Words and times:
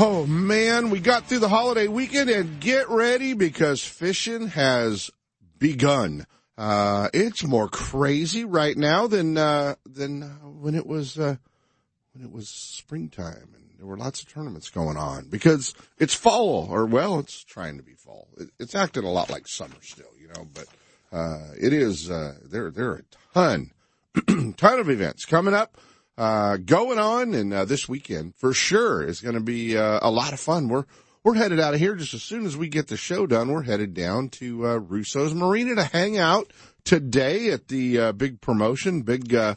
Oh 0.00 0.26
man, 0.26 0.90
we 0.90 1.00
got 1.00 1.26
through 1.26 1.40
the 1.40 1.48
holiday 1.48 1.88
weekend 1.88 2.30
and 2.30 2.60
get 2.60 2.88
ready 2.88 3.34
because 3.34 3.82
fishing 3.82 4.46
has 4.46 5.10
begun. 5.58 6.24
Uh, 6.56 7.08
it's 7.12 7.42
more 7.42 7.68
crazy 7.68 8.44
right 8.44 8.76
now 8.76 9.08
than, 9.08 9.36
uh, 9.36 9.74
than 9.84 10.22
when 10.60 10.76
it 10.76 10.86
was, 10.86 11.18
uh, 11.18 11.34
when 12.12 12.24
it 12.24 12.30
was 12.30 12.48
springtime 12.48 13.48
and 13.56 13.70
there 13.76 13.88
were 13.88 13.96
lots 13.96 14.22
of 14.22 14.32
tournaments 14.32 14.70
going 14.70 14.96
on 14.96 15.28
because 15.28 15.74
it's 15.98 16.14
fall 16.14 16.68
or 16.70 16.86
well, 16.86 17.18
it's 17.18 17.42
trying 17.42 17.76
to 17.76 17.82
be 17.82 17.94
fall. 17.94 18.28
It, 18.36 18.50
it's 18.60 18.76
acting 18.76 19.02
a 19.02 19.10
lot 19.10 19.30
like 19.30 19.48
summer 19.48 19.82
still, 19.82 20.12
you 20.16 20.28
know, 20.28 20.46
but, 20.54 20.66
uh, 21.10 21.54
it 21.60 21.72
is, 21.72 22.08
uh, 22.08 22.34
there, 22.44 22.70
there 22.70 22.90
are 22.90 23.02
a 23.02 23.34
ton, 23.34 23.72
ton 24.56 24.78
of 24.78 24.90
events 24.90 25.24
coming 25.24 25.54
up 25.54 25.76
uh, 26.18 26.56
going 26.56 26.98
on, 26.98 27.32
and 27.32 27.54
uh, 27.54 27.64
this 27.64 27.88
weekend 27.88 28.34
for 28.34 28.52
sure 28.52 29.02
is 29.02 29.20
going 29.20 29.36
to 29.36 29.40
be 29.40 29.76
uh, 29.76 30.00
a 30.02 30.10
lot 30.10 30.32
of 30.32 30.40
fun. 30.40 30.68
We're 30.68 30.84
we're 31.22 31.34
headed 31.34 31.60
out 31.60 31.74
of 31.74 31.80
here 31.80 31.94
just 31.94 32.12
as 32.14 32.22
soon 32.22 32.44
as 32.44 32.56
we 32.56 32.68
get 32.68 32.88
the 32.88 32.96
show 32.96 33.26
done. 33.26 33.52
We're 33.52 33.62
headed 33.62 33.94
down 33.94 34.28
to 34.30 34.66
uh, 34.66 34.76
Russo's 34.78 35.32
Marina 35.32 35.76
to 35.76 35.84
hang 35.84 36.18
out 36.18 36.52
today 36.84 37.50
at 37.50 37.68
the 37.68 37.98
uh, 37.98 38.12
big 38.12 38.40
promotion, 38.40 39.02
big 39.02 39.34
uh, 39.34 39.54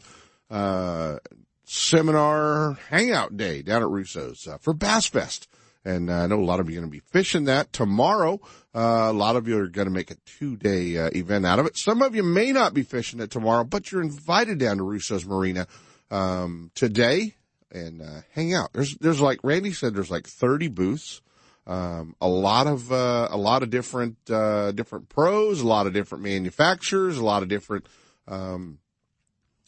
uh, 0.50 1.18
seminar 1.64 2.78
hangout 2.90 3.36
day 3.36 3.62
down 3.62 3.82
at 3.82 3.88
Russo's 3.88 4.46
uh, 4.46 4.58
for 4.58 4.72
Bass 4.72 5.06
Fest. 5.06 5.48
And 5.84 6.10
uh, 6.10 6.14
I 6.14 6.26
know 6.26 6.38
a 6.38 6.44
lot 6.44 6.60
of 6.60 6.70
you 6.70 6.76
are 6.76 6.80
going 6.80 6.90
to 6.90 6.96
be 6.96 7.02
fishing 7.10 7.44
that 7.44 7.72
tomorrow. 7.72 8.40
Uh, 8.72 9.08
a 9.08 9.12
lot 9.12 9.34
of 9.34 9.48
you 9.48 9.58
are 9.58 9.66
going 9.66 9.88
to 9.88 9.92
make 9.92 10.12
a 10.12 10.16
two 10.38 10.56
day 10.56 10.96
uh, 10.96 11.10
event 11.12 11.44
out 11.44 11.58
of 11.58 11.66
it. 11.66 11.76
Some 11.76 12.02
of 12.02 12.14
you 12.14 12.22
may 12.22 12.52
not 12.52 12.72
be 12.72 12.82
fishing 12.82 13.18
it 13.18 13.30
tomorrow, 13.30 13.64
but 13.64 13.90
you're 13.90 14.02
invited 14.02 14.58
down 14.58 14.76
to 14.76 14.84
Russo's 14.84 15.26
Marina 15.26 15.66
um, 16.12 16.70
today 16.74 17.34
and 17.72 18.02
uh, 18.02 18.20
hang 18.32 18.54
out. 18.54 18.72
There's 18.72 18.96
there's 18.98 19.20
like 19.20 19.40
Randy 19.42 19.72
said, 19.72 19.94
there's 19.94 20.10
like 20.10 20.28
30 20.28 20.68
booths, 20.68 21.22
um, 21.66 22.14
a 22.20 22.28
lot 22.28 22.66
of 22.66 22.92
uh, 22.92 23.28
a 23.30 23.36
lot 23.36 23.62
of 23.62 23.70
different 23.70 24.18
uh, 24.30 24.72
different 24.72 25.08
pros, 25.08 25.60
a 25.60 25.66
lot 25.66 25.86
of 25.86 25.92
different 25.92 26.22
manufacturers, 26.22 27.18
a 27.18 27.24
lot 27.24 27.42
of 27.42 27.48
different 27.48 27.86
um, 28.28 28.78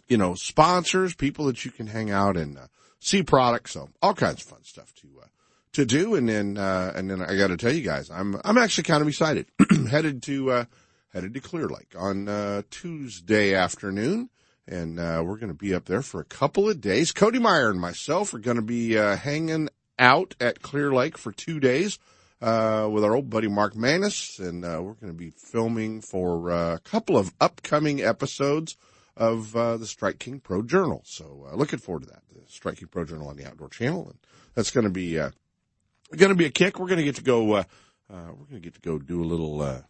you 0.06 0.18
know 0.18 0.34
sponsors, 0.34 1.14
people 1.14 1.46
that 1.46 1.64
you 1.64 1.70
can 1.70 1.86
hang 1.86 2.10
out 2.10 2.36
and 2.36 2.58
uh, 2.58 2.66
see 3.00 3.22
products. 3.22 3.72
So 3.72 3.88
all 4.02 4.14
kinds 4.14 4.42
of 4.42 4.48
fun 4.48 4.64
stuff 4.64 4.92
to 4.96 5.08
uh, 5.22 5.26
to 5.72 5.86
do. 5.86 6.14
And 6.14 6.28
then 6.28 6.58
uh, 6.58 6.92
and 6.94 7.10
then 7.10 7.22
I 7.22 7.36
got 7.36 7.48
to 7.48 7.56
tell 7.56 7.72
you 7.72 7.82
guys, 7.82 8.10
I'm 8.10 8.40
I'm 8.44 8.58
actually 8.58 8.84
kind 8.84 9.00
of 9.00 9.08
excited. 9.08 9.46
headed 9.90 10.22
to 10.24 10.50
uh, 10.50 10.64
headed 11.12 11.32
to 11.34 11.40
Clear 11.40 11.68
Lake 11.68 11.94
on 11.96 12.28
uh, 12.28 12.62
Tuesday 12.70 13.54
afternoon 13.54 14.28
and 14.66 14.98
uh, 14.98 15.22
we're 15.24 15.36
going 15.36 15.48
to 15.48 15.54
be 15.54 15.74
up 15.74 15.84
there 15.84 16.02
for 16.02 16.20
a 16.20 16.24
couple 16.24 16.68
of 16.68 16.80
days. 16.80 17.12
Cody 17.12 17.38
Meyer 17.38 17.70
and 17.70 17.80
myself 17.80 18.32
are 18.34 18.38
going 18.38 18.56
to 18.56 18.62
be 18.62 18.98
uh, 18.98 19.16
hanging 19.16 19.68
out 19.98 20.34
at 20.40 20.62
Clear 20.62 20.92
Lake 20.92 21.18
for 21.18 21.32
two 21.32 21.60
days 21.60 21.98
uh, 22.40 22.88
with 22.90 23.04
our 23.04 23.14
old 23.14 23.30
buddy 23.30 23.48
Mark 23.48 23.76
Manis, 23.76 24.38
and 24.38 24.64
uh, 24.64 24.80
we're 24.82 24.94
going 24.94 25.12
to 25.12 25.18
be 25.18 25.30
filming 25.30 26.00
for 26.00 26.50
uh, 26.50 26.74
a 26.74 26.80
couple 26.80 27.16
of 27.16 27.32
upcoming 27.40 28.02
episodes 28.02 28.76
of 29.16 29.54
uh, 29.54 29.76
the 29.76 29.86
Strike 29.86 30.18
King 30.18 30.40
Pro 30.40 30.62
Journal. 30.62 31.02
So 31.04 31.48
looking 31.54 31.78
forward 31.78 32.04
to 32.04 32.08
that, 32.08 32.22
the 32.28 32.40
Strike 32.48 32.78
King 32.78 32.88
Pro 32.88 33.04
Journal 33.04 33.28
on 33.28 33.36
the 33.36 33.46
Outdoor 33.46 33.68
Channel, 33.68 34.08
and 34.08 34.18
that's 34.54 34.70
going 34.70 34.84
to 34.84 34.90
be 34.90 35.14
going 35.14 36.30
to 36.30 36.34
be 36.34 36.46
a 36.46 36.50
kick. 36.50 36.78
We're 36.78 36.88
going 36.88 36.98
to 36.98 37.04
get 37.04 37.16
to 37.16 37.22
go. 37.22 37.44
we're 37.44 37.64
going 38.08 38.46
to 38.52 38.60
get 38.60 38.74
to 38.74 38.80
go 38.80 38.98
do 38.98 39.22
a 39.22 39.24
little 39.26 39.82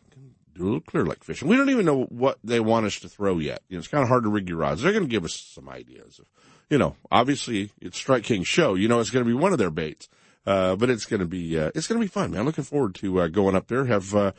do 0.54 0.62
a 0.62 0.64
little 0.64 0.80
clear 0.80 1.04
lake 1.04 1.24
fishing. 1.24 1.48
We 1.48 1.56
don't 1.56 1.70
even 1.70 1.86
know 1.86 2.04
what 2.04 2.38
they 2.44 2.60
want 2.60 2.86
us 2.86 3.00
to 3.00 3.08
throw 3.08 3.38
yet. 3.38 3.62
You 3.68 3.76
know, 3.76 3.78
it's 3.80 3.88
kind 3.88 4.02
of 4.02 4.08
hard 4.08 4.24
to 4.24 4.30
rig 4.30 4.48
your 4.48 4.58
rods. 4.58 4.82
They're 4.82 4.92
going 4.92 5.04
to 5.04 5.10
give 5.10 5.24
us 5.24 5.34
some 5.34 5.68
ideas 5.68 6.18
of, 6.18 6.26
you 6.70 6.78
know, 6.78 6.96
obviously 7.10 7.70
it's 7.80 7.98
Strike 7.98 8.24
King 8.24 8.44
show. 8.44 8.74
You 8.74 8.88
know, 8.88 9.00
it's 9.00 9.10
going 9.10 9.24
to 9.24 9.28
be 9.28 9.34
one 9.34 9.52
of 9.52 9.58
their 9.58 9.70
baits. 9.70 10.08
Uh, 10.46 10.76
but 10.76 10.90
it's 10.90 11.06
going 11.06 11.20
to 11.20 11.26
be, 11.26 11.58
uh, 11.58 11.70
it's 11.74 11.86
going 11.86 11.98
to 11.98 12.04
be 12.04 12.10
fun, 12.10 12.30
man. 12.30 12.44
Looking 12.44 12.64
forward 12.64 12.94
to, 12.96 13.20
uh, 13.20 13.28
going 13.28 13.56
up 13.56 13.68
there. 13.68 13.86
Have, 13.86 14.14
uh, 14.14 14.32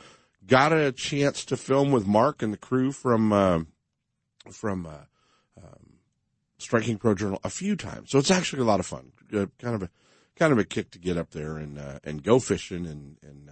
got 0.46 0.72
a 0.72 0.92
chance 0.92 1.44
to 1.46 1.56
film 1.56 1.90
with 1.90 2.06
Mark 2.06 2.42
and 2.42 2.52
the 2.52 2.58
crew 2.58 2.92
from, 2.92 3.32
uh, 3.32 3.60
from, 4.50 4.86
uh, 4.86 5.60
um, 5.60 5.94
Strike 6.58 6.84
King 6.84 6.98
Pro 6.98 7.14
Journal 7.14 7.40
a 7.42 7.50
few 7.50 7.74
times. 7.74 8.10
So 8.10 8.18
it's 8.18 8.30
actually 8.30 8.62
a 8.62 8.66
lot 8.66 8.78
of 8.78 8.86
fun. 8.86 9.10
kind 9.32 9.74
of 9.74 9.82
a, 9.82 9.90
kind 10.36 10.52
of 10.52 10.58
a 10.58 10.64
kick 10.64 10.92
to 10.92 11.00
get 11.00 11.16
up 11.16 11.30
there 11.32 11.56
and, 11.56 11.78
and 12.04 12.22
go 12.22 12.38
fishing 12.38 12.86
and, 12.86 13.16
and, 13.22 13.50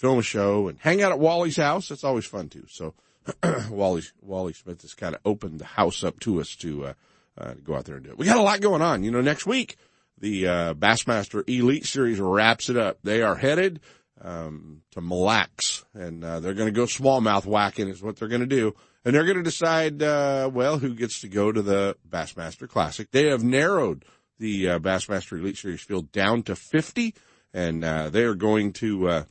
film 0.00 0.18
a 0.18 0.22
show 0.22 0.68
and 0.68 0.78
hang 0.78 1.02
out 1.02 1.12
at 1.12 1.18
Wally's 1.18 1.58
house. 1.58 1.88
That's 1.88 2.04
always 2.04 2.24
fun 2.24 2.48
too. 2.48 2.64
So 2.68 2.94
Wally 3.70 4.02
Wally 4.22 4.54
Smith 4.54 4.80
has 4.80 4.94
kind 4.94 5.14
of 5.14 5.20
opened 5.26 5.60
the 5.60 5.66
house 5.66 6.02
up 6.02 6.18
to 6.20 6.40
us 6.40 6.56
to, 6.56 6.86
uh, 6.86 6.92
uh, 7.36 7.54
to 7.54 7.60
go 7.60 7.76
out 7.76 7.84
there 7.84 7.96
and 7.96 8.04
do 8.04 8.10
it. 8.10 8.18
We 8.18 8.24
got 8.24 8.38
a 8.38 8.42
lot 8.42 8.62
going 8.62 8.80
on. 8.80 9.04
You 9.04 9.10
know, 9.10 9.20
next 9.20 9.46
week 9.46 9.76
the 10.18 10.48
uh, 10.48 10.74
Bassmaster 10.74 11.46
Elite 11.46 11.84
Series 11.84 12.18
wraps 12.18 12.70
it 12.70 12.78
up. 12.78 12.98
They 13.04 13.20
are 13.20 13.36
headed 13.36 13.80
um, 14.22 14.82
to 14.92 15.02
Mille 15.02 15.22
Lacs, 15.22 15.84
and 15.92 16.24
uh, 16.24 16.40
they're 16.40 16.54
going 16.54 16.72
to 16.72 16.78
go 16.78 16.84
smallmouth 16.84 17.44
whacking 17.44 17.88
is 17.88 18.02
what 18.02 18.16
they're 18.16 18.28
going 18.28 18.40
to 18.40 18.46
do. 18.46 18.74
And 19.04 19.14
they're 19.14 19.24
going 19.24 19.38
to 19.38 19.42
decide, 19.42 20.02
uh, 20.02 20.50
well, 20.52 20.78
who 20.78 20.94
gets 20.94 21.20
to 21.22 21.28
go 21.28 21.50
to 21.50 21.62
the 21.62 21.96
Bassmaster 22.08 22.68
Classic. 22.68 23.10
They 23.10 23.28
have 23.28 23.42
narrowed 23.42 24.04
the 24.38 24.70
uh, 24.70 24.78
Bassmaster 24.78 25.38
Elite 25.38 25.56
Series 25.56 25.80
field 25.80 26.12
down 26.12 26.42
to 26.44 26.56
50, 26.56 27.14
and 27.54 27.82
uh, 27.82 28.10
they 28.10 28.24
are 28.24 28.34
going 28.34 28.74
to 28.74 29.08
uh, 29.08 29.24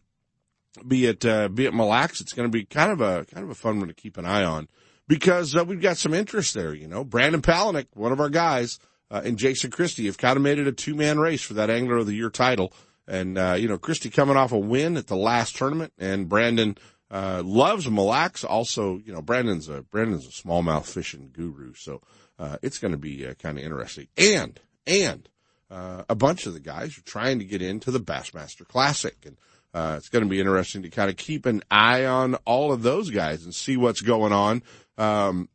be 0.88 1.06
it 1.06 1.26
uh, 1.26 1.48
be 1.50 1.66
it 1.66 1.74
Mille 1.74 1.88
Lacs. 1.88 2.22
It's 2.22 2.34
going 2.34 2.50
to 2.50 2.52
be 2.52 2.66
kind 2.66 2.92
of 2.92 3.02
a 3.02 3.26
kind 3.26 3.44
of 3.44 3.50
a 3.50 3.56
fun 3.56 3.80
one 3.80 3.88
to 3.88 3.94
keep 3.94 4.18
an 4.18 4.26
eye 4.26 4.44
on 4.44 4.68
because 5.10 5.56
uh, 5.56 5.66
we've 5.66 5.82
got 5.82 5.98
some 5.98 6.14
interest 6.14 6.54
there. 6.54 6.74
You 6.74 6.88
know, 6.88 7.04
Brandon 7.04 7.42
Palaniuk, 7.42 7.88
one 7.96 8.14
of 8.14 8.22
our 8.22 8.30
guys, 8.30 8.80
uh, 9.12 9.22
and 9.26 9.38
Jason 9.38 9.72
Christie 9.72 10.06
have 10.06 10.18
kind 10.18 10.38
of 10.38 10.44
made 10.44 10.60
it 10.60 10.68
a 10.68 10.72
two 10.72 10.96
man 10.96 11.20
race 11.20 11.42
for 11.42 11.56
that 11.56 11.70
Angler 11.70 11.98
of 11.98 12.06
the 12.06 12.14
Year 12.14 12.30
title. 12.30 12.72
And 13.08 13.38
uh, 13.38 13.56
you 13.58 13.68
know, 13.68 13.78
Christie 13.78 14.12
coming 14.12 14.38
off 14.38 14.54
a 14.54 14.58
win 14.58 14.96
at 14.96 15.08
the 15.08 15.18
last 15.18 15.58
tournament, 15.58 15.94
and 15.98 16.30
Brandon 16.30 16.78
uh, 17.12 17.42
loves 17.44 17.90
Mille 17.90 18.06
Lacs. 18.06 18.44
Also, 18.44 19.00
you 19.04 19.12
know, 19.12 19.22
Brandon's 19.22 19.68
a 19.68 19.82
Brandon's 19.82 20.28
a 20.28 20.48
smallmouth 20.48 20.86
fishing 20.86 21.32
guru, 21.34 21.74
so 21.74 22.02
uh, 22.38 22.58
it's 22.62 22.78
going 22.78 22.92
to 22.92 22.98
be 22.98 23.26
kind 23.40 23.58
of 23.58 23.64
interesting. 23.64 24.08
And 24.16 24.60
and 24.86 25.28
a 25.72 26.16
bunch 26.16 26.46
of 26.46 26.54
the 26.54 26.60
guys 26.60 26.98
are 26.98 27.02
trying 27.02 27.40
to 27.40 27.46
get 27.46 27.64
into 27.64 27.90
the 27.90 28.00
Bassmaster 28.00 28.68
Classic, 28.68 29.18
and 29.26 29.38
uh, 29.74 29.96
it's 29.98 30.10
going 30.10 30.24
to 30.24 30.30
be 30.30 30.40
interesting 30.40 30.82
to 30.84 30.90
kind 30.90 31.10
of 31.10 31.18
keep 31.18 31.46
an 31.46 31.62
eye 31.70 32.06
on 32.06 32.36
all 32.46 32.72
of 32.72 32.82
those 32.82 33.10
guys 33.10 33.44
and 33.44 33.54
see 33.54 33.78
what's 33.78 34.02
going 34.02 34.34
on. 34.34 34.64
Um, 34.98 35.50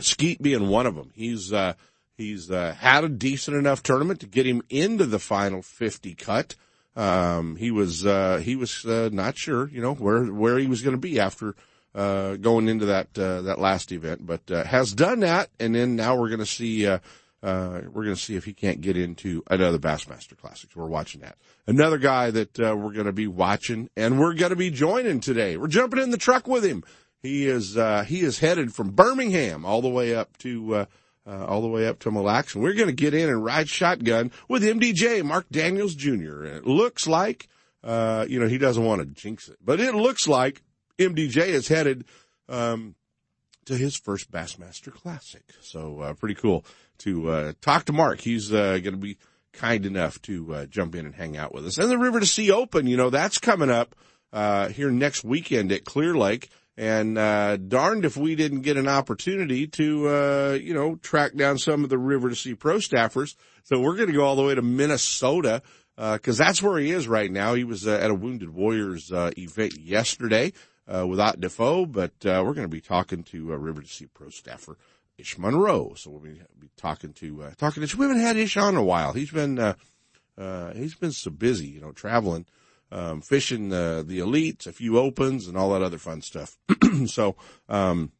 Skeet 0.00 0.42
being 0.42 0.68
one 0.68 0.86
of 0.86 0.94
them. 0.94 1.10
He's, 1.14 1.52
uh, 1.52 1.74
he's, 2.16 2.50
uh, 2.50 2.74
had 2.78 3.04
a 3.04 3.08
decent 3.08 3.56
enough 3.56 3.82
tournament 3.82 4.20
to 4.20 4.26
get 4.26 4.46
him 4.46 4.62
into 4.68 5.06
the 5.06 5.18
final 5.18 5.62
50 5.62 6.14
cut. 6.14 6.54
Um, 6.96 7.56
he 7.56 7.70
was, 7.70 8.04
uh, 8.04 8.38
he 8.42 8.56
was, 8.56 8.84
uh, 8.84 9.10
not 9.12 9.38
sure, 9.38 9.68
you 9.68 9.80
know, 9.80 9.94
where, 9.94 10.24
where 10.24 10.58
he 10.58 10.66
was 10.66 10.82
going 10.82 10.96
to 10.96 11.00
be 11.00 11.20
after, 11.20 11.54
uh, 11.94 12.36
going 12.36 12.68
into 12.68 12.86
that, 12.86 13.14
that 13.14 13.58
last 13.58 13.92
event, 13.92 14.26
but, 14.26 14.48
has 14.66 14.92
done 14.92 15.20
that. 15.20 15.48
And 15.58 15.74
then 15.74 15.96
now 15.96 16.16
we're 16.16 16.28
going 16.28 16.40
to 16.40 16.46
see, 16.46 16.86
uh, 17.46 17.82
we're 17.92 18.02
going 18.02 18.16
to 18.16 18.20
see 18.20 18.34
if 18.34 18.44
he 18.44 18.52
can't 18.52 18.80
get 18.80 18.96
into 18.96 19.40
another 19.48 19.78
Bassmaster 19.78 20.36
Classics. 20.36 20.74
We're 20.74 20.86
watching 20.86 21.20
that. 21.20 21.38
Another 21.68 21.96
guy 21.96 22.32
that 22.32 22.58
uh, 22.58 22.76
we're 22.76 22.92
going 22.92 23.06
to 23.06 23.12
be 23.12 23.28
watching, 23.28 23.88
and 23.96 24.18
we're 24.18 24.34
going 24.34 24.50
to 24.50 24.56
be 24.56 24.70
joining 24.70 25.20
today. 25.20 25.56
We're 25.56 25.68
jumping 25.68 26.02
in 26.02 26.10
the 26.10 26.16
truck 26.16 26.48
with 26.48 26.64
him. 26.64 26.82
He 27.22 27.46
is 27.46 27.76
uh, 27.76 28.02
he 28.02 28.22
is 28.22 28.40
headed 28.40 28.74
from 28.74 28.90
Birmingham 28.90 29.64
all 29.64 29.80
the 29.80 29.88
way 29.88 30.12
up 30.12 30.36
to 30.38 30.74
uh, 30.74 30.84
uh, 31.24 31.46
all 31.46 31.62
the 31.62 31.68
way 31.68 31.86
up 31.86 32.00
to 32.00 32.10
Mille 32.10 32.24
Lacs, 32.24 32.54
and 32.54 32.64
we're 32.64 32.74
going 32.74 32.88
to 32.88 32.92
get 32.92 33.14
in 33.14 33.28
and 33.28 33.44
ride 33.44 33.68
shotgun 33.68 34.32
with 34.48 34.64
MDJ 34.64 35.22
Mark 35.22 35.46
Daniels 35.48 35.94
Jr. 35.94 36.42
And 36.42 36.56
it 36.56 36.66
looks 36.66 37.06
like 37.06 37.48
uh, 37.84 38.26
you 38.28 38.40
know 38.40 38.48
he 38.48 38.58
doesn't 38.58 38.84
want 38.84 39.02
to 39.02 39.06
jinx 39.06 39.48
it, 39.48 39.58
but 39.64 39.78
it 39.78 39.94
looks 39.94 40.26
like 40.26 40.62
MDJ 40.98 41.46
is 41.46 41.68
headed 41.68 42.06
um, 42.48 42.96
to 43.66 43.76
his 43.76 43.94
first 43.94 44.32
Bassmaster 44.32 44.92
Classic. 44.92 45.44
So 45.60 46.12
pretty 46.18 46.34
cool 46.34 46.64
to 46.98 47.30
uh, 47.30 47.52
talk 47.60 47.84
to 47.86 47.92
Mark. 47.92 48.20
He's 48.20 48.52
uh, 48.52 48.78
going 48.78 48.92
to 48.92 48.96
be 48.96 49.18
kind 49.52 49.86
enough 49.86 50.20
to 50.22 50.54
uh, 50.54 50.66
jump 50.66 50.94
in 50.94 51.06
and 51.06 51.14
hang 51.14 51.36
out 51.36 51.54
with 51.54 51.66
us. 51.66 51.78
And 51.78 51.90
the 51.90 51.98
River 51.98 52.20
to 52.20 52.26
Sea 52.26 52.50
Open, 52.50 52.86
you 52.86 52.96
know, 52.96 53.10
that's 53.10 53.38
coming 53.38 53.70
up 53.70 53.94
uh, 54.32 54.68
here 54.68 54.90
next 54.90 55.24
weekend 55.24 55.72
at 55.72 55.84
Clear 55.84 56.14
Lake. 56.14 56.50
And 56.78 57.16
uh, 57.16 57.56
darned 57.56 58.04
if 58.04 58.18
we 58.18 58.34
didn't 58.34 58.60
get 58.60 58.76
an 58.76 58.86
opportunity 58.86 59.66
to, 59.66 60.08
uh, 60.08 60.58
you 60.60 60.74
know, 60.74 60.96
track 60.96 61.34
down 61.34 61.56
some 61.56 61.84
of 61.84 61.88
the 61.88 61.96
River 61.96 62.28
to 62.28 62.36
Sea 62.36 62.54
pro 62.54 62.76
staffers. 62.76 63.34
So 63.64 63.80
we're 63.80 63.96
going 63.96 64.08
to 64.08 64.14
go 64.14 64.24
all 64.24 64.36
the 64.36 64.42
way 64.42 64.54
to 64.54 64.60
Minnesota 64.60 65.62
because 65.96 66.38
uh, 66.38 66.44
that's 66.44 66.62
where 66.62 66.78
he 66.78 66.90
is 66.90 67.08
right 67.08 67.30
now. 67.30 67.54
He 67.54 67.64
was 67.64 67.86
uh, 67.86 67.92
at 67.92 68.10
a 68.10 68.14
Wounded 68.14 68.50
Warriors 68.50 69.10
uh, 69.10 69.30
event 69.38 69.78
yesterday 69.78 70.52
uh, 70.86 71.06
with 71.06 71.18
Ott 71.18 71.40
Defoe, 71.40 71.86
but 71.86 72.12
uh, 72.24 72.42
we're 72.44 72.54
going 72.54 72.66
to 72.66 72.68
be 72.68 72.80
talking 72.80 73.22
to 73.24 73.52
uh, 73.52 73.56
River 73.56 73.82
to 73.82 73.88
Sea 73.88 74.06
Pro 74.06 74.28
staffer 74.28 74.76
Ish 75.18 75.38
Monroe. 75.38 75.94
So 75.96 76.10
we'll 76.10 76.20
be, 76.20 76.40
talking 76.76 77.12
to 77.14 77.44
uh, 77.44 77.50
talking 77.56 77.86
to. 77.86 77.96
We 77.96 78.04
haven't 78.06 78.20
had 78.20 78.36
Ish 78.36 78.56
on 78.56 78.74
in 78.74 78.80
a 78.80 78.84
while. 78.84 79.12
He's 79.12 79.30
been 79.30 79.58
uh, 79.58 79.74
uh, 80.36 80.72
he's 80.74 80.94
been 80.94 81.12
so 81.12 81.30
busy, 81.30 81.68
you 81.68 81.80
know, 81.80 81.92
traveling, 81.92 82.46
um, 82.92 83.20
fishing 83.22 83.70
the 83.70 84.04
the 84.06 84.18
elites, 84.18 84.66
a 84.66 84.72
few 84.72 84.98
opens, 84.98 85.46
and 85.46 85.56
all 85.56 85.70
that 85.70 85.82
other 85.82 85.98
fun 85.98 86.22
stuff. 86.22 86.58
so. 87.06 87.36
Um, 87.68 88.12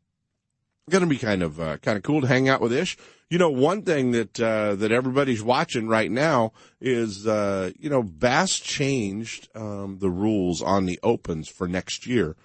going 0.89 1.03
to 1.03 1.09
be 1.09 1.19
kind 1.19 1.43
of 1.43 1.59
uh, 1.59 1.79
kind 1.79 1.97
of 1.97 2.05
cool 2.05 2.21
to 2.21 2.29
hang 2.29 2.49
out 2.49 2.61
with 2.61 2.73
Ish. 2.73 2.97
You 3.29 3.39
know, 3.39 3.51
one 3.51 3.83
thing 3.83 4.13
that 4.13 4.39
uh, 4.41 4.77
that 4.77 4.93
everybody's 4.93 5.43
watching 5.43 5.89
right 5.89 6.11
now 6.11 6.53
is 6.81 7.27
uh, 7.27 7.73
you 7.79 7.91
know 7.91 8.03
Bass 8.03 8.61
changed 8.61 9.49
um, 9.57 9.99
the 9.99 10.11
rules 10.11 10.63
on 10.63 10.87
the 10.87 11.01
opens 11.03 11.49
for 11.49 11.67
next 11.67 12.07
year. 12.07 12.37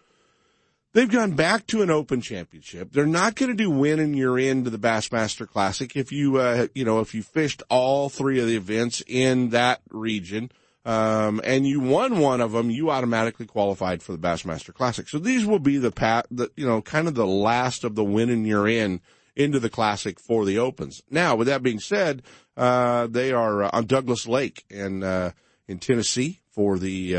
They've 0.94 1.10
gone 1.10 1.32
back 1.32 1.68
to 1.68 1.82
an 1.82 1.90
open 1.90 2.20
championship. 2.20 2.92
They're 2.92 3.06
not 3.06 3.36
going 3.36 3.50
to 3.50 3.56
do 3.56 3.70
win 3.70 4.00
and 4.00 4.16
you're 4.16 4.38
into 4.38 4.70
the 4.70 4.78
Bassmaster 4.78 5.48
Classic 5.48 5.96
if 5.96 6.12
you 6.12 6.38
uh, 6.38 6.68
you 6.76 6.84
know 6.84 7.00
if 7.00 7.16
you 7.16 7.24
fished 7.24 7.64
all 7.70 8.10
three 8.10 8.40
of 8.40 8.48
the 8.48 8.58
events 8.58 9.02
in 9.08 9.50
that 9.50 9.82
region 9.90 10.52
um, 10.84 11.42
and 11.44 11.68
you 11.68 11.80
won 11.80 12.20
one 12.20 12.42
of 12.42 12.52
them, 12.52 12.72
you 12.72 12.90
automatically 12.90 13.46
qualified 13.46 14.02
for 14.02 14.12
the 14.12 14.18
Bassmaster 14.18 14.74
Classic. 14.74 15.08
So 15.08 15.20
these 15.20 15.46
will 15.46 15.60
be 15.60 15.78
the 15.78 15.92
pat, 15.92 16.26
the, 16.32 16.50
you 16.56 16.66
know, 16.66 16.82
kind 16.82 17.08
of 17.08 17.16
the 17.16 17.28
last 17.28 17.84
of 17.84 17.96
the 17.96 18.04
winning 18.04 18.46
you're 18.46 18.68
in 18.68 19.00
into 19.36 19.60
the 19.60 19.70
Classic 19.70 20.20
for 20.20 20.46
the 20.46 20.58
Opens. 20.58 21.04
Now, 21.10 21.36
with 21.36 21.48
that 21.48 21.64
being 21.64 21.80
said, 21.80 22.24
uh, 22.58 23.08
they 23.08 23.32
are 23.32 23.64
uh, 23.64 23.70
on 23.74 23.86
Douglas 23.86 24.28
Lake 24.28 24.66
in, 24.70 25.04
uh, 25.04 25.32
in 25.68 25.80
Tennessee 25.80 26.42
for 26.50 26.80
the, 26.80 27.16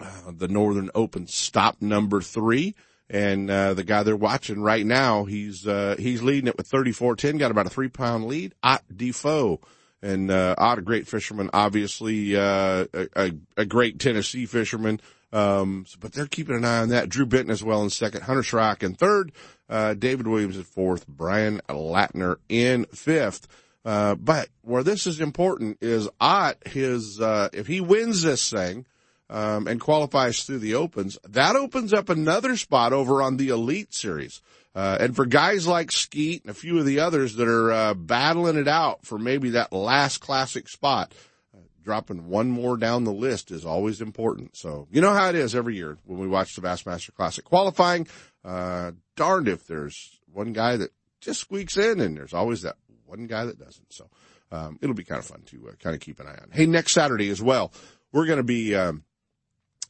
uh, 0.00 0.04
uh, 0.28 0.32
the 0.36 0.48
Northern 0.48 0.90
Open 0.94 1.26
stop 1.26 1.80
number 1.80 2.20
three. 2.20 2.74
And, 3.08 3.50
uh, 3.50 3.74
the 3.74 3.82
guy 3.82 4.04
they're 4.04 4.14
watching 4.14 4.62
right 4.62 4.86
now, 4.86 5.24
he's, 5.24 5.62
he's 5.98 6.22
leading 6.22 6.46
it 6.46 6.56
with 6.56 6.70
34-10, 6.70 7.40
got 7.40 7.50
about 7.50 7.66
a 7.66 7.70
three 7.70 7.88
pound 7.88 8.26
lead. 8.26 8.54
Ott 8.62 8.84
Defoe 8.94 9.60
and 10.02 10.30
uh, 10.30 10.54
Ott, 10.56 10.78
a 10.78 10.82
great 10.82 11.06
fisherman, 11.06 11.50
obviously 11.52 12.36
uh, 12.36 12.86
a, 12.94 13.32
a, 13.56 13.64
great 13.64 13.98
Tennessee 13.98 14.46
fisherman. 14.46 15.00
Um, 15.32 15.86
but 16.00 16.12
they're 16.12 16.26
keeping 16.26 16.56
an 16.56 16.64
eye 16.64 16.78
on 16.78 16.88
that. 16.88 17.08
Drew 17.08 17.26
Benton 17.26 17.50
as 17.50 17.62
well 17.62 17.82
in 17.82 17.90
second, 17.90 18.22
Hunter 18.22 18.42
Shryock 18.42 18.82
in 18.82 18.94
third, 18.94 19.32
uh, 19.68 19.94
David 19.94 20.26
Williams 20.26 20.58
at 20.58 20.66
fourth, 20.66 21.06
Brian 21.06 21.60
Latner 21.68 22.36
in 22.48 22.86
fifth. 22.86 23.46
Uh, 23.84 24.14
but 24.14 24.48
where 24.62 24.82
this 24.82 25.06
is 25.06 25.20
important 25.20 25.78
is 25.80 26.08
Ott, 26.20 26.56
his, 26.66 27.20
uh, 27.20 27.48
if 27.52 27.66
he 27.66 27.80
wins 27.80 28.22
this 28.22 28.50
thing, 28.50 28.86
um, 29.30 29.68
and 29.68 29.80
qualifies 29.80 30.42
through 30.42 30.58
the 30.58 30.74
opens, 30.74 31.16
that 31.28 31.54
opens 31.54 31.92
up 31.92 32.08
another 32.08 32.56
spot 32.56 32.92
over 32.92 33.22
on 33.22 33.36
the 33.36 33.48
elite 33.48 33.94
series. 33.94 34.42
Uh, 34.74 34.98
and 35.00 35.16
for 35.16 35.24
guys 35.24 35.66
like 35.66 35.90
Skeet 35.90 36.42
and 36.42 36.50
a 36.50 36.54
few 36.54 36.78
of 36.78 36.84
the 36.84 37.00
others 37.00 37.36
that 37.36 37.48
are 37.48 37.72
uh, 37.72 37.94
battling 37.94 38.56
it 38.56 38.68
out 38.68 39.06
for 39.06 39.18
maybe 39.18 39.50
that 39.50 39.72
last 39.72 40.18
classic 40.18 40.68
spot, 40.68 41.12
uh, 41.54 41.60
dropping 41.82 42.28
one 42.28 42.50
more 42.50 42.76
down 42.76 43.04
the 43.04 43.12
list 43.12 43.50
is 43.50 43.64
always 43.64 44.00
important. 44.00 44.56
So 44.56 44.88
you 44.90 45.00
know 45.00 45.12
how 45.12 45.28
it 45.28 45.36
is 45.36 45.54
every 45.54 45.76
year 45.76 45.96
when 46.04 46.18
we 46.18 46.28
watch 46.28 46.54
the 46.54 46.62
Bassmaster 46.62 47.14
Classic 47.14 47.44
qualifying. 47.44 48.06
Uh, 48.44 48.92
darned 49.16 49.48
if 49.48 49.66
there's 49.66 50.18
one 50.32 50.52
guy 50.52 50.76
that 50.76 50.92
just 51.20 51.40
squeaks 51.40 51.76
in, 51.76 52.00
and 52.00 52.16
there's 52.16 52.34
always 52.34 52.62
that 52.62 52.76
one 53.06 53.26
guy 53.26 53.44
that 53.44 53.58
doesn't. 53.58 53.92
So 53.92 54.08
um, 54.50 54.78
it'll 54.80 54.94
be 54.94 55.04
kind 55.04 55.18
of 55.18 55.26
fun 55.26 55.42
to 55.46 55.68
uh, 55.68 55.72
kind 55.80 55.94
of 55.94 56.00
keep 56.00 56.20
an 56.20 56.26
eye 56.26 56.38
on. 56.40 56.50
Hey, 56.52 56.66
next 56.66 56.92
Saturday 56.92 57.28
as 57.28 57.42
well, 57.42 57.72
we're 58.12 58.26
going 58.26 58.38
to 58.38 58.44
be 58.44 58.74
um, 58.74 59.04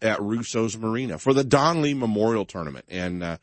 at 0.03 0.21
Russo's 0.21 0.77
Marina 0.77 1.19
for 1.19 1.35
the 1.35 1.45
Don 1.45 1.83
Lee 1.83 1.95
Memorial 1.95 2.45
Tournament, 2.45 2.85
and 2.89 3.23
uh, 3.23 3.37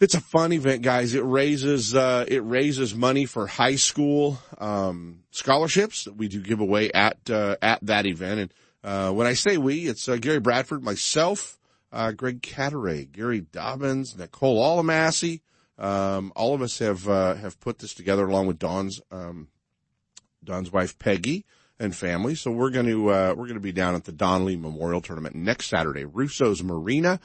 it's 0.00 0.14
a 0.14 0.20
fun 0.20 0.52
event, 0.52 0.82
guys. 0.82 1.14
It 1.14 1.24
raises 1.24 1.94
uh, 1.94 2.24
it 2.28 2.44
raises 2.44 2.94
money 2.94 3.26
for 3.26 3.46
high 3.46 3.76
school 3.76 4.38
um, 4.58 5.20
scholarships 5.30 6.04
that 6.04 6.16
we 6.16 6.28
do 6.28 6.40
give 6.40 6.60
away 6.60 6.92
at 6.92 7.18
uh, 7.30 7.56
at 7.60 7.80
that 7.82 8.06
event. 8.06 8.40
And 8.40 8.54
uh, 8.84 9.12
when 9.12 9.26
I 9.26 9.34
say 9.34 9.58
we, 9.58 9.88
it's 9.88 10.08
uh, 10.08 10.16
Gary 10.16 10.40
Bradford, 10.40 10.82
myself, 10.82 11.58
uh, 11.92 12.12
Greg 12.12 12.42
Catteray, 12.42 13.10
Gary 13.10 13.40
Dobyns, 13.40 14.16
Nicole 14.16 14.62
Alamassi. 14.62 15.40
Um, 15.78 16.32
all 16.34 16.54
of 16.54 16.62
us 16.62 16.78
have 16.78 17.08
uh, 17.08 17.34
have 17.34 17.60
put 17.60 17.78
this 17.78 17.94
together 17.94 18.26
along 18.26 18.46
with 18.46 18.58
Don's 18.58 19.00
um, 19.10 19.48
Don's 20.44 20.72
wife 20.72 20.98
Peggy 20.98 21.44
and 21.78 21.94
family. 21.94 22.34
So 22.34 22.50
we're 22.50 22.70
going 22.70 22.86
to 22.86 23.04
we're 23.04 23.34
going 23.34 23.54
to 23.54 23.60
be 23.60 23.72
down 23.72 23.94
at 23.94 24.04
the 24.04 24.12
Don 24.12 24.44
Lee 24.44 24.56
Memorial 24.56 25.00
Tournament 25.00 25.36
next 25.36 25.66
Saturday, 25.66 26.04
Russo's 26.04 26.62
Marina 26.62 27.20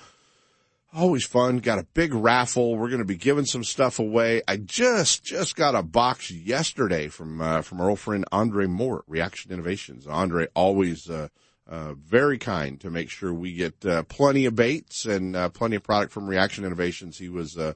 always 0.93 1.25
fun. 1.25 1.57
Got 1.57 1.79
a 1.79 1.87
big 1.93 2.13
raffle. 2.13 2.77
We're 2.77 2.89
going 2.89 2.99
to 2.99 3.05
be 3.05 3.15
giving 3.15 3.45
some 3.45 3.63
stuff 3.63 3.99
away. 3.99 4.41
I 4.47 4.57
just, 4.57 5.23
just 5.23 5.55
got 5.55 5.75
a 5.75 5.83
box 5.83 6.31
yesterday 6.31 7.07
from, 7.07 7.41
uh, 7.41 7.61
from 7.61 7.81
our 7.81 7.89
old 7.89 7.99
friend 7.99 8.25
Andre 8.31 8.67
Moore 8.67 9.03
Reaction 9.07 9.51
Innovations. 9.51 10.07
Andre 10.07 10.47
always, 10.55 11.09
uh, 11.09 11.29
uh, 11.67 11.93
very 11.93 12.37
kind 12.37 12.79
to 12.81 12.89
make 12.89 13.09
sure 13.09 13.33
we 13.33 13.53
get, 13.53 13.85
uh, 13.85 14.03
plenty 14.03 14.45
of 14.45 14.55
baits 14.55 15.05
and, 15.05 15.35
uh, 15.35 15.49
plenty 15.49 15.75
of 15.75 15.83
product 15.83 16.11
from 16.11 16.27
Reaction 16.27 16.65
Innovations. 16.65 17.17
He 17.17 17.29
was, 17.29 17.57
uh, 17.57 17.73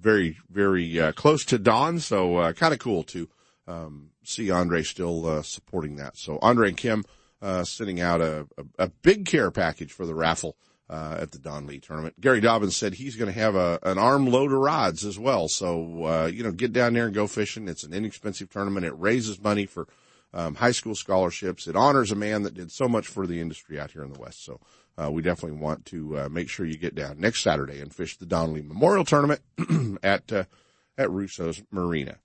very, 0.00 0.38
very, 0.48 1.12
close 1.12 1.44
to 1.44 1.58
Don. 1.58 2.00
So, 2.00 2.52
kind 2.54 2.72
of 2.72 2.80
cool 2.80 3.02
to, 3.04 3.28
um, 3.70 4.10
see 4.24 4.50
Andre 4.50 4.82
still, 4.82 5.42
supporting 5.42 5.96
that. 5.96 6.16
So 6.16 6.38
Andre 6.42 6.68
and 6.68 6.76
Kim, 6.76 7.04
sending 7.64 8.00
out 8.00 8.20
a, 8.20 8.46
a, 8.58 8.84
a 8.84 8.88
big 8.88 9.26
care 9.26 9.50
package 9.50 9.92
for 9.92 10.06
the 10.06 10.14
raffle 10.14 10.56
uh, 10.90 11.16
at 11.20 11.30
the 11.30 11.38
Don 11.38 11.66
Lee 11.66 11.78
tournament. 11.78 12.20
Gary 12.20 12.40
Dobyns 12.40 12.72
said 12.72 12.94
he's 12.94 13.14
going 13.14 13.32
to 13.32 13.38
have 13.38 13.54
a, 13.54 13.78
an 13.84 13.96
arm 13.96 14.26
load 14.26 14.52
of 14.52 14.58
rods 14.58 15.04
as 15.04 15.18
well. 15.18 15.46
So, 15.46 16.04
uh, 16.04 16.26
you 16.26 16.42
know, 16.42 16.50
get 16.50 16.72
down 16.72 16.94
there 16.94 17.06
and 17.06 17.14
go 17.14 17.28
fishing. 17.28 17.68
It's 17.68 17.84
an 17.84 17.94
inexpensive 17.94 18.50
tournament. 18.50 18.84
It 18.84 18.98
raises 18.98 19.40
money 19.40 19.66
for, 19.66 19.86
um, 20.34 20.56
high 20.56 20.72
school 20.72 20.96
scholarships. 20.96 21.68
It 21.68 21.76
honors 21.76 22.10
a 22.10 22.16
man 22.16 22.42
that 22.42 22.54
did 22.54 22.72
so 22.72 22.88
much 22.88 23.06
for 23.06 23.26
the 23.26 23.40
industry 23.40 23.78
out 23.78 23.92
here 23.92 24.02
in 24.02 24.12
the 24.12 24.18
West. 24.18 24.44
So, 24.44 24.60
uh, 24.98 25.10
we 25.12 25.22
definitely 25.22 25.58
want 25.58 25.86
to, 25.86 26.18
uh, 26.18 26.28
make 26.28 26.48
sure 26.48 26.66
you 26.66 26.76
get 26.76 26.96
down 26.96 27.20
next 27.20 27.42
Saturday 27.42 27.80
and 27.80 27.94
fish 27.94 28.16
the 28.16 28.26
Don 28.26 28.52
Lee 28.52 28.62
Memorial 28.62 29.04
Tournament 29.04 29.42
at, 30.02 30.32
uh, 30.32 30.44
at 30.98 31.10
Russo's 31.10 31.62
Marina. 31.70 32.18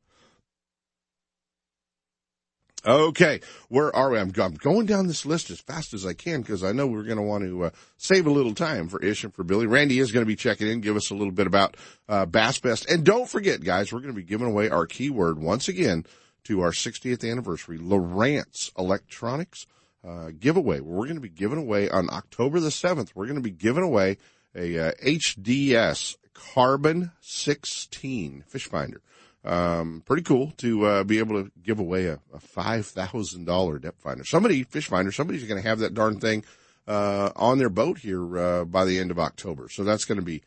Okay, 2.86 3.40
where 3.68 3.96
are 3.96 4.12
we? 4.12 4.20
I'm, 4.20 4.32
I'm, 4.40 4.54
going 4.54 4.86
down 4.86 5.08
this 5.08 5.26
list 5.26 5.50
as 5.50 5.60
fast 5.60 5.96
as 5.96 6.06
I 6.06 6.14
can 6.14 6.42
because 6.42 6.64
I 6.64 6.72
know 6.72 6.86
we're 6.86 7.02
going 7.02 7.18
to 7.18 7.24
want 7.24 7.44
to 7.44 7.64
uh, 7.66 7.70
save 7.98 8.28
a 8.28 8.32
little 8.32 8.54
time 8.54 8.90
for 8.90 9.04
Ish 9.04 9.24
and 9.24 9.34
for 9.34 9.44
Billy. 9.44 9.66
Randy 9.66 9.98
is 9.98 10.12
going 10.12 10.24
to 10.24 10.28
be 10.28 10.36
checking 10.36 10.68
in, 10.68 10.82
give 10.82 10.96
us 10.96 11.10
a 11.10 11.16
little 11.16 11.34
bit 11.34 11.48
about 11.48 11.78
uh, 12.08 12.28
Bass 12.28 12.60
Fest, 12.60 12.88
and 12.88 13.04
don't 13.04 13.28
forget, 13.28 13.64
guys, 13.64 13.92
we're 13.92 14.02
going 14.02 14.14
to 14.14 14.20
be 14.20 14.24
giving 14.24 14.46
away 14.46 14.70
our 14.70 14.86
keyword 14.86 15.40
once 15.40 15.68
again 15.68 16.06
to 16.44 16.62
our 16.62 16.70
60th 16.70 17.28
anniversary 17.30 17.80
Lowrance 17.80 18.72
Electronics 18.78 19.66
uh, 20.08 20.30
giveaway. 20.40 20.80
We're 20.80 21.06
going 21.06 21.16
to 21.16 21.22
be 21.22 21.30
giving 21.30 21.58
away 21.58 21.90
on 21.90 22.08
October 22.12 22.60
the 22.60 22.70
7th. 22.70 23.14
We're 23.16 23.26
going 23.26 23.36
to 23.38 23.42
be 23.42 23.50
giving 23.50 23.84
away 23.84 24.20
a 24.54 24.94
HDS 25.04 26.14
uh, 26.14 26.18
Carbon 26.36 27.14
16 27.22 28.44
fish 28.48 28.68
finder. 28.68 29.02
Um, 29.46 30.02
pretty 30.06 30.24
cool 30.24 30.52
to 30.58 30.86
uh, 30.86 31.04
be 31.04 31.20
able 31.20 31.44
to 31.44 31.52
give 31.62 31.80
away 31.80 32.08
a, 32.08 32.20
a 32.34 32.40
five 32.40 32.88
thousand 32.88 33.46
dollar 33.46 33.78
depth 33.78 34.02
finder. 34.02 34.24
Somebody, 34.24 34.64
fish 34.64 34.88
finder, 34.88 35.12
somebody's 35.12 35.44
going 35.44 35.62
to 35.62 35.68
have 35.68 35.80
that 35.80 35.94
darn 35.94 36.20
thing 36.20 36.44
uh, 36.88 37.30
on 37.36 37.60
their 37.60 37.70
boat 37.70 38.00
here 38.00 38.38
uh, 38.40 38.66
by 38.66 38.86
the 38.86 38.98
end 38.98 39.12
of 39.12 39.20
October. 39.20 39.70
So 39.70 39.84
that's 39.84 40.06
going 40.06 40.18
to 40.18 40.26
be 40.26 40.42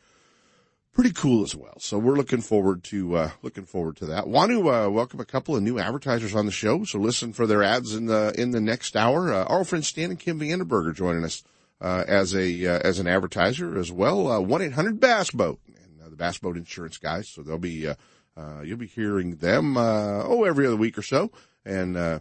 pretty 0.91 1.11
cool 1.13 1.43
as 1.43 1.55
well. 1.55 1.79
So 1.79 1.97
we're 1.97 2.17
looking 2.17 2.41
forward 2.41 2.83
to 2.85 3.15
uh, 3.15 3.29
looking 3.41 3.63
forward 3.63 3.95
to 3.97 4.05
that. 4.07 4.27
Want 4.27 4.51
to 4.51 4.69
uh, 4.69 4.89
welcome 4.89 5.21
a 5.21 5.25
couple 5.25 5.55
of 5.55 5.63
new 5.63 5.79
advertisers 5.79 6.35
on 6.35 6.45
the 6.45 6.51
show. 6.51 6.83
So 6.83 6.99
listen 6.99 7.31
for 7.31 7.47
their 7.47 7.63
ads 7.63 7.95
in 7.95 8.07
the 8.07 8.33
in 8.37 8.51
the 8.51 8.59
next 8.59 8.97
hour. 8.97 9.33
Uh, 9.33 9.45
our 9.45 9.63
friend 9.63 9.85
Stan 9.85 10.09
and 10.09 10.19
Kim 10.19 10.41
Vandenberger 10.41 10.93
joining 10.93 11.23
us 11.23 11.41
uh, 11.79 12.03
as 12.05 12.35
a 12.35 12.65
as 12.65 12.99
an 12.99 13.07
advertiser 13.07 13.79
as 13.79 13.93
well. 13.93 14.43
One 14.43 14.61
eight 14.61 14.73
hundred 14.73 14.99
Bass 14.99 15.31
Boat 15.31 15.61
and 15.67 16.11
the 16.11 16.17
Bass 16.17 16.37
Boat 16.37 16.57
Insurance 16.57 16.97
guys. 16.97 17.29
So 17.29 17.43
they'll 17.43 17.57
be 17.57 17.87
uh, 18.37 18.61
you'll 18.63 18.77
be 18.77 18.87
hearing 18.87 19.35
them, 19.35 19.77
uh, 19.77 20.23
oh, 20.23 20.43
every 20.43 20.65
other 20.65 20.75
week 20.75 20.97
or 20.97 21.03
so. 21.03 21.31
And, 21.65 21.97
uh, 21.97 22.19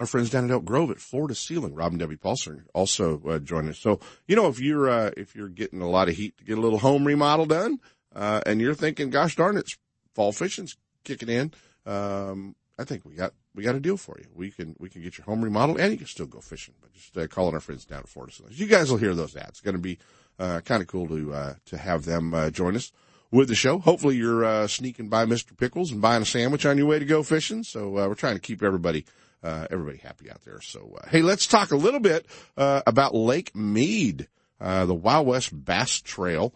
our 0.00 0.06
friends 0.06 0.30
down 0.30 0.44
at 0.44 0.50
Elk 0.50 0.64
Grove 0.64 0.90
at 0.90 0.98
Florida 0.98 1.34
Ceiling, 1.34 1.74
Rob 1.74 1.92
and 1.92 1.98
Debbie 1.98 2.16
Paulson 2.16 2.64
also 2.72 3.20
uh, 3.28 3.38
join 3.38 3.68
us. 3.68 3.78
So, 3.78 4.00
you 4.26 4.36
know, 4.36 4.46
if 4.46 4.60
you're, 4.60 4.88
uh, 4.88 5.10
if 5.16 5.34
you're 5.34 5.48
getting 5.48 5.82
a 5.82 5.88
lot 5.88 6.08
of 6.08 6.16
heat 6.16 6.38
to 6.38 6.44
get 6.44 6.58
a 6.58 6.60
little 6.60 6.78
home 6.78 7.04
remodel 7.04 7.46
done, 7.46 7.80
uh, 8.14 8.40
and 8.46 8.60
you're 8.60 8.74
thinking, 8.74 9.10
gosh 9.10 9.36
darn 9.36 9.56
it, 9.56 9.66
fall 10.14 10.32
fishing's 10.32 10.76
kicking 11.04 11.28
in, 11.28 11.52
um, 11.84 12.54
I 12.78 12.84
think 12.84 13.04
we 13.04 13.14
got, 13.14 13.32
we 13.54 13.64
got 13.64 13.74
a 13.74 13.80
deal 13.80 13.96
for 13.96 14.16
you. 14.18 14.26
We 14.32 14.50
can, 14.50 14.76
we 14.78 14.88
can 14.88 15.02
get 15.02 15.18
your 15.18 15.24
home 15.24 15.42
remodeled 15.42 15.80
and 15.80 15.90
you 15.90 15.98
can 15.98 16.06
still 16.06 16.26
go 16.26 16.40
fishing, 16.40 16.74
but 16.80 16.92
just, 16.92 17.30
calling 17.30 17.54
our 17.54 17.60
friends 17.60 17.84
down 17.84 18.00
at 18.00 18.08
Florida 18.08 18.32
Ceiling. 18.32 18.52
You 18.54 18.66
guys 18.66 18.90
will 18.90 18.98
hear 18.98 19.14
those 19.14 19.34
ads. 19.36 19.48
It's 19.48 19.60
going 19.60 19.74
to 19.74 19.82
be, 19.82 19.98
uh, 20.38 20.60
kind 20.60 20.80
of 20.80 20.86
cool 20.86 21.08
to, 21.08 21.34
uh, 21.34 21.54
to 21.66 21.76
have 21.76 22.04
them, 22.04 22.34
uh, 22.34 22.50
join 22.50 22.76
us 22.76 22.92
with 23.30 23.48
the 23.48 23.54
show. 23.54 23.78
Hopefully 23.78 24.16
you're 24.16 24.44
uh, 24.44 24.66
sneaking 24.66 25.08
by 25.08 25.26
Mr. 25.26 25.56
Pickles 25.56 25.92
and 25.92 26.00
buying 26.00 26.22
a 26.22 26.26
sandwich 26.26 26.66
on 26.66 26.78
your 26.78 26.86
way 26.86 26.98
to 26.98 27.04
go 27.04 27.22
fishing. 27.22 27.62
So 27.62 27.98
uh, 27.98 28.08
we're 28.08 28.14
trying 28.14 28.36
to 28.36 28.40
keep 28.40 28.62
everybody 28.62 29.04
uh, 29.42 29.66
everybody 29.70 29.98
happy 29.98 30.30
out 30.30 30.42
there. 30.42 30.60
So, 30.60 30.98
uh, 31.00 31.08
hey, 31.08 31.22
let's 31.22 31.46
talk 31.46 31.70
a 31.70 31.76
little 31.76 32.00
bit, 32.00 32.26
uh, 32.56 32.82
about 32.86 33.14
Lake 33.14 33.54
Mead, 33.54 34.26
the 34.58 34.94
Wild 34.94 35.26
West 35.28 35.64
Bass 35.64 36.00
Trail. 36.00 36.52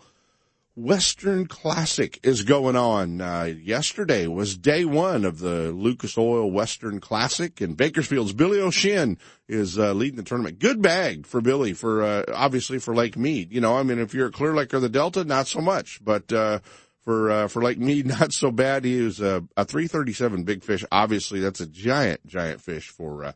Western 0.75 1.47
Classic 1.47 2.19
is 2.23 2.45
going 2.45 2.77
on. 2.77 3.21
Uh, 3.21 3.53
yesterday 3.63 4.27
was 4.27 4.57
day 4.57 4.87
one 4.87 5.27
of 5.27 5.39
the 5.39 5.71
Lucas 5.71 6.17
Oil 6.17 6.51
Western 6.51 6.99
Classic 6.99 7.61
and 7.61 7.77
Bakersfield's 7.77 8.33
Billy 8.33 8.59
O'Shin 8.59 9.19
is, 9.49 9.79
uh, 9.79 9.93
leading 9.93 10.17
the 10.17 10.23
tournament. 10.23 10.59
Good 10.59 10.81
bag 10.81 11.27
for 11.27 11.43
Billy 11.43 11.75
for, 11.75 12.03
uh, 12.03 12.25
obviously 12.33 12.79
for 12.79 12.95
Lake 12.95 13.19
Mead. 13.19 13.53
You 13.53 13.61
know, 13.61 13.77
I 13.77 13.83
mean, 13.83 13.99
if 13.99 14.15
you're 14.15 14.29
at 14.29 14.33
Clear 14.33 14.55
Lake 14.55 14.73
or 14.73 14.81
the 14.81 14.89
Delta, 14.89 15.25
not 15.25 15.47
so 15.47 15.61
much, 15.61 16.03
but, 16.03 16.33
uh, 16.33 16.61
for, 17.03 17.31
uh, 17.31 17.49
for 17.49 17.63
Lake 17.63 17.79
Mead, 17.79 18.07
not 18.21 18.33
so 18.33 18.51
bad. 18.51 18.87
He 18.87 19.03
was 19.03 19.21
a, 19.21 19.45
a 19.59 19.67
337 19.67 20.45
big 20.45 20.65
fish. 20.65 20.87
Obviously 20.91 21.41
that's 21.41 21.61
a 21.61 21.67
giant, 21.67 22.27
giant 22.27 22.63
fish 22.63 22.89
for, 22.89 23.25
uh, 23.25 23.33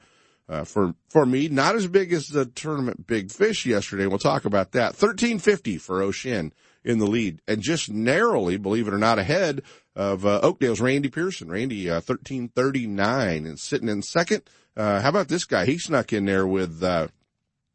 uh, 0.48 0.64
for, 0.64 0.94
for 1.10 1.26
me, 1.26 1.48
not 1.48 1.74
as 1.74 1.86
big 1.86 2.14
as 2.14 2.28
the 2.28 2.46
tournament 2.46 3.06
big 3.06 3.30
fish 3.30 3.66
yesterday. 3.66 4.06
We'll 4.06 4.18
talk 4.18 4.46
about 4.46 4.72
that. 4.72 4.94
1350 4.94 5.76
for 5.76 6.00
O'Shin 6.00 6.54
in 6.86 6.98
the 6.98 7.06
lead 7.06 7.42
and 7.48 7.60
just 7.60 7.90
narrowly, 7.90 8.56
believe 8.56 8.86
it 8.86 8.94
or 8.94 8.98
not, 8.98 9.18
ahead 9.18 9.62
of 9.94 10.24
uh, 10.24 10.40
Oakdale's 10.42 10.80
Randy 10.80 11.10
Pearson. 11.10 11.50
Randy, 11.50 11.90
uh, 11.90 11.94
1339 11.94 13.44
and 13.44 13.58
sitting 13.58 13.88
in 13.88 14.02
second. 14.02 14.42
Uh, 14.76 15.00
how 15.00 15.08
about 15.08 15.28
this 15.28 15.44
guy? 15.44 15.66
He 15.66 15.78
snuck 15.78 16.12
in 16.12 16.24
there 16.26 16.46
with, 16.46 16.82
uh, 16.82 17.08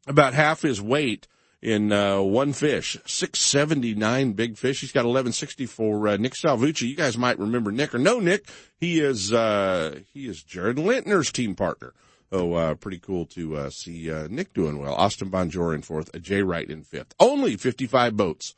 about 0.06 0.32
half 0.32 0.62
his 0.62 0.80
weight 0.80 1.28
in, 1.60 1.92
uh, 1.92 2.22
one 2.22 2.54
fish, 2.54 2.96
679 3.04 4.32
big 4.32 4.56
fish. 4.56 4.80
He's 4.80 4.92
got 4.92 5.00
1160 5.00 5.66
for, 5.66 6.08
uh, 6.08 6.16
Nick 6.16 6.32
Salvucci. 6.32 6.88
You 6.88 6.96
guys 6.96 7.18
might 7.18 7.38
remember 7.38 7.70
Nick 7.70 7.94
or 7.94 7.98
no 7.98 8.18
Nick. 8.18 8.48
He 8.78 8.98
is, 8.98 9.32
uh, 9.32 10.00
he 10.14 10.26
is 10.26 10.42
Jared 10.42 10.78
Lintner's 10.78 11.30
team 11.30 11.54
partner. 11.54 11.92
Oh, 12.30 12.54
uh, 12.54 12.74
pretty 12.76 12.98
cool 12.98 13.26
to, 13.26 13.56
uh, 13.56 13.70
see, 13.70 14.10
uh, 14.10 14.26
Nick 14.30 14.54
doing 14.54 14.78
well. 14.78 14.94
Austin 14.94 15.28
Bonjour 15.28 15.74
in 15.74 15.82
fourth, 15.82 16.10
Jay 16.22 16.42
Wright 16.42 16.68
in 16.70 16.82
fifth. 16.82 17.14
Only 17.20 17.56
55 17.56 18.16
boats 18.16 18.54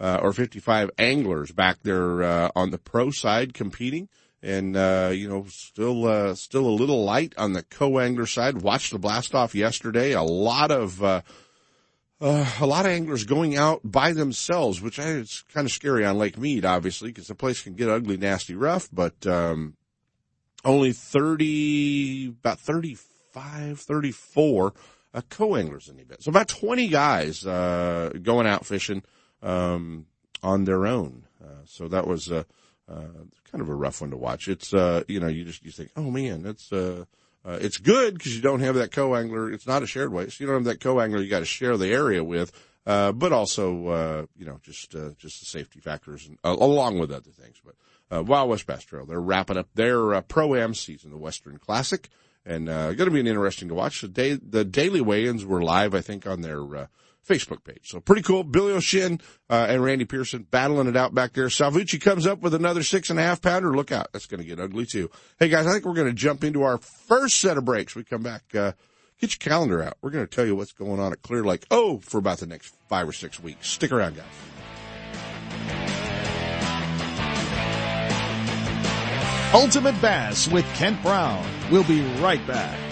uh, 0.00 0.20
or 0.22 0.32
55 0.32 0.90
anglers 0.98 1.50
back 1.50 1.78
there 1.82 2.22
uh, 2.22 2.50
on 2.54 2.70
the 2.70 2.78
pro 2.78 3.10
side 3.10 3.54
competing. 3.54 4.08
And, 4.40 4.76
uh, 4.76 5.10
you 5.12 5.28
know, 5.28 5.46
still, 5.48 6.06
uh, 6.06 6.34
still 6.36 6.66
a 6.66 6.70
little 6.70 7.04
light 7.04 7.34
on 7.36 7.54
the 7.54 7.64
co-angler 7.64 8.26
side. 8.26 8.62
Watched 8.62 8.92
the 8.92 8.98
blast 8.98 9.34
off 9.34 9.54
yesterday. 9.54 10.12
A 10.12 10.22
lot 10.22 10.70
of, 10.70 11.02
uh, 11.02 11.22
uh, 12.20 12.48
a 12.60 12.66
lot 12.66 12.86
of 12.86 12.92
anglers 12.92 13.24
going 13.24 13.56
out 13.56 13.80
by 13.82 14.12
themselves, 14.12 14.80
which 14.80 15.00
I, 15.00 15.08
it's 15.08 15.42
kind 15.42 15.66
of 15.66 15.72
scary 15.72 16.04
on 16.04 16.18
Lake 16.18 16.38
Mead, 16.38 16.64
obviously, 16.64 17.08
because 17.08 17.26
the 17.26 17.34
place 17.34 17.62
can 17.62 17.74
get 17.74 17.88
ugly, 17.88 18.16
nasty, 18.16 18.54
rough, 18.54 18.88
but, 18.92 19.26
um, 19.26 19.74
only 20.64 20.92
30, 20.92 22.28
about 22.28 22.60
35, 22.60 23.80
34, 23.80 24.74
uh, 25.14 25.20
co-anglers 25.28 25.88
in 25.88 25.96
the 25.96 26.02
event. 26.02 26.22
So 26.22 26.30
about 26.30 26.48
20 26.48 26.88
guys, 26.88 27.44
uh, 27.44 28.10
going 28.22 28.46
out 28.46 28.66
fishing 28.66 29.02
um, 29.42 30.06
on 30.42 30.64
their 30.64 30.86
own. 30.86 31.24
Uh, 31.42 31.64
so 31.64 31.88
that 31.88 32.06
was 32.06 32.30
uh, 32.30 32.44
kind 32.88 33.60
of 33.60 33.68
a 33.68 33.74
rough 33.74 34.00
one 34.00 34.10
to 34.10 34.16
watch. 34.16 34.48
It's 34.48 34.72
uh, 34.74 35.04
you 35.08 35.20
know 35.20 35.28
you 35.28 35.44
just 35.44 35.64
you 35.64 35.70
think, 35.70 35.90
oh 35.96 36.10
man, 36.10 36.42
that's 36.42 36.72
uh, 36.72 37.04
uh, 37.44 37.58
it's 37.60 37.78
good 37.78 38.14
because 38.14 38.34
you 38.34 38.42
don't 38.42 38.60
have 38.60 38.74
that 38.76 38.92
co-angler. 38.92 39.52
It's 39.52 39.66
not 39.66 39.82
a 39.82 39.86
shared 39.86 40.12
waste. 40.12 40.38
So 40.38 40.44
you 40.44 40.48
don't 40.48 40.56
have 40.56 40.64
that 40.64 40.80
co-angler. 40.80 41.20
You 41.20 41.30
got 41.30 41.40
to 41.40 41.44
share 41.44 41.76
the 41.76 41.88
area 41.88 42.22
with. 42.22 42.52
Uh, 42.86 43.12
but 43.12 43.32
also, 43.32 43.86
uh, 43.88 44.26
you 44.34 44.46
know, 44.46 44.58
just, 44.62 44.94
uh, 44.94 45.10
just 45.18 45.40
the 45.40 45.46
safety 45.46 45.78
factors 45.78 46.26
and, 46.26 46.38
along 46.42 46.98
with 46.98 47.12
other 47.12 47.30
things. 47.30 47.56
But, 47.62 47.74
Wild 48.26 48.48
West 48.48 48.66
Bass 48.66 48.82
Trail, 48.82 49.04
they're 49.04 49.20
wrapping 49.20 49.58
up 49.58 49.68
their, 49.74 50.22
Pro-Am 50.22 50.72
season, 50.72 51.10
the 51.10 51.18
Western 51.18 51.58
Classic, 51.58 52.08
and, 52.46 52.66
uh, 52.66 52.94
gonna 52.94 53.10
be 53.10 53.20
an 53.20 53.26
interesting 53.26 53.68
to 53.68 53.74
watch. 53.74 54.00
The 54.00 54.08
day, 54.08 54.32
the 54.42 54.64
daily 54.64 55.02
weigh-ins 55.02 55.44
were 55.44 55.60
live, 55.60 55.94
I 55.94 56.00
think, 56.00 56.26
on 56.26 56.40
their, 56.40 56.76
uh, 56.76 56.86
Facebook 57.26 57.64
page. 57.64 57.82
So 57.84 58.00
pretty 58.00 58.22
cool. 58.22 58.44
Billy 58.44 58.72
O'Shin, 58.72 59.20
uh, 59.50 59.66
and 59.68 59.82
Randy 59.82 60.04
Pearson 60.04 60.46
battling 60.50 60.88
it 60.88 60.96
out 60.96 61.14
back 61.14 61.32
there. 61.34 61.46
Salvucci 61.46 62.00
comes 62.00 62.26
up 62.26 62.40
with 62.40 62.54
another 62.54 62.82
six 62.82 63.10
and 63.10 63.18
a 63.18 63.22
half 63.22 63.40
pounder. 63.40 63.74
Look 63.74 63.92
out. 63.92 64.08
That's 64.12 64.26
going 64.26 64.40
to 64.40 64.46
get 64.46 64.60
ugly 64.60 64.86
too. 64.86 65.10
Hey 65.38 65.48
guys, 65.48 65.66
I 65.66 65.72
think 65.72 65.84
we're 65.84 65.94
going 65.94 66.08
to 66.08 66.12
jump 66.12 66.44
into 66.44 66.62
our 66.62 66.78
first 66.78 67.40
set 67.40 67.58
of 67.58 67.64
breaks. 67.64 67.94
We 67.94 68.04
come 68.04 68.22
back, 68.22 68.42
uh, 68.54 68.72
get 69.20 69.32
your 69.32 69.38
calendar 69.50 69.82
out. 69.82 69.96
We're 70.02 70.10
going 70.10 70.26
to 70.26 70.34
tell 70.34 70.46
you 70.46 70.56
what's 70.56 70.72
going 70.72 71.00
on 71.00 71.12
at 71.12 71.22
Clear 71.22 71.44
Lake. 71.44 71.66
Oh, 71.70 71.98
for 71.98 72.18
about 72.18 72.38
the 72.38 72.46
next 72.46 72.74
five 72.88 73.08
or 73.08 73.12
six 73.12 73.40
weeks. 73.40 73.68
Stick 73.68 73.92
around 73.92 74.16
guys. 74.16 74.24
Ultimate 79.54 79.98
Bass 80.02 80.46
with 80.46 80.66
Kent 80.74 81.02
Brown. 81.02 81.46
We'll 81.70 81.84
be 81.84 82.02
right 82.20 82.46
back. 82.46 82.87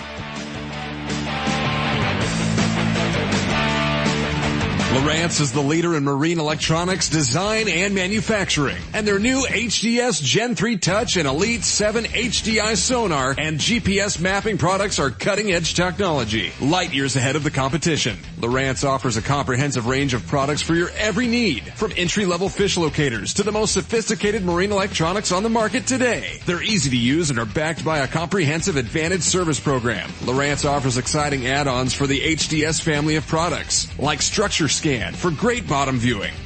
Lowrance 4.97 5.43
is 5.43 5.53
the 5.53 5.61
leader 5.61 5.95
in 5.95 6.05
marine 6.05 6.41
electronics 6.41 7.11
design 7.11 7.69
and 7.69 7.95
manufacturing. 7.95 8.79
And 8.95 9.07
their 9.07 9.19
new 9.19 9.45
HDS 9.45 10.23
Gen 10.23 10.55
3 10.55 10.79
Touch 10.79 11.19
and 11.19 11.29
Elite 11.29 11.65
7 11.65 12.05
HDI 12.05 12.79
sonar 12.79 13.35
and 13.37 13.59
GPS 13.59 14.19
mapping 14.19 14.57
products 14.57 14.99
are 14.99 15.11
cutting 15.11 15.53
edge 15.53 15.75
technology, 15.75 16.50
light 16.62 16.95
years 16.95 17.15
ahead 17.15 17.37
of 17.37 17.45
the 17.45 17.50
competition. 17.50 18.17
Lowrance 18.38 18.88
offers 18.88 19.19
a 19.19 19.23
comprehensive 19.23 19.87
range 19.87 20.15
of 20.15 20.26
products 20.26 20.62
for 20.62 20.75
your 20.75 20.88
every 20.97 21.26
need, 21.26 21.65
from 21.75 21.93
entry 21.95 22.25
level 22.25 22.49
fish 22.49 22.79
locators 22.79 23.35
to 23.35 23.43
the 23.43 23.53
most 23.53 23.75
sophisticated 23.75 24.45
marine 24.45 24.73
electronics 24.73 25.31
on 25.31 25.43
the 25.43 25.50
market 25.50 25.87
today. 25.87 26.41
They're 26.47 26.62
easy 26.62 26.88
to 26.88 26.97
use 26.97 27.29
and 27.29 27.38
are 27.38 27.45
backed 27.45 27.85
by 27.85 27.99
a 27.99 28.09
comprehensive 28.09 28.76
advantage 28.76 29.25
service 29.25 29.61
program. 29.61 30.09
Lowrance 30.21 30.67
offers 30.67 30.97
exciting 30.97 31.47
add-ons 31.47 31.93
for 31.93 32.07
the 32.07 32.19
HDS 32.19 32.81
family 32.81 33.17
of 33.17 33.26
products, 33.26 33.88
like 33.99 34.23
structure 34.23 34.69
scan 34.87 35.12
for 35.12 35.33
great 35.33 35.66
bottom 35.66 35.99
viewing. 35.99 36.33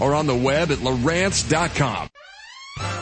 or 0.00 0.14
on 0.14 0.26
the 0.26 0.34
web 0.34 0.70
at 0.70 0.78
Lowrance.com. 0.78 2.08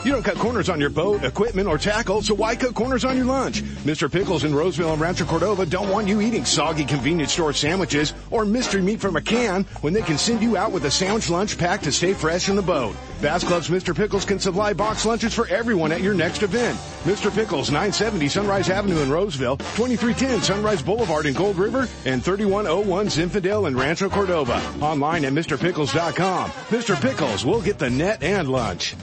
You 0.05 0.11
don't 0.11 0.23
cut 0.23 0.37
corners 0.37 0.69
on 0.69 0.79
your 0.79 0.89
boat, 0.91 1.23
equipment, 1.23 1.67
or 1.67 1.77
tackle, 1.77 2.21
so 2.21 2.33
why 2.33 2.55
cut 2.55 2.75
corners 2.75 3.03
on 3.03 3.17
your 3.17 3.25
lunch? 3.25 3.63
Mr. 3.83 4.09
Pickles 4.11 4.43
in 4.43 4.53
Roseville 4.53 4.93
and 4.93 5.01
Rancho 5.01 5.25
Cordova 5.25 5.65
don't 5.65 5.89
want 5.89 6.07
you 6.07 6.21
eating 6.21 6.45
soggy 6.45 6.85
convenience 6.85 7.33
store 7.33 7.53
sandwiches 7.53 8.13
or 8.29 8.45
mystery 8.45 8.81
meat 8.81 9.01
from 9.01 9.15
a 9.15 9.21
can 9.21 9.63
when 9.81 9.93
they 9.93 10.03
can 10.03 10.17
send 10.17 10.41
you 10.41 10.55
out 10.57 10.71
with 10.71 10.85
a 10.85 10.91
sandwich 10.91 11.29
lunch 11.29 11.57
pack 11.57 11.81
to 11.81 11.91
stay 11.91 12.13
fresh 12.13 12.49
in 12.49 12.55
the 12.55 12.61
boat. 12.61 12.95
Bass 13.21 13.43
Club's 13.43 13.69
Mr. 13.69 13.95
Pickles 13.95 14.25
can 14.25 14.39
supply 14.39 14.73
box 14.73 15.05
lunches 15.05 15.33
for 15.33 15.47
everyone 15.47 15.91
at 15.91 16.01
your 16.01 16.13
next 16.13 16.43
event. 16.43 16.77
Mr. 17.03 17.33
Pickles, 17.33 17.69
970 17.69 18.29
Sunrise 18.29 18.69
Avenue 18.69 18.99
in 18.99 19.09
Roseville, 19.09 19.57
2310 19.57 20.41
Sunrise 20.41 20.81
Boulevard 20.81 21.25
in 21.25 21.33
Gold 21.33 21.57
River, 21.57 21.87
and 22.05 22.23
3101 22.23 23.07
Zinfandel 23.07 23.67
in 23.67 23.75
Rancho 23.75 24.09
Cordova. 24.09 24.61
Online 24.81 25.25
at 25.25 25.33
MrPickles.com. 25.33 26.49
Mr. 26.69 27.01
Pickles 27.01 27.43
will 27.43 27.61
get 27.61 27.79
the 27.79 27.89
net 27.89 28.21
and 28.21 28.47
lunch. 28.47 28.95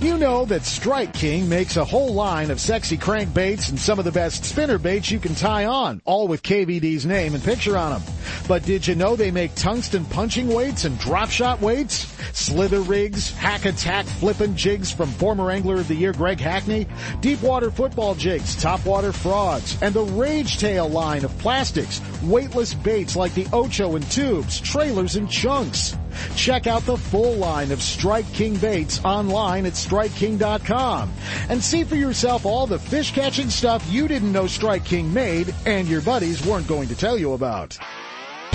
You 0.00 0.16
know 0.16 0.44
that 0.44 0.62
Strike 0.62 1.12
King 1.12 1.48
makes 1.48 1.76
a 1.76 1.84
whole 1.84 2.14
line 2.14 2.52
of 2.52 2.60
sexy 2.60 2.96
crankbaits 2.96 3.70
and 3.70 3.76
some 3.76 3.98
of 3.98 4.04
the 4.04 4.12
best 4.12 4.44
spinner 4.44 4.78
baits 4.78 5.10
you 5.10 5.18
can 5.18 5.34
tie 5.34 5.64
on, 5.64 6.00
all 6.04 6.28
with 6.28 6.44
KVD's 6.44 7.04
name 7.04 7.34
and 7.34 7.42
picture 7.42 7.76
on 7.76 8.00
them. 8.00 8.17
But 8.46 8.64
did 8.64 8.86
you 8.86 8.94
know 8.94 9.14
they 9.14 9.30
make 9.30 9.54
tungsten 9.54 10.04
punching 10.06 10.48
weights 10.48 10.84
and 10.84 10.98
drop 10.98 11.30
shot 11.30 11.60
weights? 11.60 12.06
Slither 12.32 12.80
rigs, 12.80 13.30
hack 13.32 13.64
attack 13.64 14.06
flippin' 14.06 14.56
jigs 14.56 14.90
from 14.90 15.08
former 15.10 15.50
Angler 15.50 15.76
of 15.76 15.88
the 15.88 15.94
Year 15.94 16.12
Greg 16.12 16.40
Hackney, 16.40 16.86
deep 17.20 17.42
water 17.42 17.70
football 17.70 18.14
jigs, 18.14 18.56
top 18.56 18.84
water 18.86 19.12
frogs, 19.12 19.80
and 19.82 19.94
the 19.94 20.04
Rage 20.04 20.58
Tail 20.58 20.88
line 20.88 21.24
of 21.24 21.36
plastics, 21.38 22.00
weightless 22.22 22.74
baits 22.74 23.16
like 23.16 23.34
the 23.34 23.46
Ocho 23.52 23.96
and 23.96 24.10
tubes, 24.10 24.60
trailers 24.60 25.16
and 25.16 25.30
chunks. 25.30 25.96
Check 26.36 26.66
out 26.66 26.82
the 26.82 26.96
full 26.96 27.34
line 27.34 27.70
of 27.70 27.82
Strike 27.82 28.30
King 28.32 28.56
baits 28.56 29.04
online 29.04 29.66
at 29.66 29.74
StrikeKing.com 29.74 31.12
and 31.48 31.62
see 31.62 31.84
for 31.84 31.96
yourself 31.96 32.46
all 32.46 32.66
the 32.66 32.78
fish 32.78 33.12
catching 33.12 33.50
stuff 33.50 33.84
you 33.90 34.08
didn't 34.08 34.32
know 34.32 34.46
Strike 34.46 34.84
King 34.84 35.12
made 35.12 35.54
and 35.66 35.88
your 35.88 36.00
buddies 36.00 36.44
weren't 36.44 36.66
going 36.66 36.88
to 36.88 36.96
tell 36.96 37.18
you 37.18 37.34
about. 37.34 37.78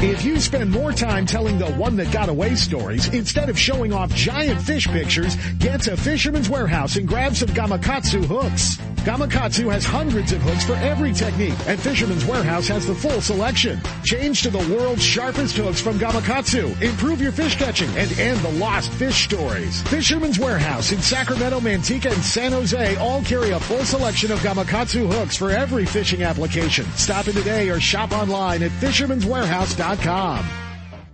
If 0.03 0.25
you 0.25 0.38
spend 0.41 0.69
more 0.69 0.91
time 0.91 1.25
telling 1.25 1.57
the 1.57 1.72
one 1.75 1.95
that 1.95 2.12
got 2.12 2.27
away 2.27 2.55
stories 2.55 3.07
instead 3.13 3.48
of 3.48 3.57
showing 3.57 3.93
off 3.93 4.13
giant 4.13 4.62
fish 4.62 4.86
pictures, 4.88 5.38
get 5.60 5.81
to 5.83 5.95
Fisherman's 5.95 6.50
Warehouse 6.50 6.98
and 6.98 7.07
grab 7.07 7.36
some 7.38 7.48
Gamakatsu 7.48 8.25
hooks. 8.25 8.75
Gamakatsu 9.05 9.69
has 9.72 9.86
hundreds 9.86 10.31
of 10.31 10.41
hooks 10.41 10.63
for 10.63 10.75
every 10.75 11.12
technique, 11.13 11.55
and 11.67 11.77
Fisherman's 11.79 12.25
Warehouse 12.25 12.67
has 12.67 12.86
the 12.86 12.95
full 12.95 13.19
selection. 13.19 13.79
Change 14.03 14.43
to 14.43 14.50
the 14.50 14.75
world's 14.75 15.03
sharpest 15.03 15.57
hooks 15.57 15.81
from 15.81 16.00
Gamakatsu. 16.00 16.81
Improve 16.81 17.22
your 17.22 17.33
fish 17.33 17.57
catching 17.57 17.89
and 17.98 18.12
end 18.19 18.39
the 18.39 18.51
lost 18.51 18.91
fish 18.91 19.24
stories. 19.24 19.81
Fisherman's 19.83 20.39
Warehouse 20.39 20.91
in 20.93 21.01
Sacramento, 21.01 21.60
Manteca, 21.60 22.13
and 22.13 22.24
San 22.24 22.53
Jose 22.53 22.95
all 22.98 23.22
carry 23.24 23.51
a 23.51 23.60
full 23.60 23.83
selection 23.83 24.31
of 24.31 24.39
Gamakatsu 24.39 25.12
hooks 25.12 25.36
for 25.36 25.50
every 25.50 25.86
fishing 25.86 26.24
application. 26.24 26.86
Stop 26.95 27.27
in 27.27 27.33
today 27.33 27.69
or 27.69 27.81
shop 27.81 28.12
online 28.13 28.63
at 28.63 28.72
Fisherman's 28.72 29.25
fisherman'swarehouse.com 29.25 29.92
com. 29.97 30.62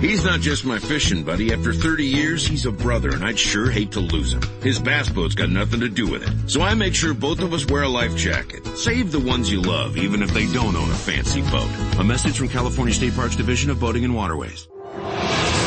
He's 0.00 0.24
not 0.24 0.40
just 0.40 0.66
my 0.66 0.78
fishing 0.78 1.24
buddy. 1.24 1.52
After 1.52 1.72
30 1.72 2.04
years, 2.04 2.46
he's 2.46 2.66
a 2.66 2.72
brother 2.72 3.10
and 3.10 3.24
I'd 3.24 3.38
sure 3.38 3.70
hate 3.70 3.92
to 3.92 4.00
lose 4.00 4.34
him. 4.34 4.42
His 4.62 4.78
bass 4.78 5.08
boat's 5.08 5.34
got 5.34 5.48
nothing 5.48 5.80
to 5.80 5.88
do 5.88 6.06
with 6.06 6.22
it. 6.22 6.50
So 6.50 6.60
I 6.60 6.74
make 6.74 6.94
sure 6.94 7.14
both 7.14 7.40
of 7.40 7.54
us 7.54 7.66
wear 7.66 7.84
a 7.84 7.88
life 7.88 8.14
jacket. 8.14 8.66
Save 8.76 9.12
the 9.12 9.20
ones 9.20 9.50
you 9.50 9.62
love, 9.62 9.96
even 9.96 10.22
if 10.22 10.30
they 10.30 10.50
don't 10.52 10.76
own 10.76 10.90
a 10.90 10.94
fancy 10.94 11.40
boat. 11.42 11.70
A 11.98 12.04
message 12.04 12.36
from 12.36 12.48
California 12.48 12.92
State 12.92 13.14
Parks 13.14 13.36
Division 13.36 13.70
of 13.70 13.80
Boating 13.80 14.04
and 14.04 14.14
Waterways. 14.14 14.68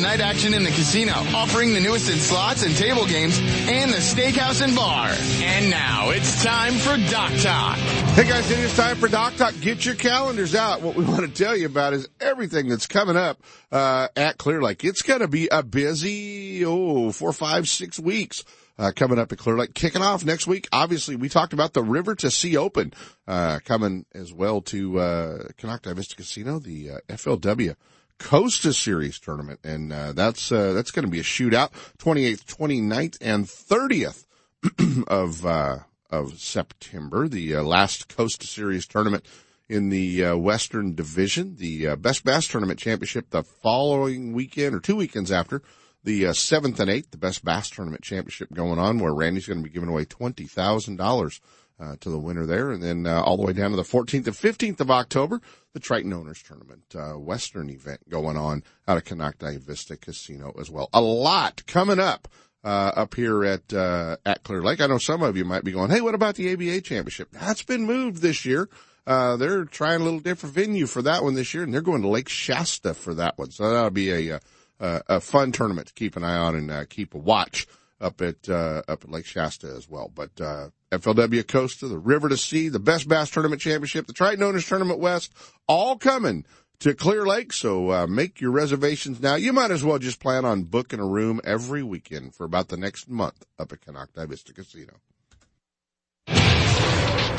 night 0.00 0.20
action 0.20 0.54
in 0.54 0.62
the 0.62 0.70
casino, 0.70 1.12
offering 1.34 1.72
the 1.72 1.80
newest 1.80 2.10
in 2.10 2.18
slots 2.18 2.62
and 2.62 2.74
table 2.76 3.06
games, 3.06 3.38
and 3.38 3.90
the 3.92 3.96
steakhouse 3.96 4.62
and 4.62 4.74
bar. 4.74 5.08
And 5.08 5.70
now 5.70 6.10
it's 6.10 6.42
time 6.42 6.74
for 6.74 6.96
Dock 7.10 7.32
Talk. 7.40 7.76
Hey 8.14 8.28
guys, 8.28 8.50
it 8.50 8.58
is 8.58 8.76
time 8.76 8.96
for 8.96 9.08
Dock 9.08 9.34
Talk. 9.36 9.54
Get 9.60 9.84
your 9.84 9.94
calendars 9.94 10.54
out. 10.54 10.82
What 10.82 10.94
we 10.94 11.04
want 11.04 11.20
to 11.20 11.28
tell 11.28 11.56
you 11.56 11.66
about 11.66 11.94
is 11.94 12.08
everything 12.20 12.68
that's 12.68 12.86
coming 12.86 13.16
up 13.16 13.42
uh, 13.72 14.08
at 14.16 14.38
Clear 14.38 14.62
Lake. 14.62 14.84
It's 14.84 15.02
going 15.02 15.20
to 15.20 15.28
be 15.28 15.48
a 15.48 15.62
busy, 15.62 16.64
oh, 16.64 17.12
four, 17.12 17.32
five, 17.32 17.68
six 17.68 17.98
weeks. 17.98 18.44
Uh, 18.80 18.92
coming 18.94 19.18
up 19.18 19.32
at 19.32 19.38
Clear 19.38 19.58
Lake. 19.58 19.74
Kicking 19.74 20.02
off 20.02 20.24
next 20.24 20.46
week, 20.46 20.68
obviously, 20.70 21.16
we 21.16 21.28
talked 21.28 21.52
about 21.52 21.72
the 21.72 21.82
River 21.82 22.14
to 22.14 22.30
Sea 22.30 22.56
Open, 22.56 22.92
uh, 23.26 23.58
coming 23.64 24.06
as 24.14 24.32
well 24.32 24.60
to, 24.60 25.00
uh, 25.00 25.38
Konocti 25.58 25.92
Vista 25.96 26.14
Casino, 26.14 26.60
the, 26.60 26.90
uh, 26.92 26.98
FLW 27.08 27.74
Costa 28.18 28.72
Series 28.72 29.18
tournament. 29.18 29.60
And, 29.64 29.92
uh, 29.92 30.12
that's, 30.12 30.50
uh, 30.50 30.72
that's 30.72 30.90
going 30.90 31.04
to 31.04 31.10
be 31.10 31.20
a 31.20 31.24
shootout, 31.24 31.70
28th, 31.98 32.44
29th, 32.44 33.18
and 33.20 33.46
30th 33.46 34.24
of, 35.08 35.46
uh, 35.46 35.78
of 36.10 36.38
September, 36.38 37.28
the 37.28 37.56
uh, 37.56 37.62
last 37.62 38.14
Costa 38.14 38.46
Series 38.46 38.86
tournament 38.86 39.24
in 39.68 39.90
the 39.90 40.24
uh, 40.24 40.36
Western 40.36 40.94
Division, 40.94 41.56
the 41.56 41.88
uh, 41.88 41.96
Best 41.96 42.24
Bass 42.24 42.46
Tournament 42.46 42.78
Championship 42.78 43.30
the 43.30 43.42
following 43.42 44.32
weekend 44.32 44.74
or 44.74 44.80
two 44.80 44.96
weekends 44.96 45.30
after 45.30 45.62
the 46.04 46.26
uh, 46.26 46.32
seventh 46.32 46.80
and 46.80 46.90
eighth, 46.90 47.10
the 47.10 47.18
Best 47.18 47.44
Bass 47.44 47.68
Tournament 47.68 48.02
Championship 48.02 48.52
going 48.52 48.78
on, 48.78 48.98
where 48.98 49.12
Randy's 49.12 49.46
going 49.46 49.58
to 49.58 49.64
be 49.64 49.70
giving 49.72 49.88
away 49.88 50.04
twenty 50.04 50.46
thousand 50.46 50.96
dollars 50.96 51.40
uh, 51.80 51.96
to 52.00 52.10
the 52.10 52.18
winner 52.18 52.46
there, 52.46 52.70
and 52.70 52.82
then 52.82 53.06
uh, 53.06 53.20
all 53.22 53.36
the 53.36 53.42
way 53.42 53.52
down 53.52 53.70
to 53.70 53.76
the 53.76 53.82
14th 53.82 54.26
and 54.26 54.36
15th 54.36 54.80
of 54.80 54.90
October, 54.90 55.40
the 55.74 55.80
Triton 55.80 56.12
Owners 56.12 56.42
Tournament 56.42 56.82
uh, 56.94 57.18
Western 57.18 57.70
event 57.70 58.08
going 58.08 58.36
on 58.36 58.64
out 58.86 58.96
of 58.96 59.04
Konocti 59.04 59.58
Vista 59.58 59.96
Casino 59.96 60.52
as 60.58 60.70
well. 60.70 60.88
A 60.92 61.00
lot 61.00 61.64
coming 61.66 62.00
up 62.00 62.28
uh, 62.64 62.92
up 62.96 63.14
here 63.14 63.44
at 63.44 63.72
uh, 63.72 64.16
at 64.26 64.42
Clear 64.42 64.62
Lake. 64.62 64.80
I 64.80 64.86
know 64.86 64.98
some 64.98 65.22
of 65.22 65.36
you 65.36 65.44
might 65.44 65.64
be 65.64 65.72
going, 65.72 65.90
"Hey, 65.90 66.00
what 66.00 66.14
about 66.14 66.34
the 66.34 66.52
ABA 66.52 66.80
Championship?" 66.80 67.30
That's 67.30 67.62
been 67.62 67.86
moved 67.86 68.22
this 68.22 68.44
year. 68.44 68.68
Uh, 69.06 69.36
they're 69.36 69.64
trying 69.64 70.00
a 70.00 70.04
little 70.04 70.20
different 70.20 70.54
venue 70.54 70.86
for 70.86 71.00
that 71.02 71.22
one 71.22 71.34
this 71.34 71.54
year, 71.54 71.62
and 71.62 71.72
they're 71.72 71.80
going 71.80 72.02
to 72.02 72.08
Lake 72.08 72.28
Shasta 72.28 72.92
for 72.92 73.14
that 73.14 73.38
one. 73.38 73.50
So 73.50 73.70
that'll 73.70 73.90
be 73.90 74.32
a 74.32 74.40
a, 74.80 75.20
fun 75.20 75.50
tournament 75.50 75.88
to 75.88 75.94
keep 75.94 76.16
an 76.16 76.24
eye 76.24 76.36
on 76.36 76.54
and 76.54 76.88
keep 76.88 77.14
a 77.14 77.18
watch 77.18 77.66
up 78.00 78.20
at 78.20 78.48
uh, 78.48 78.82
up 78.88 79.04
at 79.04 79.10
Lake 79.10 79.26
Shasta 79.26 79.68
as 79.68 79.88
well. 79.88 80.10
But 80.14 80.40
uh, 80.40 80.68
FLW 80.90 81.46
Costa, 81.46 81.88
the 81.88 81.98
River 81.98 82.28
to 82.28 82.36
Sea, 82.36 82.68
the 82.68 82.78
Best 82.78 83.08
Bass 83.08 83.30
Tournament 83.30 83.60
Championship, 83.60 84.06
the 84.06 84.12
Triton 84.12 84.42
Owners 84.42 84.66
Tournament 84.66 85.00
West, 85.00 85.32
all 85.66 85.96
coming 85.96 86.44
to 86.80 86.94
Clear 86.94 87.26
Lake. 87.26 87.52
So 87.52 87.90
uh, 87.90 88.06
make 88.06 88.40
your 88.40 88.52
reservations 88.52 89.20
now. 89.20 89.34
You 89.34 89.52
might 89.52 89.70
as 89.70 89.84
well 89.84 89.98
just 89.98 90.20
plan 90.20 90.44
on 90.44 90.64
booking 90.64 91.00
a 91.00 91.06
room 91.06 91.40
every 91.44 91.82
weekend 91.82 92.34
for 92.34 92.44
about 92.44 92.68
the 92.68 92.76
next 92.76 93.08
month 93.08 93.44
up 93.58 93.72
at 93.72 93.80
Konocti 93.82 94.26
Vista 94.28 94.54
Casino. 94.54 94.94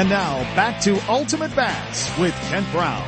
And 0.00 0.08
now 0.08 0.38
back 0.56 0.80
to 0.84 0.98
Ultimate 1.10 1.54
Bass 1.54 2.18
with 2.18 2.32
Kent 2.48 2.66
Brown. 2.72 3.06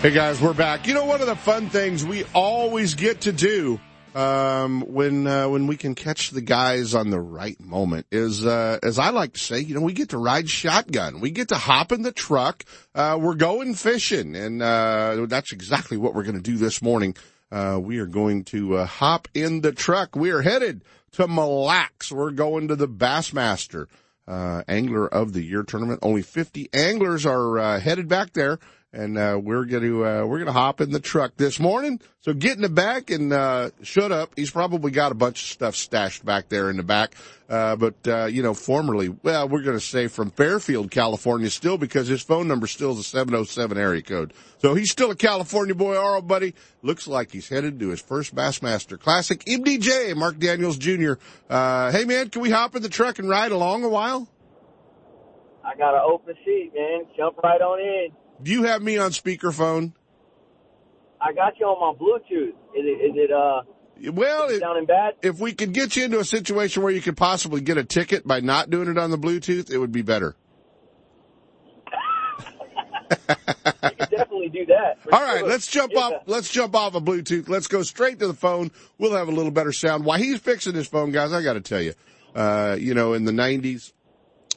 Hey 0.00 0.12
guys, 0.12 0.40
we're 0.40 0.54
back. 0.54 0.86
You 0.86 0.94
know, 0.94 1.04
one 1.04 1.20
of 1.20 1.26
the 1.26 1.36
fun 1.36 1.68
things 1.68 2.06
we 2.06 2.24
always 2.32 2.94
get 2.94 3.20
to 3.20 3.32
do 3.32 3.78
um, 4.14 4.80
when 4.80 5.26
uh, 5.26 5.50
when 5.50 5.66
we 5.66 5.76
can 5.76 5.94
catch 5.94 6.30
the 6.30 6.40
guys 6.40 6.94
on 6.94 7.10
the 7.10 7.20
right 7.20 7.60
moment 7.60 8.06
is 8.10 8.46
uh, 8.46 8.78
as 8.82 8.98
I 8.98 9.10
like 9.10 9.34
to 9.34 9.40
say, 9.40 9.60
you 9.60 9.74
know, 9.74 9.82
we 9.82 9.92
get 9.92 10.08
to 10.08 10.16
ride 10.16 10.48
shotgun, 10.48 11.20
we 11.20 11.30
get 11.30 11.48
to 11.48 11.56
hop 11.56 11.92
in 11.92 12.00
the 12.00 12.10
truck, 12.10 12.64
uh, 12.94 13.18
we're 13.20 13.34
going 13.34 13.74
fishing, 13.74 14.34
and 14.36 14.62
uh, 14.62 15.26
that's 15.28 15.52
exactly 15.52 15.98
what 15.98 16.14
we're 16.14 16.22
going 16.22 16.36
to 16.36 16.40
do 16.40 16.56
this 16.56 16.80
morning. 16.80 17.14
Uh, 17.52 17.78
we 17.78 17.98
are 17.98 18.06
going 18.06 18.44
to 18.44 18.76
uh, 18.76 18.86
hop 18.86 19.28
in 19.34 19.60
the 19.60 19.72
truck. 19.72 20.16
We 20.16 20.30
are 20.30 20.40
headed 20.40 20.82
to 21.12 21.28
Mille 21.28 21.64
Lacs. 21.64 22.10
We're 22.10 22.30
going 22.30 22.68
to 22.68 22.76
the 22.76 22.88
Bassmaster 22.88 23.86
Uh, 24.26 24.62
angler 24.66 25.06
of 25.06 25.32
the 25.34 25.42
Year 25.42 25.62
tournament. 25.62 26.00
Only 26.02 26.22
50 26.22 26.70
anglers 26.72 27.26
are 27.26 27.58
uh, 27.58 27.80
headed 27.80 28.08
back 28.08 28.32
there 28.32 28.58
and 28.94 29.18
uh, 29.18 29.38
we're 29.42 29.64
going 29.64 29.82
to 29.82 30.06
uh, 30.06 30.24
we're 30.24 30.38
going 30.38 30.46
to 30.46 30.52
hop 30.52 30.80
in 30.80 30.90
the 30.92 31.00
truck 31.00 31.36
this 31.36 31.58
morning. 31.58 32.00
So 32.20 32.32
get 32.32 32.54
in 32.56 32.62
the 32.62 32.68
back 32.68 33.10
and 33.10 33.32
uh, 33.32 33.70
shut 33.82 34.12
up. 34.12 34.32
He's 34.36 34.50
probably 34.50 34.92
got 34.92 35.10
a 35.10 35.16
bunch 35.16 35.42
of 35.42 35.48
stuff 35.48 35.74
stashed 35.74 36.24
back 36.24 36.48
there 36.48 36.70
in 36.70 36.76
the 36.76 36.84
back. 36.84 37.16
Uh, 37.48 37.74
but 37.76 37.94
uh, 38.06 38.26
you 38.26 38.42
know, 38.42 38.54
formerly, 38.54 39.08
well, 39.08 39.48
we're 39.48 39.62
going 39.62 39.76
to 39.76 39.84
say 39.84 40.06
from 40.06 40.30
Fairfield, 40.30 40.90
California, 40.92 41.50
still 41.50 41.76
because 41.76 42.06
his 42.06 42.22
phone 42.22 42.46
number 42.46 42.68
still 42.68 42.92
is 42.92 43.00
a 43.00 43.02
seven 43.02 43.34
oh 43.34 43.42
seven 43.42 43.76
area 43.76 44.00
code. 44.00 44.32
So 44.58 44.74
he's 44.74 44.92
still 44.92 45.10
a 45.10 45.16
California 45.16 45.74
boy. 45.74 45.96
All 45.96 46.14
right, 46.14 46.26
buddy. 46.26 46.54
Looks 46.82 47.08
like 47.08 47.32
he's 47.32 47.48
headed 47.48 47.80
to 47.80 47.88
his 47.88 48.00
first 48.00 48.34
Bassmaster 48.34 48.98
Classic. 48.98 49.44
MDJ, 49.44 50.14
Mark 50.16 50.38
Daniels 50.38 50.78
Jr. 50.78 51.14
Uh, 51.50 51.90
hey 51.90 52.04
man, 52.04 52.30
can 52.30 52.42
we 52.42 52.50
hop 52.50 52.76
in 52.76 52.82
the 52.82 52.88
truck 52.88 53.18
and 53.18 53.28
ride 53.28 53.50
along 53.50 53.82
a 53.84 53.88
while? 53.88 54.28
I 55.64 55.74
got 55.76 55.94
an 55.94 56.02
open 56.06 56.34
seat, 56.44 56.72
man. 56.76 57.06
Jump 57.16 57.38
right 57.38 57.60
on 57.60 57.80
in. 57.80 58.23
Do 58.44 58.52
you 58.52 58.64
have 58.64 58.82
me 58.82 58.98
on 58.98 59.10
speakerphone? 59.10 59.92
I 61.18 61.32
got 61.32 61.58
you 61.58 61.64
on 61.64 61.96
my 61.96 61.98
Bluetooth. 61.98 62.50
Is 62.50 62.54
it, 62.74 62.80
is 62.80 63.12
it 63.16 63.32
uh, 63.32 63.62
well, 64.12 64.48
it, 64.48 64.60
sounding 64.60 64.84
bad? 64.84 65.14
If 65.22 65.40
we 65.40 65.54
could 65.54 65.72
get 65.72 65.96
you 65.96 66.04
into 66.04 66.18
a 66.18 66.24
situation 66.24 66.82
where 66.82 66.92
you 66.92 67.00
could 67.00 67.16
possibly 67.16 67.62
get 67.62 67.78
a 67.78 67.84
ticket 67.84 68.26
by 68.26 68.40
not 68.40 68.68
doing 68.68 68.88
it 68.88 68.98
on 68.98 69.10
the 69.10 69.16
Bluetooth, 69.16 69.70
it 69.70 69.78
would 69.78 69.92
be 69.92 70.02
better. 70.02 70.36
definitely 73.88 74.50
do 74.50 74.66
that. 74.66 74.98
All 75.10 75.22
right, 75.22 75.38
sure. 75.38 75.48
let's 75.48 75.66
jump 75.66 75.92
yeah. 75.94 76.00
off. 76.00 76.12
Let's 76.26 76.50
jump 76.50 76.76
off 76.76 76.94
of 76.94 77.04
Bluetooth. 77.04 77.48
Let's 77.48 77.66
go 77.66 77.82
straight 77.82 78.18
to 78.18 78.26
the 78.26 78.34
phone. 78.34 78.70
We'll 78.98 79.16
have 79.16 79.28
a 79.28 79.32
little 79.32 79.52
better 79.52 79.72
sound. 79.72 80.04
While 80.04 80.18
he's 80.18 80.40
fixing 80.40 80.74
his 80.74 80.86
phone, 80.86 81.12
guys, 81.12 81.32
I 81.32 81.42
got 81.42 81.54
to 81.54 81.62
tell 81.62 81.80
you, 81.80 81.94
uh, 82.34 82.76
you 82.78 82.92
know, 82.92 83.14
in 83.14 83.24
the 83.24 83.32
'90s 83.32 83.92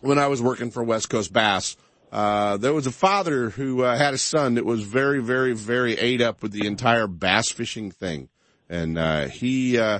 when 0.01 0.19
I 0.19 0.27
was 0.27 0.41
working 0.41 0.71
for 0.71 0.83
West 0.83 1.09
Coast 1.09 1.31
Bass, 1.31 1.77
uh, 2.11 2.57
there 2.57 2.73
was 2.73 2.87
a 2.87 2.91
father 2.91 3.49
who 3.49 3.83
uh, 3.83 3.97
had 3.97 4.13
a 4.13 4.17
son 4.17 4.55
that 4.55 4.65
was 4.65 4.83
very, 4.83 5.21
very, 5.21 5.53
very 5.53 5.93
ate 5.93 6.21
up 6.21 6.41
with 6.41 6.51
the 6.51 6.65
entire 6.65 7.07
bass 7.07 7.49
fishing 7.49 7.91
thing, 7.91 8.29
and 8.69 8.97
uh, 8.97 9.27
he 9.27 9.77
uh, 9.77 9.99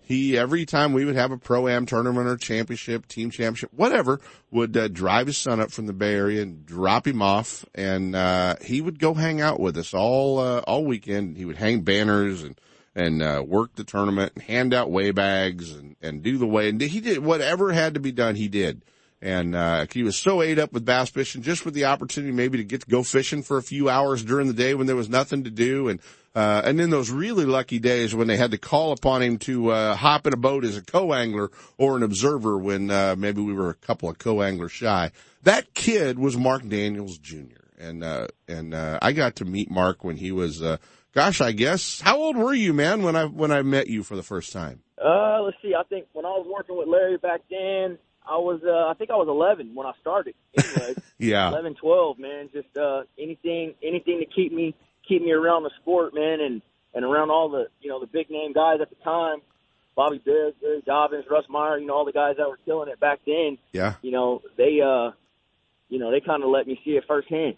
he 0.00 0.38
every 0.38 0.64
time 0.64 0.92
we 0.92 1.04
would 1.04 1.16
have 1.16 1.32
a 1.32 1.36
pro 1.36 1.68
am 1.68 1.84
tournament 1.84 2.28
or 2.28 2.36
championship, 2.36 3.06
team 3.08 3.30
championship, 3.30 3.70
whatever, 3.74 4.20
would 4.50 4.76
uh, 4.76 4.88
drive 4.88 5.26
his 5.26 5.36
son 5.36 5.60
up 5.60 5.70
from 5.70 5.86
the 5.86 5.92
Bay 5.92 6.14
Area 6.14 6.42
and 6.42 6.64
drop 6.64 7.06
him 7.06 7.20
off, 7.20 7.64
and 7.74 8.14
uh, 8.14 8.54
he 8.62 8.80
would 8.80 8.98
go 8.98 9.14
hang 9.14 9.40
out 9.40 9.58
with 9.60 9.76
us 9.76 9.92
all 9.92 10.38
uh, 10.38 10.60
all 10.60 10.84
weekend. 10.84 11.36
He 11.36 11.44
would 11.44 11.56
hang 11.56 11.82
banners 11.82 12.42
and 12.42 12.58
and 12.94 13.22
uh, 13.22 13.44
work 13.46 13.74
the 13.74 13.84
tournament 13.84 14.32
and 14.34 14.44
hand 14.44 14.72
out 14.72 14.90
weigh 14.90 15.10
bags 15.10 15.72
and 15.72 15.96
and 16.00 16.22
do 16.22 16.38
the 16.38 16.46
way 16.46 16.68
And 16.68 16.80
he 16.80 17.00
did 17.00 17.18
whatever 17.18 17.72
had 17.72 17.94
to 17.94 18.00
be 18.00 18.12
done. 18.12 18.36
He 18.36 18.48
did. 18.48 18.82
And, 19.20 19.56
uh, 19.56 19.86
he 19.92 20.04
was 20.04 20.16
so 20.16 20.42
ate 20.42 20.60
up 20.60 20.72
with 20.72 20.84
bass 20.84 21.10
fishing 21.10 21.42
just 21.42 21.64
with 21.64 21.74
the 21.74 21.86
opportunity 21.86 22.32
maybe 22.32 22.58
to 22.58 22.64
get 22.64 22.82
to 22.82 22.86
go 22.90 23.02
fishing 23.02 23.42
for 23.42 23.58
a 23.58 23.62
few 23.62 23.88
hours 23.88 24.22
during 24.22 24.46
the 24.46 24.52
day 24.52 24.74
when 24.74 24.86
there 24.86 24.94
was 24.94 25.08
nothing 25.08 25.42
to 25.44 25.50
do. 25.50 25.88
And, 25.88 26.00
uh, 26.36 26.62
and 26.64 26.78
then 26.78 26.90
those 26.90 27.10
really 27.10 27.44
lucky 27.44 27.80
days 27.80 28.14
when 28.14 28.28
they 28.28 28.36
had 28.36 28.52
to 28.52 28.58
call 28.58 28.92
upon 28.92 29.22
him 29.22 29.38
to, 29.38 29.70
uh, 29.70 29.96
hop 29.96 30.28
in 30.28 30.32
a 30.32 30.36
boat 30.36 30.64
as 30.64 30.76
a 30.76 30.82
co-angler 30.82 31.50
or 31.78 31.96
an 31.96 32.04
observer 32.04 32.58
when, 32.58 32.92
uh, 32.92 33.16
maybe 33.18 33.42
we 33.42 33.52
were 33.52 33.70
a 33.70 33.74
couple 33.74 34.08
of 34.08 34.18
co-anglers 34.18 34.70
shy. 34.70 35.10
That 35.42 35.74
kid 35.74 36.16
was 36.16 36.36
Mark 36.36 36.68
Daniels 36.68 37.18
Jr. 37.18 37.56
And, 37.76 38.04
uh, 38.04 38.28
and, 38.46 38.72
uh, 38.72 39.00
I 39.02 39.12
got 39.12 39.36
to 39.36 39.44
meet 39.44 39.68
Mark 39.68 40.04
when 40.04 40.16
he 40.16 40.30
was, 40.30 40.62
uh, 40.62 40.76
gosh, 41.12 41.40
I 41.40 41.50
guess, 41.50 42.00
how 42.00 42.18
old 42.18 42.36
were 42.36 42.54
you, 42.54 42.72
man, 42.72 43.02
when 43.02 43.16
I, 43.16 43.24
when 43.24 43.50
I 43.50 43.62
met 43.62 43.88
you 43.88 44.04
for 44.04 44.14
the 44.14 44.22
first 44.22 44.52
time? 44.52 44.82
Uh, 45.04 45.42
let's 45.42 45.56
see. 45.62 45.74
I 45.74 45.82
think 45.84 46.06
when 46.12 46.24
I 46.24 46.30
was 46.30 46.46
working 46.48 46.76
with 46.76 46.88
Larry 46.88 47.18
back 47.18 47.40
then, 47.50 47.98
I 48.28 48.36
was, 48.36 48.60
uh, 48.64 48.88
I 48.88 48.94
think 48.94 49.10
I 49.10 49.16
was 49.16 49.28
11 49.28 49.74
when 49.74 49.86
I 49.86 49.92
started. 50.00 50.34
Anyway, 50.56 50.94
yeah, 51.18 51.48
11, 51.48 51.74
12, 51.76 52.18
man. 52.18 52.50
Just 52.52 52.76
uh, 52.76 53.02
anything, 53.18 53.74
anything 53.82 54.20
to 54.20 54.26
keep 54.26 54.52
me, 54.52 54.74
keep 55.06 55.22
me 55.22 55.32
around 55.32 55.62
the 55.62 55.70
sport, 55.80 56.14
man, 56.14 56.40
and 56.40 56.62
and 56.94 57.04
around 57.04 57.30
all 57.30 57.48
the, 57.50 57.66
you 57.80 57.88
know, 57.88 58.00
the 58.00 58.06
big 58.06 58.30
name 58.30 58.52
guys 58.52 58.80
at 58.80 58.90
the 58.90 58.96
time. 58.96 59.38
Bobby 59.94 60.18
Bibb, 60.24 60.54
Gary 60.60 60.80
Dobyns, 60.86 61.28
Russ 61.28 61.44
Meyer, 61.48 61.78
you 61.78 61.86
know, 61.86 61.94
all 61.94 62.04
the 62.04 62.12
guys 62.12 62.36
that 62.38 62.48
were 62.48 62.58
killing 62.64 62.88
it 62.88 63.00
back 63.00 63.18
then. 63.26 63.58
Yeah. 63.72 63.94
You 64.00 64.12
know, 64.12 64.42
they, 64.56 64.80
uh, 64.80 65.10
you 65.88 65.98
know, 65.98 66.12
they 66.12 66.20
kind 66.20 66.44
of 66.44 66.50
let 66.50 66.68
me 66.68 66.80
see 66.84 66.92
it 66.92 67.04
firsthand. 67.08 67.56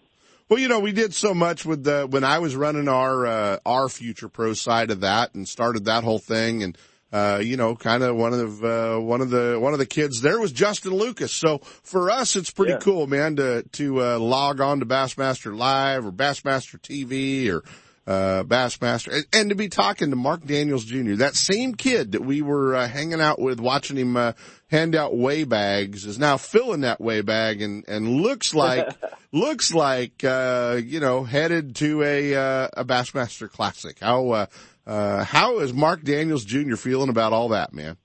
Well, 0.49 0.59
you 0.59 0.67
know, 0.67 0.79
we 0.79 0.91
did 0.91 1.13
so 1.13 1.33
much 1.33 1.65
with 1.65 1.83
the 1.83 2.07
when 2.09 2.23
I 2.23 2.39
was 2.39 2.55
running 2.55 2.87
our 2.87 3.25
uh, 3.25 3.59
our 3.65 3.87
future 3.89 4.27
pro 4.27 4.53
side 4.53 4.91
of 4.91 5.01
that 5.01 5.33
and 5.33 5.47
started 5.47 5.85
that 5.85 6.03
whole 6.03 6.19
thing 6.19 6.63
and 6.63 6.77
uh, 7.11 7.41
you 7.43 7.57
know, 7.57 7.75
kind 7.75 8.03
of 8.03 8.15
one 8.15 8.33
of 8.33 8.59
the, 8.59 8.95
uh, 8.95 8.99
one 8.99 9.21
of 9.21 9.29
the, 9.29 9.57
one 9.59 9.73
of 9.73 9.79
the 9.79 9.85
kids 9.85 10.21
there 10.21 10.39
was 10.39 10.51
Justin 10.51 10.93
Lucas. 10.93 11.33
So 11.33 11.59
for 11.83 12.09
us, 12.09 12.35
it's 12.35 12.51
pretty 12.51 12.73
yeah. 12.73 12.79
cool, 12.79 13.07
man, 13.07 13.35
to, 13.35 13.63
to, 13.63 14.01
uh, 14.01 14.19
log 14.19 14.61
on 14.61 14.79
to 14.79 14.85
Bassmaster 14.85 15.55
Live 15.55 16.05
or 16.05 16.11
Bassmaster 16.11 16.79
TV 16.79 17.51
or, 17.51 17.63
uh, 18.07 18.43
Bassmaster 18.43 19.13
and, 19.13 19.25
and, 19.33 19.49
to 19.49 19.55
be 19.55 19.69
talking 19.69 20.09
to 20.09 20.15
Mark 20.15 20.45
Daniels 20.45 20.85
Jr., 20.85 21.15
that 21.15 21.35
same 21.35 21.75
kid 21.75 22.13
that 22.13 22.21
we 22.21 22.41
were, 22.41 22.75
uh, 22.75 22.87
hanging 22.87 23.21
out 23.21 23.39
with 23.39 23.59
watching 23.59 23.97
him, 23.97 24.17
uh, 24.17 24.33
hand 24.69 24.95
out 24.95 25.15
weigh 25.15 25.43
bags 25.43 26.05
is 26.05 26.17
now 26.17 26.37
filling 26.37 26.81
that 26.81 27.01
weigh 27.01 27.21
bag 27.21 27.61
and, 27.61 27.85
and 27.87 28.21
looks 28.21 28.55
like, 28.55 28.87
looks 29.31 29.73
like, 29.73 30.23
uh, 30.23 30.79
you 30.83 30.99
know, 30.99 31.23
headed 31.23 31.75
to 31.75 32.01
a, 32.03 32.35
uh, 32.35 32.67
a 32.77 32.85
Bassmaster 32.85 33.51
Classic. 33.51 33.99
How, 33.99 34.29
uh, 34.29 34.45
uh, 34.85 35.23
how 35.23 35.59
is 35.59 35.73
Mark 35.73 36.03
Daniels 36.03 36.45
Jr. 36.45 36.75
feeling 36.75 37.09
about 37.09 37.33
all 37.33 37.49
that, 37.49 37.73
man? 37.73 37.97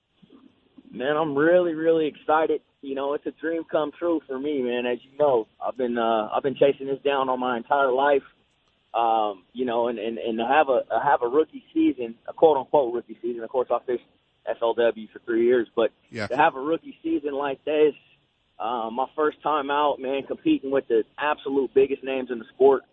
Man, 0.91 1.17
I'm 1.17 1.37
really, 1.37 1.75
really 1.75 2.07
excited. 2.07 2.61
You 2.83 2.95
know, 2.95 3.15
it's 3.15 3.27
a 3.27 3.33
dream 3.33 3.65
come 3.71 3.93
true 3.99 4.21
for 4.27 4.39
me, 4.39 4.63
man. 4.63 4.87
As 4.87 4.99
you 5.03 5.19
know, 5.19 5.47
I've 5.61 5.77
been 5.77 5.99
uh, 5.99 6.29
I've 6.35 6.43
been 6.43 6.55
chasing 6.55 6.87
this 6.87 7.01
down 7.05 7.29
all 7.29 7.37
my 7.37 7.57
entire 7.57 7.93
life. 7.93 8.23
Um, 8.95 9.45
you 9.53 9.67
know, 9.67 9.89
and, 9.89 9.99
and 9.99 10.19
and 10.19 10.39
to 10.39 10.47
have 10.47 10.69
a 10.69 10.83
have 11.03 11.23
a 11.23 11.29
rookie 11.29 11.65
season, 11.75 12.15
a 12.29 12.33
quote 12.33 12.57
unquote 12.57 12.95
rookie 12.95 13.19
season. 13.21 13.43
Of 13.43 13.51
course, 13.51 13.69
I 13.71 13.79
fished 13.85 14.05
FLW 14.47 15.11
for 15.13 15.19
three 15.25 15.45
years, 15.45 15.69
but 15.75 15.91
yeah. 16.11 16.29
to 16.29 16.37
have 16.37 16.55
a 16.55 16.61
rookie 16.61 16.97
season 17.03 17.35
like 17.35 17.65
this, 17.65 17.95
uh, 18.59 18.89
my 18.91 19.07
first 19.15 19.43
time 19.43 19.71
out, 19.71 19.97
man, 19.99 20.23
competing 20.23 20.71
with 20.71 20.87
the 20.89 21.03
absolute 21.19 21.75
biggest 21.75 22.05
names 22.05 22.31
in 22.31 22.39
the 22.39 22.45
sport 22.55 22.85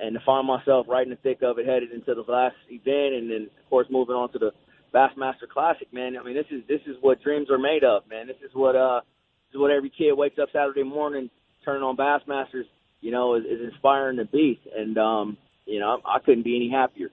and 0.00 0.14
to 0.14 0.20
find 0.24 0.46
myself 0.46 0.86
right 0.88 1.04
in 1.04 1.10
the 1.10 1.16
thick 1.16 1.42
of 1.42 1.58
it, 1.58 1.66
headed 1.66 1.92
into 1.92 2.14
the 2.14 2.30
last 2.30 2.56
event, 2.68 3.14
and 3.14 3.30
then 3.30 3.42
of 3.42 3.70
course 3.70 3.86
moving 3.90 4.14
on 4.14 4.32
to 4.32 4.38
the 4.38 4.52
Bassmaster 4.94 5.48
Classic, 5.52 5.92
man. 5.92 6.16
I 6.18 6.24
mean, 6.24 6.34
this 6.34 6.46
is 6.50 6.62
this 6.68 6.80
is 6.86 6.96
what 7.00 7.22
dreams 7.22 7.50
are 7.50 7.58
made 7.58 7.84
of, 7.84 8.08
man. 8.08 8.26
This 8.26 8.36
is 8.44 8.50
what 8.54 8.76
uh, 8.76 9.00
this 9.48 9.54
is 9.54 9.60
what 9.60 9.70
every 9.70 9.90
kid 9.90 10.12
wakes 10.12 10.38
up 10.38 10.48
Saturday 10.52 10.82
morning 10.82 11.30
turning 11.64 11.82
on 11.82 11.96
Bassmasters, 11.96 12.64
you 13.00 13.10
know, 13.10 13.34
is, 13.34 13.44
is 13.44 13.60
inspiring 13.72 14.16
to 14.16 14.24
beat, 14.24 14.60
and 14.76 14.96
um, 14.98 15.36
you 15.66 15.78
know, 15.78 16.00
I 16.04 16.18
couldn't 16.18 16.44
be 16.44 16.56
any 16.56 16.70
happier. 16.70 17.10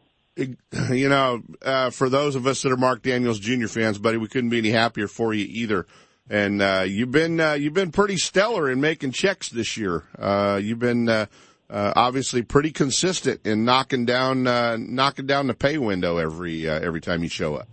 You 0.91 1.09
know, 1.09 1.41
uh, 1.63 1.89
for 1.89 2.09
those 2.09 2.35
of 2.35 2.47
us 2.47 2.61
that 2.61 2.71
are 2.71 2.77
Mark 2.77 3.01
Daniels 3.01 3.39
Jr. 3.39 3.67
fans, 3.67 3.97
buddy, 3.97 4.17
we 4.17 4.27
couldn't 4.27 4.51
be 4.51 4.59
any 4.59 4.69
happier 4.69 5.07
for 5.07 5.33
you 5.33 5.45
either. 5.49 5.85
And 6.29 6.61
uh, 6.61 6.83
you've 6.85 7.11
been 7.11 7.39
uh, 7.39 7.53
you've 7.53 7.73
been 7.73 7.91
pretty 7.91 8.17
stellar 8.17 8.69
in 8.69 8.79
making 8.79 9.11
checks 9.11 9.49
this 9.49 9.77
year. 9.77 10.03
Uh, 10.17 10.59
you've 10.61 10.79
been 10.79 11.27
uh, 11.69 11.93
obviously 11.95 12.41
pretty 12.41 12.71
consistent 12.71 13.45
in 13.45 13.65
knocking 13.65 14.05
down 14.05 14.47
uh, 14.47 14.77
knocking 14.79 15.25
down 15.25 15.47
the 15.47 15.53
pay 15.53 15.77
window 15.77 16.17
every 16.17 16.67
uh, 16.67 16.79
every 16.79 17.01
time 17.01 17.23
you 17.23 17.29
show 17.29 17.55
up. 17.55 17.67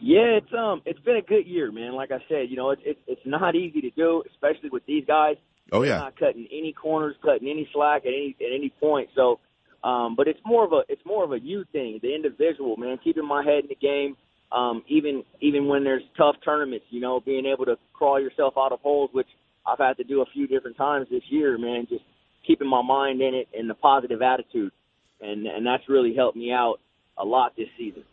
Yeah, 0.00 0.38
it's 0.38 0.52
um 0.54 0.80
it's 0.86 1.00
been 1.00 1.16
a 1.16 1.22
good 1.22 1.46
year, 1.46 1.70
man. 1.70 1.92
Like 1.92 2.10
I 2.10 2.18
said, 2.28 2.48
you 2.48 2.56
know, 2.56 2.70
it's 2.70 2.82
it's, 2.84 3.00
it's 3.06 3.20
not 3.26 3.54
easy 3.54 3.82
to 3.82 3.90
do, 3.90 4.22
especially 4.30 4.70
with 4.70 4.84
these 4.86 5.04
guys. 5.06 5.36
Oh 5.72 5.82
yeah, 5.82 5.90
They're 5.90 5.98
not 5.98 6.18
cutting 6.18 6.48
any 6.50 6.72
corners, 6.72 7.16
cutting 7.22 7.48
any 7.48 7.68
slack 7.72 8.02
at 8.06 8.08
any 8.08 8.34
at 8.40 8.54
any 8.54 8.72
point. 8.80 9.10
So, 9.14 9.40
um, 9.84 10.16
but 10.16 10.26
it's 10.26 10.40
more 10.44 10.64
of 10.64 10.72
a 10.72 10.82
it's 10.88 11.04
more 11.04 11.22
of 11.22 11.32
a 11.32 11.40
you 11.40 11.64
thing, 11.70 12.00
the 12.02 12.14
individual 12.14 12.78
man, 12.78 12.98
keeping 13.04 13.26
my 13.26 13.44
head 13.44 13.64
in 13.64 13.68
the 13.68 13.74
game. 13.74 14.16
Um, 14.52 14.82
even 14.88 15.22
even 15.42 15.68
when 15.68 15.84
there's 15.84 16.02
tough 16.16 16.36
tournaments, 16.42 16.86
you 16.88 17.00
know, 17.00 17.20
being 17.20 17.44
able 17.44 17.66
to 17.66 17.76
crawl 17.92 18.18
yourself 18.18 18.54
out 18.56 18.72
of 18.72 18.80
holes, 18.80 19.10
which 19.12 19.28
I've 19.66 19.78
had 19.78 19.98
to 19.98 20.04
do 20.04 20.22
a 20.22 20.26
few 20.32 20.46
different 20.46 20.78
times 20.78 21.08
this 21.10 21.22
year, 21.28 21.58
man. 21.58 21.86
Just 21.90 22.04
keeping 22.46 22.68
my 22.68 22.82
mind 22.82 23.20
in 23.20 23.34
it 23.34 23.48
and 23.56 23.68
the 23.68 23.74
positive 23.74 24.22
attitude, 24.22 24.72
and 25.20 25.46
and 25.46 25.66
that's 25.66 25.88
really 25.88 26.14
helped 26.14 26.36
me 26.36 26.52
out 26.52 26.80
a 27.18 27.24
lot 27.24 27.54
this 27.56 27.68
season. 27.78 28.04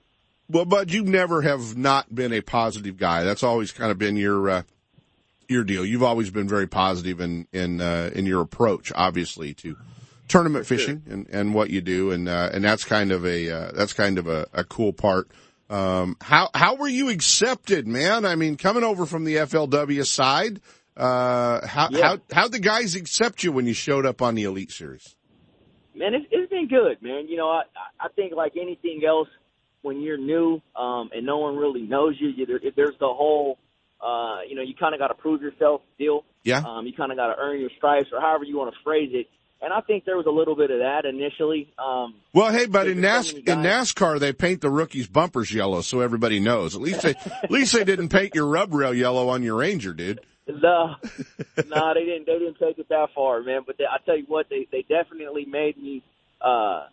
Well, 0.49 0.65
Bud, 0.65 0.91
you 0.91 1.03
never 1.03 1.41
have 1.41 1.75
not 1.75 2.13
been 2.13 2.31
a 2.31 2.41
positive 2.41 2.97
guy. 2.97 3.23
That's 3.23 3.43
always 3.43 3.71
kind 3.71 3.91
of 3.91 3.97
been 3.97 4.15
your 4.15 4.49
uh, 4.49 4.61
your 5.49 5.63
deal. 5.63 5.85
You've 5.85 6.03
always 6.03 6.29
been 6.29 6.47
very 6.47 6.67
positive 6.67 7.19
in 7.19 7.47
in 7.51 7.81
uh, 7.81 8.11
in 8.13 8.25
your 8.25 8.41
approach, 8.41 8.91
obviously 8.95 9.53
to 9.55 9.75
tournament 10.27 10.65
fishing 10.65 11.03
and, 11.09 11.25
and 11.29 11.53
what 11.53 11.69
you 11.69 11.79
do, 11.81 12.11
and 12.11 12.27
uh, 12.27 12.49
and 12.53 12.63
that's 12.63 12.83
kind 12.83 13.11
of 13.11 13.25
a 13.25 13.49
uh, 13.49 13.71
that's 13.73 13.93
kind 13.93 14.17
of 14.17 14.27
a, 14.27 14.47
a 14.53 14.63
cool 14.63 14.93
part 14.93 15.29
Um, 15.69 16.15
how 16.21 16.49
how 16.53 16.75
were 16.75 16.87
you 16.87 17.09
accepted, 17.09 17.87
man? 17.87 18.25
I 18.25 18.35
mean, 18.35 18.55
coming 18.55 18.83
over 18.83 19.05
from 19.05 19.25
the 19.25 19.35
FLW 19.35 20.05
side, 20.05 20.61
uh, 20.97 21.65
how 21.67 21.89
Yeah. 21.91 22.01
how 22.07 22.17
how'd 22.31 22.51
the 22.51 22.59
guys 22.59 22.95
accept 22.95 23.43
you 23.43 23.51
when 23.51 23.65
you 23.67 23.73
showed 23.73 24.05
up 24.05 24.21
on 24.21 24.35
the 24.35 24.43
Elite 24.43 24.71
Series? 24.71 25.15
Man, 25.95 26.13
it's, 26.13 26.25
it's 26.31 26.49
been 26.49 26.67
good, 26.67 27.01
man. 27.01 27.27
You 27.27 27.37
know, 27.37 27.49
I 27.49 27.63
I 27.99 28.07
think 28.15 28.33
like 28.35 28.53
anything 28.59 29.01
else, 29.07 29.27
when 29.81 30.01
you're 30.01 30.17
new 30.17 30.61
um, 30.75 31.09
and 31.13 31.25
no 31.25 31.37
one 31.37 31.55
really 31.55 31.81
knows 31.83 32.15
you, 32.19 32.29
you 32.29 32.45
there, 32.45 32.59
there's 32.75 32.97
the 32.99 33.07
whole, 33.07 33.57
uh, 34.01 34.39
you 34.47 34.55
know, 34.55 34.61
you 34.61 34.73
kind 34.79 34.93
of 34.93 34.99
got 34.99 35.07
to 35.07 35.13
prove 35.15 35.41
yourself 35.41 35.81
deal. 35.97 36.23
Yeah. 36.43 36.63
Um, 36.65 36.85
you 36.85 36.93
kind 36.93 37.11
of 37.11 37.17
got 37.17 37.27
to 37.33 37.39
earn 37.41 37.59
your 37.59 37.71
stripes, 37.77 38.09
or 38.13 38.21
however 38.21 38.43
you 38.43 38.57
want 38.57 38.73
to 38.73 38.79
phrase 38.83 39.09
it. 39.13 39.27
And 39.59 39.73
I 39.73 39.81
think 39.81 40.05
there 40.05 40.15
was 40.17 40.27
a 40.27 40.31
little 40.31 40.55
bit 40.55 40.69
of 40.69 40.79
that 40.79 41.05
initially. 41.05 41.73
Um, 41.79 42.13
Well, 42.31 42.51
hey, 42.51 42.67
but 42.67 42.87
in, 42.87 43.01
NAS- 43.01 43.33
many 43.33 43.39
in 43.47 43.57
NASCAR, 43.63 44.19
they 44.19 44.31
paint 44.31 44.61
the 44.61 44.69
rookies' 44.69 45.07
bumpers 45.07 45.51
yellow 45.51 45.81
so 45.81 45.99
everybody 46.01 46.39
knows. 46.39 46.75
At 46.75 46.81
least 46.81 47.01
they, 47.01 47.15
at 47.41 47.49
least 47.49 47.73
they 47.73 47.83
didn't 47.83 48.09
paint 48.09 48.35
your 48.35 48.45
rub 48.45 48.71
rail 48.71 48.93
yellow 48.93 49.29
on 49.29 49.41
your 49.41 49.55
Ranger, 49.55 49.93
dude. 49.95 50.21
No, 50.47 50.95
no, 51.67 51.93
they 51.93 52.05
didn't. 52.05 52.25
They 52.25 52.39
didn't 52.39 52.57
take 52.59 52.77
it 52.79 52.87
that 52.89 53.09
far, 53.13 53.41
man. 53.43 53.61
But 53.65 53.77
they, 53.77 53.83
I 53.85 53.97
tell 54.05 54.17
you 54.17 54.25
what, 54.27 54.47
they 54.49 54.67
they 54.71 54.83
definitely 54.87 55.45
made 55.45 55.77
me. 55.77 56.03
Uh, 56.41 56.87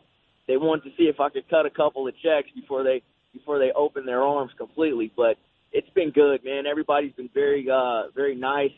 they 0.48 0.56
wanted 0.56 0.84
to 0.84 0.96
see 0.96 1.04
if 1.04 1.20
I 1.20 1.28
could 1.30 1.48
cut 1.48 1.66
a 1.66 1.70
couple 1.70 2.06
of 2.08 2.14
checks 2.22 2.48
before 2.54 2.82
they 2.82 3.02
before 3.32 3.58
they 3.58 3.70
open 3.72 4.06
their 4.06 4.22
arms 4.22 4.52
completely. 4.58 5.12
But 5.16 5.36
it's 5.72 5.88
been 5.90 6.10
good, 6.10 6.44
man. 6.44 6.66
Everybody's 6.66 7.12
been 7.12 7.30
very 7.32 7.68
uh, 7.70 8.10
very 8.14 8.34
nice, 8.34 8.72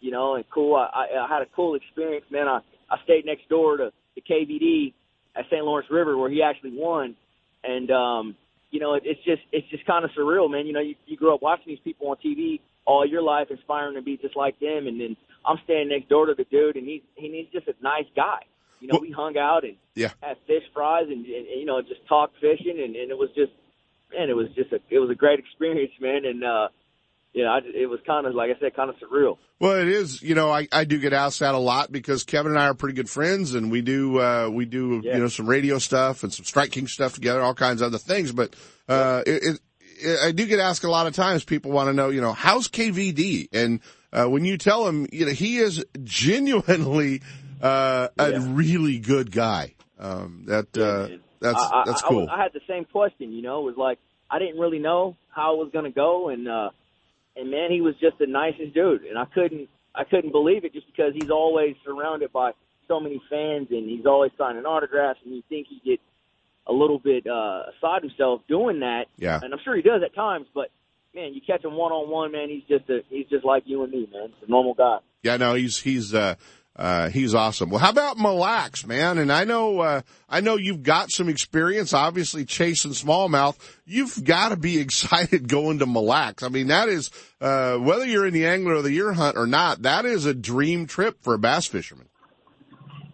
you 0.00 0.10
know, 0.10 0.36
and 0.36 0.44
cool. 0.50 0.76
I, 0.76 1.06
I, 1.14 1.24
I 1.24 1.28
had 1.28 1.42
a 1.42 1.46
cool 1.54 1.74
experience, 1.74 2.26
man. 2.30 2.48
I 2.48 2.60
I 2.90 2.96
stayed 3.04 3.26
next 3.26 3.48
door 3.48 3.76
to 3.76 3.92
the 4.14 4.22
KVD 4.22 4.94
at 5.36 5.46
St. 5.46 5.64
Lawrence 5.64 5.88
River 5.90 6.16
where 6.16 6.30
he 6.30 6.42
actually 6.42 6.72
won, 6.74 7.16
and 7.64 7.90
um, 7.90 8.36
you 8.70 8.80
know, 8.80 8.94
it, 8.94 9.02
it's 9.04 9.22
just 9.24 9.42
it's 9.52 9.68
just 9.68 9.84
kind 9.84 10.04
of 10.04 10.10
surreal, 10.18 10.50
man. 10.50 10.66
You 10.66 10.72
know, 10.72 10.80
you, 10.80 10.94
you 11.06 11.18
grew 11.18 11.34
up 11.34 11.42
watching 11.42 11.66
these 11.66 11.80
people 11.84 12.08
on 12.08 12.16
TV 12.16 12.60
all 12.84 13.06
your 13.06 13.22
life, 13.22 13.48
aspiring 13.50 13.94
to 13.94 14.02
be 14.02 14.16
just 14.16 14.36
like 14.36 14.58
them, 14.60 14.86
and 14.86 15.00
then 15.00 15.16
I'm 15.46 15.58
standing 15.64 15.88
next 15.88 16.08
door 16.08 16.26
to 16.26 16.34
the 16.34 16.44
dude, 16.44 16.76
and 16.76 16.86
he's 16.86 17.02
and 17.16 17.34
he's 17.34 17.48
just 17.52 17.66
a 17.68 17.74
nice 17.82 18.06
guy. 18.16 18.40
You 18.80 18.88
know, 18.88 18.94
Well- 18.94 19.02
we 19.02 19.10
hung 19.12 19.36
out 19.38 19.64
and 19.64 19.76
Yeah. 19.94 20.10
had 20.22 20.36
fish 20.46 20.64
fries 20.74 21.06
and, 21.08 21.24
and, 21.24 21.46
and 21.46 21.60
you 21.60 21.66
know 21.66 21.80
just 21.82 22.06
talked 22.08 22.34
fishing, 22.40 22.80
and, 22.82 22.96
and 22.96 23.10
it 23.10 23.18
was 23.18 23.30
just 23.36 23.52
man, 24.12 24.28
it 24.28 24.36
was 24.36 24.48
just 24.54 24.72
a 24.72 24.80
it 24.90 24.98
was 24.98 25.10
a 25.10 25.14
great 25.14 25.38
experience, 25.38 25.92
man, 26.00 26.24
and 26.24 26.42
uh, 26.44 26.68
you 27.32 27.44
know, 27.44 27.50
I, 27.50 27.60
it 27.64 27.88
was 27.88 27.98
kind 28.06 28.26
of 28.26 28.34
like 28.34 28.50
I 28.54 28.58
said, 28.60 28.74
kind 28.76 28.90
of 28.90 28.96
surreal. 28.96 29.38
Well, 29.58 29.76
it 29.80 29.88
is. 29.88 30.20
You 30.20 30.34
know, 30.34 30.50
I, 30.50 30.66
I 30.72 30.84
do 30.84 30.98
get 30.98 31.12
asked 31.14 31.38
that 31.40 31.54
a 31.54 31.58
lot 31.58 31.90
because 31.92 32.24
Kevin 32.24 32.52
and 32.52 32.60
I 32.60 32.66
are 32.66 32.74
pretty 32.74 32.94
good 32.94 33.08
friends, 33.08 33.54
and 33.54 33.70
we 33.70 33.80
do 33.80 34.18
uh, 34.18 34.48
we 34.52 34.64
do 34.66 35.00
Yeah. 35.04 35.14
you 35.14 35.20
know 35.20 35.28
some 35.28 35.46
radio 35.48 35.78
stuff 35.78 36.24
and 36.24 36.32
some 36.34 36.44
Strike 36.44 36.72
King 36.72 36.88
stuff 36.88 37.14
together, 37.14 37.40
all 37.40 37.54
kinds 37.54 37.80
of 37.80 37.86
other 37.86 37.98
things. 37.98 38.32
But 38.32 38.54
uh, 38.88 39.22
it, 39.26 39.42
it, 39.44 39.60
I 40.24 40.32
do 40.32 40.46
get 40.46 40.58
asked 40.60 40.84
a 40.84 40.90
lot 40.90 41.06
of 41.06 41.14
times. 41.14 41.44
People 41.44 41.70
want 41.72 41.88
to 41.88 41.92
know, 41.92 42.08
you 42.10 42.20
know, 42.20 42.32
how's 42.32 42.68
KVD? 42.68 43.48
And 43.52 43.80
uh, 44.12 44.26
when 44.26 44.44
you 44.44 44.58
tell 44.58 44.86
him, 44.86 45.06
you 45.12 45.26
know, 45.26 45.32
he 45.32 45.58
is 45.58 45.84
genuinely 46.02 47.22
uh, 47.60 48.08
a 48.18 48.30
Yeah. 48.30 48.38
really 48.50 48.98
good 48.98 49.30
guy. 49.30 49.74
Um, 49.98 50.44
that 50.46 50.76
uh, 50.76 51.16
that's 51.40 51.62
I, 51.62 51.80
I- 51.80 51.82
that's 51.86 52.02
cool. 52.02 52.22
was, 52.22 52.28
I 52.32 52.42
had 52.42 52.52
the 52.52 52.60
same 52.68 52.84
question, 52.86 53.32
you 53.32 53.42
know, 53.42 53.60
it 53.60 53.64
was 53.64 53.76
like 53.76 53.98
I 54.30 54.38
didn't 54.38 54.58
really 54.58 54.78
know 54.80 55.16
how 55.28 55.54
it 55.54 55.58
was 55.64 55.70
going 55.72 55.84
to 55.84 55.90
go, 55.92 56.28
and 56.30 56.48
uh, 56.48 56.70
and 57.36 57.50
man, 57.50 57.70
he 57.70 57.80
was 57.80 57.94
just 58.00 58.18
the 58.18 58.26
nicest 58.26 58.74
dude, 58.74 59.02
and 59.04 59.16
I 59.18 59.26
couldn't 59.26 59.68
I 59.94 60.04
couldn't 60.04 60.32
believe 60.32 60.64
it 60.64 60.72
just 60.72 60.86
because 60.86 61.12
he's 61.14 61.30
always 61.30 61.76
surrounded 61.84 62.32
by 62.32 62.52
so 62.88 62.98
many 62.98 63.20
fans, 63.30 63.68
and 63.70 63.88
he's 63.88 64.06
always 64.06 64.32
signing 64.36 64.64
autographs, 64.64 65.20
and 65.24 65.34
you 65.36 65.42
think 65.48 65.68
he 65.68 65.80
get 65.88 66.00
a 66.66 66.72
little 66.72 66.98
bit 66.98 67.26
uh, 67.26 67.62
aside 67.76 68.02
himself 68.02 68.42
doing 68.48 68.80
that, 68.80 69.06
Yeah. 69.18 69.40
and 69.42 69.52
I'm 69.52 69.60
sure 69.64 69.74
he 69.76 69.82
does 69.82 70.02
at 70.04 70.14
times, 70.14 70.46
but 70.54 70.70
man, 71.14 71.34
you 71.34 71.40
catch 71.46 71.64
him 71.64 71.74
one 71.74 71.92
on 71.92 72.08
one, 72.10 72.32
man, 72.32 72.48
he's 72.48 72.64
just 72.68 72.88
a 72.90 73.00
he's 73.10 73.26
just 73.28 73.44
like 73.44 73.64
you 73.66 73.82
and 73.82 73.92
me, 73.92 74.08
man, 74.12 74.28
He's 74.38 74.48
a 74.48 74.50
normal 74.50 74.74
guy. 74.74 74.98
Yeah, 75.22 75.36
no, 75.36 75.54
he's 75.54 75.78
he's 75.80 76.14
uh 76.14 76.36
uh 76.74 77.10
he's 77.10 77.34
awesome. 77.34 77.68
Well, 77.68 77.80
how 77.80 77.90
about 77.90 78.16
Mille 78.16 78.36
Lacs, 78.38 78.86
man? 78.86 79.18
And 79.18 79.30
I 79.30 79.44
know 79.44 79.80
uh 79.80 80.00
I 80.28 80.40
know 80.40 80.56
you've 80.56 80.82
got 80.82 81.10
some 81.10 81.28
experience 81.28 81.92
obviously 81.92 82.44
chasing 82.46 82.92
smallmouth. 82.92 83.56
You've 83.84 84.24
got 84.24 84.48
to 84.50 84.56
be 84.56 84.78
excited 84.80 85.48
going 85.48 85.80
to 85.80 85.86
Mille 85.86 86.06
Lacs. 86.06 86.42
I 86.42 86.48
mean, 86.48 86.68
that 86.68 86.88
is 86.88 87.10
uh 87.40 87.76
whether 87.76 88.06
you're 88.06 88.26
in 88.26 88.32
the 88.32 88.46
angler 88.46 88.74
of 88.74 88.84
the 88.84 88.92
year 88.92 89.12
hunt 89.12 89.36
or 89.36 89.46
not, 89.46 89.82
that 89.82 90.06
is 90.06 90.24
a 90.26 90.32
dream 90.34 90.86
trip 90.86 91.18
for 91.22 91.34
a 91.34 91.38
bass 91.38 91.66
fisherman. 91.66 92.08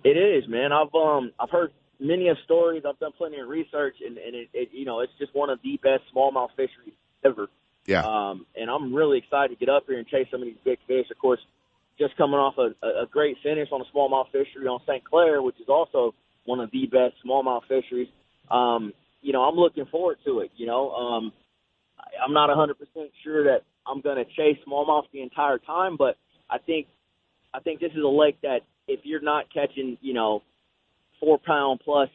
It 0.05 0.11
is, 0.17 0.49
man. 0.49 0.71
I've 0.73 0.95
um 0.95 1.33
I've 1.41 1.51
heard 1.51 1.73
many 2.01 2.29
of 2.29 2.37
stories. 2.45 2.83
I've 2.89 2.99
done 2.99 3.13
plenty 3.17 3.39
of 3.39 3.49
research, 3.49 3.97
and 4.05 4.19
and 4.19 4.35
it, 4.35 4.49
it 4.53 4.69
you 4.73 4.85
know 4.85 5.01
it's 5.01 5.13
just 5.19 5.35
one 5.35 5.51
of 5.51 5.59
the 5.63 5.79
best 5.83 6.03
smallmouth 6.15 6.51
fisheries 6.51 6.95
ever. 7.25 7.49
Yeah. 7.87 8.05
Um, 8.05 8.47
and 8.55 8.71
I'm 8.71 8.95
really 8.95 9.19
excited 9.19 9.59
to 9.59 9.65
get 9.65 9.73
up 9.73 9.85
here 9.87 9.99
and 9.99 10.07
chase 10.07 10.27
some 10.31 10.43
of 10.43 10.47
these 10.47 10.59
big 10.65 10.79
fish. 10.87 11.07
Of 11.11 11.19
course, 11.19 11.41
just 11.99 12.17
coming 12.17 12.37
off 12.37 12.59
a, 12.59 12.87
a 12.87 13.07
great 13.11 13.37
finish 13.43 13.69
on 13.73 13.81
a 13.81 13.97
smallmouth 13.97 14.27
fishery 14.27 14.67
on 14.67 14.81
St. 14.87 15.03
Clair, 15.05 15.41
which 15.43 15.59
is 15.61 15.69
also 15.69 16.15
one 16.45 16.61
of 16.61 16.71
the 16.71 16.87
best 16.87 17.15
smallmouth 17.25 17.63
fisheries. 17.69 18.09
Um, 18.51 18.93
you 19.23 19.33
know, 19.33 19.43
I'm 19.43 19.57
looking 19.57 19.87
forward 19.87 20.19
to 20.27 20.41
it. 20.41 20.51
You 20.57 20.67
know, 20.67 20.91
um, 20.91 21.33
I'm 22.25 22.33
not 22.33 22.51
100% 22.51 22.75
sure 23.25 23.45
that 23.45 23.63
I'm 23.87 24.01
going 24.01 24.17
to 24.17 24.25
chase 24.25 24.59
smallmouth 24.67 25.05
the 25.13 25.23
entire 25.23 25.59
time, 25.59 25.97
but 25.97 26.17
I 26.51 26.59
think 26.59 26.87
I 27.53 27.61
think 27.61 27.81
this 27.81 27.93
is 27.93 28.03
a 28.05 28.09
lake 28.09 28.39
that 28.43 28.61
if 28.87 29.01
you're 29.05 29.23
not 29.23 29.53
catching, 29.53 29.97
you 30.01 30.15
know, 30.15 30.43
four 31.21 31.39
pound 31.39 31.81
plus 31.85 32.09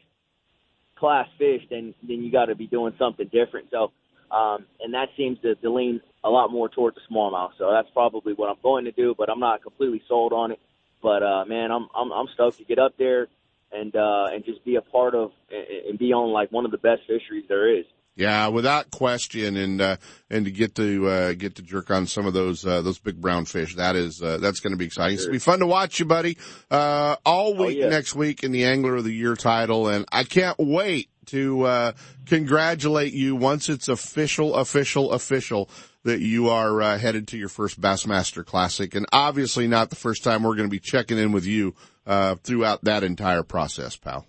class 0.96 1.28
fish, 1.38 1.62
then 1.70 1.94
then 2.06 2.22
you 2.22 2.30
got 2.30 2.46
to 2.46 2.54
be 2.54 2.66
doing 2.66 2.94
something 2.98 3.28
different. 3.32 3.68
So, 3.70 3.92
um, 4.34 4.66
and 4.80 4.94
that 4.94 5.08
seems 5.16 5.38
to, 5.42 5.54
to 5.54 5.72
lean 5.72 6.00
a 6.22 6.30
lot 6.30 6.50
more 6.50 6.68
towards 6.68 6.96
the 6.96 7.14
smallmouth. 7.14 7.50
So 7.58 7.70
that's 7.70 7.88
probably 7.92 8.32
what 8.32 8.48
I'm 8.48 8.62
going 8.62 8.84
to 8.86 8.92
do, 8.92 9.14
but 9.16 9.28
I'm 9.30 9.40
not 9.40 9.62
completely 9.62 10.02
sold 10.08 10.32
on 10.32 10.52
it. 10.52 10.60
But 11.02 11.22
uh, 11.22 11.44
man, 11.46 11.70
I'm 11.70 11.88
I'm 11.94 12.12
I'm 12.12 12.26
stoked 12.34 12.58
to 12.58 12.64
get 12.64 12.78
up 12.78 12.94
there 12.98 13.28
and 13.72 13.94
uh, 13.94 14.26
and 14.32 14.44
just 14.44 14.64
be 14.64 14.76
a 14.76 14.80
part 14.80 15.14
of 15.14 15.32
and, 15.50 15.90
and 15.90 15.98
be 15.98 16.12
on 16.12 16.32
like 16.32 16.50
one 16.52 16.64
of 16.64 16.70
the 16.70 16.78
best 16.78 17.02
fisheries 17.06 17.44
there 17.48 17.78
is. 17.78 17.84
Yeah, 18.16 18.46
without 18.46 18.92
question, 18.92 19.56
and 19.56 19.80
uh, 19.80 19.96
and 20.30 20.44
to 20.44 20.50
get 20.52 20.76
to 20.76 21.08
uh, 21.08 21.32
get 21.32 21.56
to 21.56 21.62
jerk 21.62 21.90
on 21.90 22.06
some 22.06 22.26
of 22.26 22.32
those 22.32 22.64
uh, 22.64 22.80
those 22.80 23.00
big 23.00 23.20
brown 23.20 23.44
fish, 23.44 23.74
that 23.74 23.96
is 23.96 24.22
uh, 24.22 24.38
that's 24.38 24.60
going 24.60 24.72
to 24.72 24.76
be 24.76 24.84
exciting. 24.84 25.14
It's 25.14 25.24
going 25.24 25.32
to 25.32 25.36
be 25.36 25.50
fun 25.50 25.58
to 25.58 25.66
watch 25.66 25.98
you, 25.98 26.04
buddy. 26.04 26.38
Uh, 26.70 27.16
all 27.26 27.56
week 27.56 27.78
yeah. 27.78 27.88
next 27.88 28.14
week 28.14 28.44
in 28.44 28.52
the 28.52 28.66
Angler 28.66 28.94
of 28.94 29.04
the 29.04 29.12
Year 29.12 29.34
title, 29.34 29.88
and 29.88 30.04
I 30.12 30.22
can't 30.22 30.56
wait 30.60 31.08
to 31.26 31.64
uh, 31.64 31.92
congratulate 32.26 33.12
you 33.14 33.34
once 33.34 33.68
it's 33.68 33.88
official, 33.88 34.54
official, 34.54 35.10
official 35.12 35.68
that 36.04 36.20
you 36.20 36.50
are 36.50 36.82
uh, 36.82 36.98
headed 36.98 37.26
to 37.28 37.38
your 37.38 37.48
first 37.48 37.80
Bassmaster 37.80 38.44
Classic, 38.44 38.94
and 38.94 39.06
obviously 39.12 39.66
not 39.66 39.90
the 39.90 39.96
first 39.96 40.22
time 40.22 40.42
we're 40.42 40.54
going 40.54 40.68
to 40.68 40.70
be 40.70 40.78
checking 40.78 41.18
in 41.18 41.32
with 41.32 41.46
you 41.46 41.74
uh, 42.06 42.36
throughout 42.36 42.84
that 42.84 43.02
entire 43.02 43.42
process, 43.42 43.96
pal. 43.96 44.26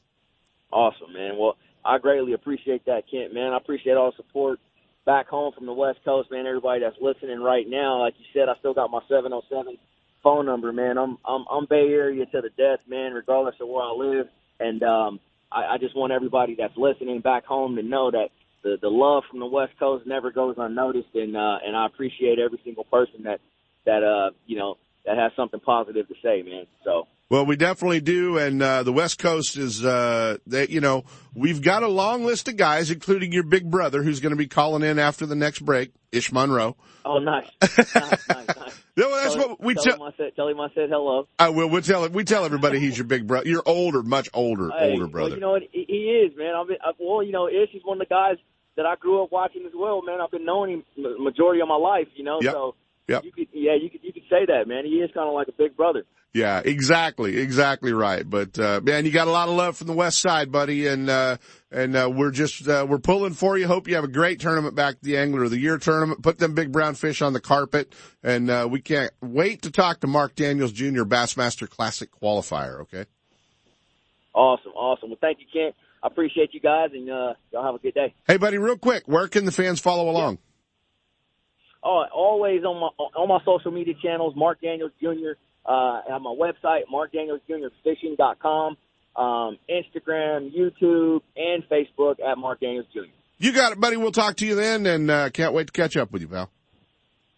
Awesome, 0.71 1.13
man. 1.13 1.38
Well, 1.38 1.58
I 1.86 2.00
greatly 2.00 2.34
appreciate 2.34 2.86
that, 2.86 3.04
Kent, 3.10 3.34
man. 3.34 3.54
I 3.54 3.58
appreciate 3.58 3.93
all 3.95 4.12
the 4.12 4.17
support 4.17 4.60
back 5.06 5.28
home 5.28 5.54
from 5.56 5.67
the 5.67 5.74
West 5.74 6.00
Coast, 6.04 6.32
man. 6.32 6.48
Everybody 6.48 6.82
that's 6.82 6.95
listening 7.00 7.39
right 7.41 7.65
now, 7.69 8.02
like 8.02 8.15
you 8.17 8.26
said, 8.34 8.50
I 8.50 8.58
still 8.60 8.74
got 8.74 8.89
my 8.91 9.02
707 9.08 9.78
phone 10.24 10.45
number, 10.48 10.74
man. 10.74 10.98
I'm 10.98 11.17
I'm 11.26 11.45
I'm 11.50 11.67
Bay 11.69 11.88
Area 11.93 12.26
to 12.26 12.41
the 12.41 12.50
death, 12.58 12.80
man, 12.89 13.13
regardless 13.13 13.56
of 13.62 13.69
where 13.69 13.84
I 13.84 13.91
live. 13.91 14.28
And 14.60 14.82
um, 14.84 15.19
I, 15.52 15.76
I 15.76 15.78
just 15.80 15.95
want 15.95 16.12
everybody 16.12 16.56
that's 16.58 16.74
listening 16.76 17.21
back 17.21 17.45
home 17.45 17.76
to 17.76 17.84
know 17.84 18.10
that 18.12 18.30
the 18.63 18.78
the 18.82 18.89
love 18.89 19.24
from 19.30 19.39
the 19.39 19.45
West 19.45 19.74
Coast 19.78 20.08
never 20.08 20.32
goes 20.32 20.56
unnoticed, 20.58 21.13
and 21.13 21.38
uh, 21.38 21.58
and 21.63 21.76
I 21.76 21.86
appreciate 21.86 22.39
every 22.39 22.60
single 22.65 22.86
person 22.86 23.24
that 23.24 23.39
that 23.86 24.02
uh 24.04 24.32
you 24.48 24.58
know 24.58 24.78
that 25.06 25.17
has 25.17 25.32
something 25.36 25.60
positive 25.60 26.08
to 26.08 26.15
say, 26.24 26.41
man. 26.41 26.65
So. 26.84 27.08
Well, 27.30 27.46
we 27.48 27.56
definitely 27.56 28.02
do, 28.02 28.38
and 28.38 28.62
uh, 28.62 28.84
the 28.84 28.94
West 28.94 29.18
Coast 29.18 29.58
is, 29.58 29.84
uh, 29.84 30.38
they, 30.46 30.68
you 30.68 30.80
know, 30.80 31.06
we've 31.34 31.60
got 31.60 31.82
a 31.82 31.88
long 31.88 32.24
list 32.24 32.48
of 32.48 32.56
guys, 32.56 32.92
including 32.92 33.32
your 33.32 33.42
big 33.42 33.72
brother, 33.72 34.04
who's 34.04 34.20
going 34.20 34.32
to 34.32 34.38
be 34.38 34.46
calling 34.46 34.84
in 34.84 35.00
after 35.00 35.26
the 35.26 35.36
next 35.36 35.62
break, 35.62 35.92
Ish 36.12 36.32
Monroe. 36.32 36.78
Oh, 37.04 37.18
nice, 37.18 37.48
nice, 37.62 37.96
nice, 37.96 38.30
nice. 38.30 38.82
No, 38.98 39.14
that's 39.14 39.36
tell, 39.36 39.50
what 39.50 39.62
we 39.62 39.74
tell 39.74 39.84
tell. 39.84 39.96
him 39.96 40.02
I 40.04 40.12
said. 40.16 40.36
Tell 40.38 40.48
him 40.48 40.62
I 40.62 40.70
said 40.74 40.88
hello. 40.90 41.28
I 41.38 41.50
will. 41.50 41.68
We 41.68 41.82
tell 41.82 42.08
we 42.08 42.24
tell 42.24 42.46
everybody 42.46 42.80
he's 42.80 42.98
your 42.98 43.06
big 43.06 43.28
brother. 43.28 43.46
You're 43.46 43.64
older, 43.66 44.02
much 44.04 44.30
older, 44.34 44.70
Hey, 44.70 44.92
older 44.92 45.08
brother. 45.08 45.32
Well, 45.32 45.36
you 45.36 45.42
know 45.42 45.52
what? 45.52 45.64
He, 45.74 45.82
is, 45.82 46.32
man. 46.38 46.56
I've 46.56 46.68
been, 46.70 46.78
I, 46.82 46.92
well, 46.98 47.22
you 47.22 47.34
know, 47.34 47.50
Ish 47.50 47.76
is 47.76 47.82
one 47.84 48.00
of 48.00 48.08
the 48.08 48.14
guys 48.14 48.38
that 48.78 48.86
I 48.86 48.96
grew 48.96 49.22
up 49.22 49.34
watching 49.34 49.66
as 49.66 49.74
well, 49.76 50.02
man. 50.02 50.22
I've 50.22 50.32
been 50.32 50.46
knowing 50.46 50.72
him 50.72 50.84
majority 51.20 51.60
of 51.60 51.68
my 51.68 51.76
life, 51.76 52.08
you 52.16 52.24
know. 52.24 52.40
Yep. 52.42 52.54
So 52.54 52.76
Yep. 53.08 53.24
you 53.24 53.32
could, 53.32 53.48
yeah, 53.54 53.76
you 53.76 53.89
could, 53.89 54.04
you 54.04 54.12
could 54.12 54.24
say 54.30 54.46
that, 54.48 54.68
man. 54.68 54.86
He 54.86 54.96
is 54.96 55.12
kind 55.13 55.28
of 55.28 55.34
like 55.34 55.48
a 55.48 55.52
big 55.52 55.78
brother. 55.78 56.04
Yeah, 56.34 56.62
exactly, 56.65 57.38
exactly 57.38 57.94
right. 57.94 58.30
But 58.30 58.60
uh, 58.60 58.82
man, 58.84 59.06
you 59.06 59.12
got 59.12 59.30
a 59.30 59.32
lot 59.32 59.48
of 59.48 59.56
love 59.56 59.78
from 59.78 59.88
the 59.88 59.94
West 59.94 60.20
Side, 60.20 60.52
buddy, 60.52 60.86
and 60.86 61.10
uh, 61.10 61.38
and 61.72 61.96
uh, 61.96 62.12
we're 62.13 62.32
just 62.32 62.68
uh, 62.68 62.86
we're 62.89 62.98
pulling 62.98 63.32
for 63.32 63.58
you. 63.58 63.68
Hope 63.68 63.88
you 63.88 63.96
have 63.96 64.04
a 64.04 64.10
great 64.10 64.41
tournament 64.41 64.76
back 64.76 64.96
at 64.96 65.02
the 65.02 65.15
Angler 65.15 65.46
of 65.46 65.52
the 65.52 65.58
Year 65.58 65.78
tournament. 65.78 66.24
Put 66.24 66.39
them 66.39 66.54
big 66.54 66.74
brown 66.74 66.96
fish 66.96 67.22
on 67.22 67.32
the 67.32 67.39
carpet, 67.39 67.94
and 68.22 68.50
uh, 68.50 68.68
we 68.70 68.82
can't 68.82 69.13
wait 69.22 69.62
to 69.62 69.72
talk 69.72 70.02
to 70.02 70.08
Mark 70.08 70.36
Daniels 70.36 70.74
Jr. 70.74 71.04
Bassmaster 71.04 71.70
Classic 71.70 72.10
qualifier. 72.12 72.82
Okay. 72.82 73.06
Awesome, 74.34 74.74
awesome. 74.74 75.12
Well, 75.12 75.20
thank 75.22 75.39
you, 75.39 75.46
Kent. 75.54 75.76
I 76.04 76.08
appreciate 76.08 76.54
you 76.54 76.60
guys, 76.60 76.89
and 76.94 77.10
uh, 77.10 77.36
y'all 77.54 77.63
have 77.63 77.76
a 77.76 77.80
good 77.80 77.94
day. 77.94 78.13
Hey, 78.28 78.36
buddy, 78.36 78.58
real 78.58 78.78
quick, 78.78 79.04
where 79.08 79.30
can 79.30 79.46
the 79.46 79.54
fans 79.54 79.80
follow 79.80 80.10
along? 80.10 80.39
Oh, 81.86 82.04
always 82.12 82.63
on 82.63 82.80
my 82.82 82.88
on 83.15 83.28
my 83.30 83.39
social 83.45 83.71
media 83.71 83.93
channels, 84.02 84.34
Mark 84.36 84.60
Daniels 84.60 84.91
Jr. 85.00 85.38
Uh, 85.65 86.02
at 86.15 86.19
my 86.19 86.36
website, 86.36 86.82
markdanielsjrfishing.com, 86.91 88.78
um, 89.15 89.58
Instagram, 89.69 90.52
YouTube, 90.52 91.21
and 91.36 91.63
Facebook 91.69 92.15
at 92.19 92.38
Mark 92.39 92.60
Daniels 92.60 92.88
Jr. 92.91 93.02
You 93.38 93.52
got 93.52 93.71
it, 93.71 93.80
buddy. 93.80 93.98
We'll 93.98 94.12
talk 94.12 94.38
to 94.38 94.45
you 94.48 94.56
then, 94.56 94.88
and 94.88 95.12
uh, 95.12 95.30
can't 95.30 95.54
wait 95.54 95.67
to 95.67 95.74
catch 95.74 95.95
up 95.95 96.12
with 96.12 96.24
you, 96.24 96.28
pal. 96.28 96.50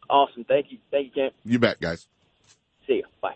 Awesome. 0.10 0.46
Thank 0.46 0.72
you. 0.72 0.78
Thank 0.92 1.08
you, 1.08 1.24
Kent. 1.24 1.34
You 1.44 1.60
bet, 1.60 1.82
guys. 1.82 2.08
See 2.86 2.94
you. 2.94 3.04
Bye. 3.22 3.36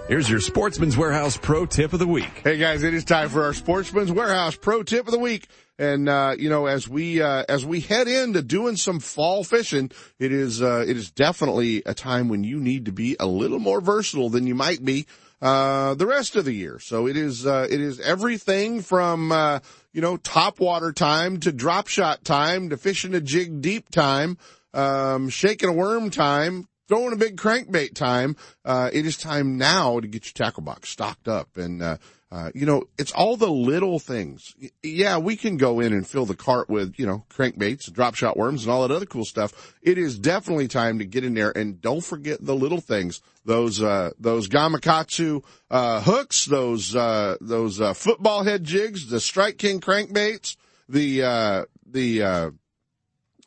Here's 0.07 0.29
your 0.29 0.41
Sportsman's 0.41 0.97
Warehouse 0.97 1.37
Pro 1.37 1.65
Tip 1.65 1.93
of 1.93 1.99
the 1.99 2.07
Week. 2.07 2.41
Hey 2.43 2.57
guys, 2.57 2.83
it 2.83 2.93
is 2.93 3.05
time 3.05 3.29
for 3.29 3.43
our 3.45 3.53
Sportsman's 3.53 4.11
Warehouse 4.11 4.57
Pro 4.57 4.83
Tip 4.83 5.05
of 5.05 5.13
the 5.13 5.19
Week. 5.19 5.47
And, 5.79 6.09
uh, 6.09 6.35
you 6.37 6.49
know, 6.49 6.65
as 6.65 6.87
we, 6.89 7.21
uh, 7.21 7.45
as 7.47 7.65
we 7.65 7.79
head 7.79 8.09
into 8.09 8.41
doing 8.41 8.75
some 8.75 8.99
fall 8.99 9.45
fishing, 9.45 9.89
it 10.19 10.33
is, 10.33 10.61
uh, 10.61 10.83
it 10.85 10.97
is 10.97 11.11
definitely 11.11 11.81
a 11.85 11.93
time 11.93 12.27
when 12.27 12.43
you 12.43 12.59
need 12.59 12.85
to 12.85 12.91
be 12.91 13.15
a 13.19 13.25
little 13.25 13.59
more 13.59 13.79
versatile 13.79 14.29
than 14.29 14.47
you 14.47 14.53
might 14.53 14.83
be, 14.83 15.07
uh, 15.41 15.95
the 15.95 16.05
rest 16.05 16.35
of 16.35 16.43
the 16.43 16.53
year. 16.53 16.77
So 16.79 17.07
it 17.07 17.15
is, 17.15 17.47
uh, 17.47 17.67
it 17.69 17.79
is 17.79 17.99
everything 18.01 18.81
from, 18.81 19.31
uh, 19.31 19.59
you 19.93 20.01
know, 20.01 20.17
top 20.17 20.59
water 20.59 20.91
time 20.91 21.39
to 21.39 21.53
drop 21.53 21.87
shot 21.87 22.25
time 22.25 22.69
to 22.69 22.77
fishing 22.77 23.15
a 23.15 23.21
jig 23.21 23.61
deep 23.61 23.89
time, 23.89 24.37
um, 24.73 25.29
shaking 25.29 25.69
a 25.69 25.73
worm 25.73 26.09
time, 26.09 26.67
throwing 26.91 27.13
a 27.13 27.15
big 27.15 27.37
crankbait 27.37 27.93
time. 27.93 28.35
Uh, 28.65 28.89
it 28.91 29.05
is 29.05 29.15
time 29.15 29.57
now 29.57 30.01
to 30.01 30.07
get 30.07 30.25
your 30.25 30.33
tackle 30.33 30.61
box 30.61 30.89
stocked 30.89 31.29
up. 31.29 31.55
And, 31.55 31.81
uh, 31.81 31.97
uh, 32.29 32.51
you 32.53 32.65
know, 32.65 32.83
it's 32.97 33.13
all 33.13 33.37
the 33.37 33.49
little 33.49 33.97
things. 33.97 34.53
Yeah, 34.83 35.17
we 35.17 35.37
can 35.37 35.55
go 35.55 35.79
in 35.79 35.93
and 35.93 36.05
fill 36.05 36.25
the 36.25 36.35
cart 36.35 36.69
with, 36.69 36.95
you 36.97 37.05
know, 37.05 37.23
crankbaits, 37.29 37.91
drop 37.93 38.15
shot 38.15 38.35
worms 38.35 38.63
and 38.63 38.73
all 38.73 38.85
that 38.85 38.93
other 38.93 39.05
cool 39.05 39.23
stuff. 39.23 39.73
It 39.81 39.97
is 39.97 40.19
definitely 40.19 40.67
time 40.67 40.99
to 40.99 41.05
get 41.05 41.23
in 41.23 41.33
there 41.33 41.51
and 41.51 41.79
don't 41.79 42.03
forget 42.03 42.43
the 42.45 42.55
little 42.55 42.81
things. 42.81 43.21
Those, 43.45 43.81
uh, 43.81 44.11
those 44.19 44.49
Gamakatsu, 44.49 45.45
uh, 45.69 46.01
hooks, 46.01 46.45
those, 46.45 46.93
uh, 46.93 47.37
those, 47.39 47.79
uh, 47.79 47.93
football 47.93 48.43
head 48.43 48.65
jigs, 48.65 49.07
the 49.07 49.21
Strike 49.21 49.57
King 49.57 49.79
crankbaits, 49.79 50.57
the, 50.89 51.23
uh, 51.23 51.65
the, 51.85 52.23
uh, 52.23 52.51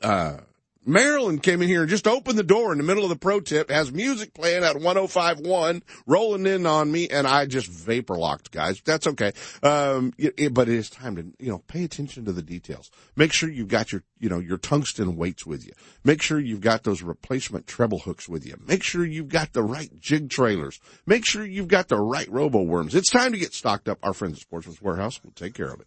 uh, 0.03 0.39
Marilyn 0.87 1.39
came 1.39 1.63
in 1.63 1.69
here 1.69 1.83
and 1.83 1.91
just 1.91 2.07
opened 2.07 2.39
the 2.39 2.43
door 2.43 2.73
in 2.73 2.79
the 2.79 2.85
middle 2.85 3.05
of 3.05 3.09
the 3.09 3.17
pro 3.17 3.41
tip, 3.41 3.71
has 3.71 3.91
music 3.91 4.35
playing 4.35 4.65
at 4.65 4.75
1051, 4.75 5.83
rolling 6.07 6.47
in 6.47 6.67
on 6.67 6.93
me, 6.93 7.09
and 7.09 7.27
I 7.27 7.47
just 7.47 7.69
vapor 7.69 8.17
locked, 8.17 8.51
guys. 8.51 8.81
That's 8.85 9.07
okay. 9.07 9.33
Um, 9.63 10.13
it, 10.19 10.35
it, 10.37 10.55
but 10.55 10.69
it 10.69 10.75
is 10.75 10.91
time 10.91 11.17
to, 11.17 11.25
you 11.39 11.51
know, 11.51 11.59
pay 11.59 11.85
attention 11.85 12.25
to 12.27 12.33
the 12.33 12.43
details. 12.43 12.91
Make 13.17 13.33
sure 13.33 13.49
you've 13.49 13.69
got 13.69 13.93
your, 13.93 14.03
you 14.19 14.29
know, 14.29 14.39
your 14.39 14.59
tungsten 14.59 15.17
weights 15.17 15.47
with 15.47 15.67
you. 15.67 15.73
Make 16.05 16.21
sure 16.21 16.39
you've 16.39 16.61
got 16.61 16.85
those 16.85 17.03
replacement 17.03 17.67
treble 17.67 18.01
hooks 18.01 18.29
with 18.29 18.47
you. 18.47 18.57
Make 18.67 18.83
sure 18.83 19.05
you've 19.05 19.29
got 19.29 19.53
the 19.53 19.63
right 19.63 19.91
jig 20.01 20.29
trailers. 20.29 20.81
Make 21.07 21.25
sure 21.25 21.45
you've 21.45 21.69
got 21.69 21.89
the 21.89 21.99
right 21.99 22.31
robo 22.31 22.63
worms. 22.63 22.95
It's 22.95 23.11
time 23.11 23.33
to 23.33 23.39
get 23.39 23.55
stocked 23.55 23.89
up. 23.89 23.99
Our 24.03 24.13
friends 24.13 24.37
at 24.37 24.43
Sportsman's 24.43 24.83
Warehouse 24.83 25.23
will 25.25 25.33
take 25.33 25.55
care 25.55 25.73
of 25.73 25.81
it. 25.81 25.87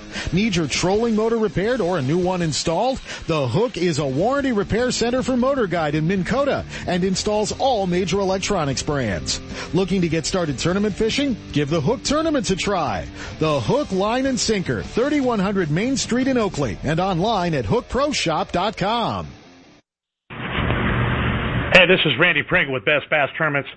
Need 0.33 0.55
your 0.55 0.67
trolling 0.67 1.15
motor 1.15 1.37
repaired 1.37 1.81
or 1.81 1.97
a 1.97 2.01
new 2.01 2.17
one 2.17 2.41
installed? 2.41 2.99
The 3.27 3.47
Hook 3.47 3.77
is 3.77 3.99
a 3.99 4.05
warranty 4.05 4.51
repair 4.51 4.91
center 4.91 5.23
for 5.23 5.37
Motor 5.37 5.67
Guide 5.67 5.95
in 5.95 6.07
Minn 6.07 6.23
Kota 6.23 6.65
and 6.87 7.03
installs 7.03 7.51
all 7.59 7.87
major 7.87 8.19
electronics 8.19 8.83
brands. 8.83 9.39
Looking 9.73 10.01
to 10.01 10.09
get 10.09 10.25
started 10.25 10.57
tournament 10.57 10.95
fishing? 10.95 11.35
Give 11.51 11.69
the 11.69 11.81
Hook 11.81 12.03
Tournaments 12.03 12.51
a 12.51 12.55
try. 12.55 13.07
The 13.39 13.59
Hook 13.59 13.91
Line 13.91 14.25
and 14.25 14.39
Sinker, 14.39 14.83
3100 14.83 15.71
Main 15.71 15.97
Street 15.97 16.27
in 16.27 16.37
Oakley 16.37 16.77
and 16.83 16.99
online 16.99 17.53
at 17.53 17.65
hookproshop.com. 17.65 19.27
Hey, 21.73 21.87
this 21.87 22.01
is 22.05 22.11
Randy 22.19 22.43
Pringle 22.43 22.73
with 22.73 22.83
Best 22.85 23.09
Bass 23.09 23.29
Tournaments. 23.37 23.69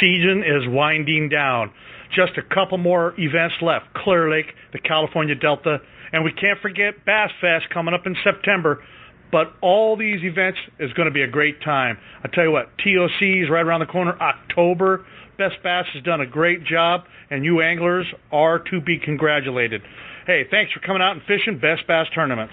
Season 0.00 0.42
is 0.42 0.66
winding 0.68 1.28
down. 1.28 1.70
Just 2.14 2.36
a 2.36 2.42
couple 2.42 2.78
more 2.78 3.14
events 3.18 3.56
left. 3.62 3.92
Clear 3.94 4.30
Lake, 4.30 4.54
the 4.72 4.78
California 4.78 5.34
Delta, 5.34 5.80
and 6.12 6.24
we 6.24 6.32
can't 6.32 6.60
forget 6.60 7.04
Bass 7.04 7.30
Fest 7.40 7.70
coming 7.70 7.94
up 7.94 8.06
in 8.06 8.16
September. 8.22 8.82
But 9.30 9.54
all 9.62 9.96
these 9.96 10.22
events 10.22 10.58
is 10.78 10.92
going 10.92 11.06
to 11.06 11.12
be 11.12 11.22
a 11.22 11.26
great 11.26 11.62
time. 11.62 11.96
I 12.22 12.28
tell 12.28 12.44
you 12.44 12.50
what, 12.50 12.68
TOC 12.76 13.22
is 13.22 13.48
right 13.48 13.64
around 13.64 13.80
the 13.80 13.86
corner. 13.86 14.14
October, 14.20 15.06
Best 15.38 15.62
Bass 15.62 15.86
has 15.94 16.02
done 16.02 16.20
a 16.20 16.26
great 16.26 16.64
job, 16.64 17.04
and 17.30 17.44
you 17.44 17.62
anglers 17.62 18.06
are 18.30 18.58
to 18.58 18.80
be 18.80 18.98
congratulated. 18.98 19.82
Hey, 20.26 20.46
thanks 20.50 20.72
for 20.72 20.80
coming 20.80 21.00
out 21.00 21.12
and 21.12 21.22
fishing 21.22 21.58
Best 21.58 21.86
Bass 21.86 22.08
tournaments. 22.14 22.52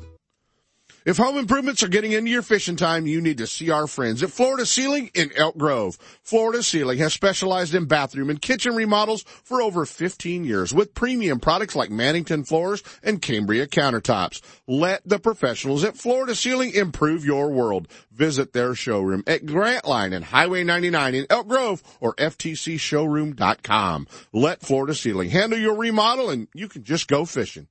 If 1.03 1.17
home 1.17 1.35
improvements 1.35 1.81
are 1.81 1.87
getting 1.87 2.11
into 2.11 2.29
your 2.29 2.43
fishing 2.43 2.75
time, 2.75 3.07
you 3.07 3.21
need 3.21 3.39
to 3.39 3.47
see 3.47 3.71
our 3.71 3.87
friends 3.87 4.21
at 4.21 4.29
Florida 4.29 4.67
Ceiling 4.67 5.09
in 5.15 5.31
Elk 5.35 5.57
Grove. 5.57 5.97
Florida 6.21 6.61
Ceiling 6.61 6.99
has 6.99 7.11
specialized 7.11 7.73
in 7.73 7.85
bathroom 7.85 8.29
and 8.29 8.39
kitchen 8.39 8.75
remodels 8.75 9.23
for 9.23 9.63
over 9.63 9.87
15 9.87 10.43
years 10.43 10.71
with 10.75 10.93
premium 10.93 11.39
products 11.39 11.75
like 11.75 11.89
Mannington 11.89 12.47
floors 12.47 12.83
and 13.01 13.19
Cambria 13.19 13.65
countertops. 13.65 14.41
Let 14.67 15.01
the 15.03 15.17
professionals 15.17 15.83
at 15.83 15.97
Florida 15.97 16.35
Ceiling 16.35 16.71
improve 16.71 17.25
your 17.25 17.49
world. 17.49 17.87
Visit 18.11 18.53
their 18.53 18.75
showroom 18.75 19.23
at 19.25 19.47
Grantline 19.47 20.13
and 20.13 20.25
Highway 20.25 20.63
99 20.63 21.15
in 21.15 21.25
Elk 21.31 21.47
Grove 21.47 21.81
or 21.99 22.13
ftcshowroom.com. 22.13 24.07
Let 24.31 24.61
Florida 24.61 24.93
Ceiling 24.93 25.31
handle 25.31 25.57
your 25.57 25.75
remodel 25.75 26.29
and 26.29 26.47
you 26.53 26.67
can 26.67 26.83
just 26.83 27.07
go 27.07 27.25
fishing. 27.25 27.67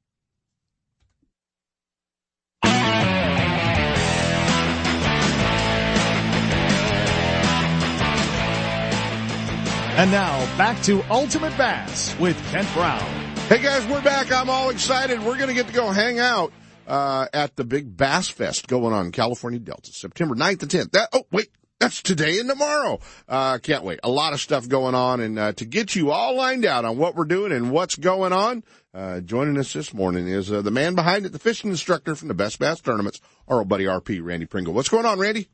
And 10.00 10.10
now 10.10 10.38
back 10.56 10.82
to 10.84 11.02
Ultimate 11.10 11.54
Bass 11.58 12.18
with 12.18 12.34
Kent 12.50 12.66
Brown. 12.72 13.06
Hey 13.50 13.60
guys, 13.60 13.84
we're 13.84 14.00
back. 14.00 14.32
I'm 14.32 14.48
all 14.48 14.70
excited. 14.70 15.18
We're 15.22 15.36
going 15.36 15.48
to 15.48 15.54
get 15.54 15.66
to 15.66 15.74
go 15.74 15.90
hang 15.90 16.18
out 16.18 16.54
uh, 16.86 17.26
at 17.34 17.54
the 17.56 17.64
big 17.64 17.98
Bass 17.98 18.30
Fest 18.30 18.66
going 18.66 18.94
on 18.94 19.04
in 19.04 19.12
California 19.12 19.58
Delta, 19.60 19.92
September 19.92 20.34
9th 20.34 20.62
and 20.62 20.70
10th. 20.70 20.92
That, 20.92 21.10
oh, 21.12 21.24
wait. 21.30 21.50
That's 21.80 22.00
today 22.00 22.38
and 22.38 22.48
tomorrow. 22.48 22.98
Uh, 23.28 23.58
can't 23.58 23.84
wait. 23.84 24.00
A 24.02 24.08
lot 24.08 24.32
of 24.32 24.40
stuff 24.40 24.66
going 24.66 24.94
on 24.94 25.20
and, 25.20 25.38
uh, 25.38 25.52
to 25.52 25.66
get 25.66 25.94
you 25.94 26.12
all 26.12 26.34
lined 26.34 26.64
out 26.64 26.86
on 26.86 26.96
what 26.96 27.14
we're 27.14 27.26
doing 27.26 27.52
and 27.52 27.70
what's 27.70 27.96
going 27.96 28.32
on, 28.32 28.64
uh, 28.94 29.20
joining 29.20 29.58
us 29.58 29.74
this 29.74 29.92
morning 29.92 30.28
is, 30.28 30.50
uh, 30.50 30.62
the 30.62 30.70
man 30.70 30.94
behind 30.94 31.26
it, 31.26 31.32
the 31.32 31.38
fishing 31.38 31.68
instructor 31.68 32.14
from 32.14 32.28
the 32.28 32.34
Best 32.34 32.58
Bass 32.58 32.80
Tournaments, 32.80 33.20
our 33.48 33.58
old 33.58 33.68
buddy 33.68 33.84
RP, 33.84 34.24
Randy 34.24 34.46
Pringle. 34.46 34.72
What's 34.72 34.88
going 34.88 35.04
on, 35.04 35.18
Randy? 35.18 35.48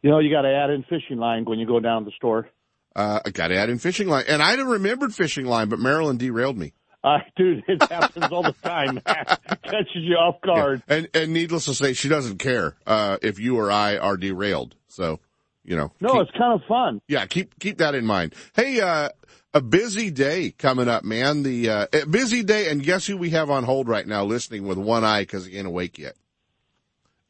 You 0.00 0.10
know, 0.10 0.20
you 0.20 0.30
got 0.30 0.42
to 0.42 0.54
add 0.54 0.70
in 0.70 0.84
fishing 0.84 1.18
line 1.18 1.44
when 1.44 1.58
you 1.58 1.66
go 1.66 1.80
down 1.80 2.04
to 2.04 2.10
the 2.10 2.14
store. 2.14 2.48
Uh, 2.94 3.20
I 3.24 3.30
got 3.30 3.52
add 3.52 3.70
in 3.70 3.78
fishing 3.78 4.08
line. 4.08 4.24
And 4.28 4.42
I 4.42 4.54
remembered 4.54 5.14
fishing 5.14 5.46
line, 5.46 5.68
but 5.68 5.78
Marilyn 5.78 6.16
derailed 6.16 6.58
me. 6.58 6.72
Uh, 7.02 7.18
dude, 7.36 7.62
it 7.66 7.82
happens 7.90 8.26
all 8.30 8.42
the 8.42 8.54
time. 8.62 9.00
Catches 9.06 9.88
you 9.94 10.16
off 10.16 10.40
guard. 10.42 10.82
Yeah. 10.88 10.96
And, 10.96 11.08
and 11.14 11.32
needless 11.32 11.64
to 11.66 11.74
say, 11.74 11.92
she 11.94 12.08
doesn't 12.08 12.38
care, 12.38 12.76
uh, 12.86 13.16
if 13.22 13.38
you 13.38 13.58
or 13.58 13.70
I 13.70 13.96
are 13.96 14.16
derailed. 14.16 14.74
So, 14.88 15.20
you 15.64 15.76
know. 15.76 15.92
No, 16.00 16.12
keep, 16.12 16.22
it's 16.22 16.38
kind 16.38 16.60
of 16.60 16.66
fun. 16.68 17.00
Yeah, 17.08 17.24
keep, 17.26 17.58
keep 17.58 17.78
that 17.78 17.94
in 17.94 18.04
mind. 18.04 18.34
Hey, 18.54 18.80
uh, 18.80 19.10
a 19.54 19.62
busy 19.62 20.10
day 20.10 20.50
coming 20.50 20.88
up, 20.88 21.04
man. 21.04 21.42
The, 21.42 21.70
uh, 21.70 21.86
busy 22.10 22.42
day. 22.42 22.68
And 22.68 22.82
guess 22.82 23.06
who 23.06 23.16
we 23.16 23.30
have 23.30 23.48
on 23.50 23.64
hold 23.64 23.88
right 23.88 24.06
now 24.06 24.24
listening 24.24 24.66
with 24.66 24.76
one 24.76 25.04
eye 25.04 25.22
because 25.22 25.46
he 25.46 25.56
ain't 25.56 25.66
awake 25.66 25.98
yet? 25.98 26.16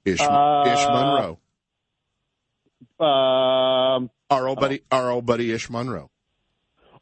Ish, 0.05 0.21
Uh, 0.21 0.65
Ish 0.67 0.87
Monroe. 0.89 1.39
Um, 2.99 4.11
Our 4.31 4.49
old 4.49 4.61
buddy, 4.61 4.83
our 4.91 5.11
old 5.11 5.26
buddy 5.26 5.53
Ish 5.53 5.68
Monroe. 5.70 6.11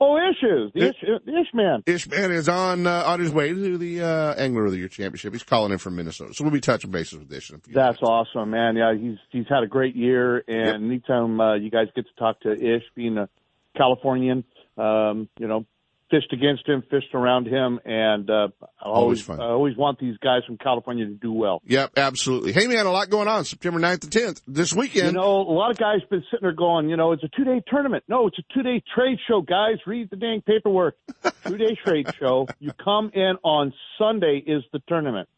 oh, 0.00 0.16
Ish 0.16 0.42
is. 0.42 0.72
The 0.74 0.88
Ish, 0.88 0.96
Ish 1.26 1.54
man. 1.54 1.82
Ish 1.86 2.08
man 2.08 2.32
is 2.32 2.48
on, 2.48 2.86
uh, 2.86 3.02
on 3.06 3.20
his 3.20 3.30
way 3.32 3.48
to 3.52 3.76
the, 3.78 4.00
uh, 4.02 4.34
Angler 4.34 4.64
of 4.64 4.72
the 4.72 4.78
Year 4.78 4.88
Championship. 4.88 5.32
He's 5.34 5.42
calling 5.42 5.72
in 5.72 5.78
from 5.78 5.96
Minnesota. 5.96 6.32
So 6.34 6.44
we'll 6.44 6.52
be 6.52 6.60
touching 6.60 6.90
bases 6.90 7.18
with 7.18 7.32
Ish 7.32 7.50
in 7.50 7.56
a 7.56 7.58
few 7.58 7.74
That's 7.74 8.00
minutes. 8.00 8.02
awesome, 8.02 8.50
man. 8.50 8.76
Yeah, 8.76 8.94
he's 8.94 9.18
he's 9.30 9.46
had 9.48 9.62
a 9.62 9.66
great 9.66 9.94
year, 9.96 10.42
and 10.48 10.84
anytime 10.86 11.40
uh, 11.40 11.54
you 11.56 11.70
guys 11.70 11.88
get 11.94 12.06
to 12.06 12.14
talk 12.18 12.40
to 12.40 12.52
Ish, 12.52 12.84
being 12.94 13.18
a 13.18 13.28
Californian, 13.76 14.44
um, 14.78 15.28
you 15.38 15.46
know, 15.48 15.66
fished 16.10 16.32
against 16.32 16.66
him, 16.68 16.82
fished 16.90 17.14
around 17.14 17.46
him, 17.46 17.78
and 17.84 18.28
uh, 18.30 18.48
I 18.62 18.66
Always 18.84 19.02
always 19.02 19.22
fun. 19.22 19.40
I 19.40 19.44
always 19.44 19.76
want 19.76 19.98
these 19.98 20.16
guys 20.18 20.40
from 20.46 20.56
California 20.58 21.04
to 21.06 21.12
do 21.14 21.32
well. 21.32 21.60
Yep, 21.66 21.92
absolutely. 21.96 22.52
Hey 22.52 22.66
man, 22.66 22.86
a 22.86 22.90
lot 22.90 23.10
going 23.10 23.28
on 23.28 23.44
September 23.44 23.78
9th 23.80 24.04
and 24.04 24.12
10th 24.12 24.42
this 24.46 24.72
weekend. 24.74 25.06
You 25.08 25.12
know, 25.12 25.40
a 25.40 25.52
lot 25.52 25.70
of 25.70 25.76
guys 25.78 25.98
been 26.10 26.22
sitting 26.30 26.42
there 26.42 26.52
going, 26.52 26.88
you 26.88 26.96
know, 26.96 27.12
it's 27.12 27.22
a 27.24 27.28
two 27.36 27.44
day 27.44 27.62
tournament. 27.68 28.04
No, 28.08 28.26
it's 28.26 28.38
a 28.38 28.54
two 28.54 28.62
day 28.62 28.82
trade 28.94 29.18
show, 29.28 29.40
guys. 29.42 29.76
Read 29.86 30.10
the 30.10 30.16
dang 30.16 30.40
paperwork. 30.42 30.96
two 31.46 31.56
day 31.58 31.76
trade 31.84 32.06
show. 32.18 32.46
You 32.58 32.72
come 32.82 33.10
in 33.14 33.34
on 33.42 33.72
Sunday 33.98 34.42
is 34.46 34.62
the 34.72 34.80
tournament. 34.88 35.28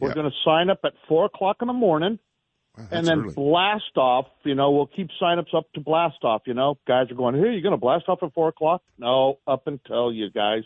We're 0.00 0.08
Yeah. 0.10 0.14
going 0.14 0.30
to 0.30 0.36
sign 0.44 0.70
up 0.70 0.80
at 0.84 0.92
four 1.08 1.24
o'clock 1.26 1.56
in 1.60 1.66
the 1.68 1.72
morning. 1.74 2.18
Wow, 2.78 2.86
and 2.92 3.06
then 3.06 3.20
early. 3.20 3.34
blast 3.34 3.96
off. 3.96 4.26
You 4.44 4.54
know, 4.54 4.70
we'll 4.70 4.86
keep 4.86 5.08
signups 5.20 5.54
up 5.54 5.64
to 5.74 5.80
blast 5.80 6.22
off. 6.22 6.42
You 6.46 6.54
know, 6.54 6.78
guys 6.86 7.10
are 7.10 7.14
going, 7.14 7.34
"Hey, 7.34 7.52
you're 7.52 7.60
going 7.62 7.72
to 7.72 7.76
blast 7.76 8.04
off 8.08 8.22
at 8.22 8.32
four 8.34 8.48
o'clock?" 8.48 8.82
No, 8.98 9.38
up 9.46 9.66
until 9.66 10.12
you 10.12 10.30
guys. 10.30 10.62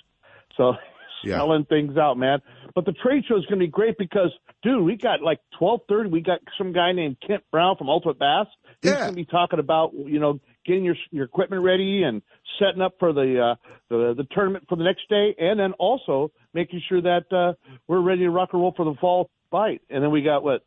So 0.57 0.75
Yeah. 1.25 1.37
selling 1.39 1.65
things 1.67 1.97
out, 1.97 2.19
man. 2.19 2.41
But 2.75 2.85
the 2.85 2.93
trade 2.93 3.23
show 3.29 3.37
is 3.37 3.45
going 3.47 3.61
to 3.61 3.65
be 3.67 3.71
great 3.71 3.97
because, 3.97 4.33
dude, 4.65 4.83
we 4.83 4.97
got 4.97 5.23
like 5.23 5.39
twelve 5.57 5.81
thirty. 5.89 6.09
We 6.11 6.21
got 6.21 6.41
some 6.59 6.73
guy 6.73 6.91
named 6.93 7.17
Kent 7.25 7.45
Brown 7.53 7.77
from 7.77 7.89
Ultimate 7.89 8.19
Bass. 8.19 8.47
He's 8.83 8.91
Yeah. 8.91 8.97
going 9.05 9.11
to 9.11 9.17
be 9.17 9.25
talking 9.25 9.61
about 9.61 9.93
you 9.95 10.19
know 10.19 10.41
getting 10.67 10.83
your 10.85 10.97
your 11.13 11.25
equipment 11.25 11.63
ready 11.63 12.03
and 12.03 12.23
setting 12.59 12.83
up 12.83 12.95
for 12.99 13.13
the 13.13 13.41
uh, 13.41 13.55
the 13.89 14.15
the 14.17 14.27
tournament 14.33 14.65
for 14.69 14.75
the 14.77 14.83
next 14.83 15.09
day, 15.09 15.35
and 15.39 15.61
then 15.61 15.73
also 15.75 16.33
making 16.55 16.83
sure 16.89 17.01
that 17.03 17.33
uh, 17.33 17.53
we're 17.87 18.01
ready 18.01 18.23
to 18.23 18.31
rock 18.31 18.49
and 18.53 18.61
roll 18.61 18.75
for 18.77 18.85
the 18.85 18.95
fall 19.01 19.31
bite. 19.53 19.81
And 19.91 20.03
then 20.03 20.11
we 20.11 20.23
got 20.23 20.43
what 20.43 20.63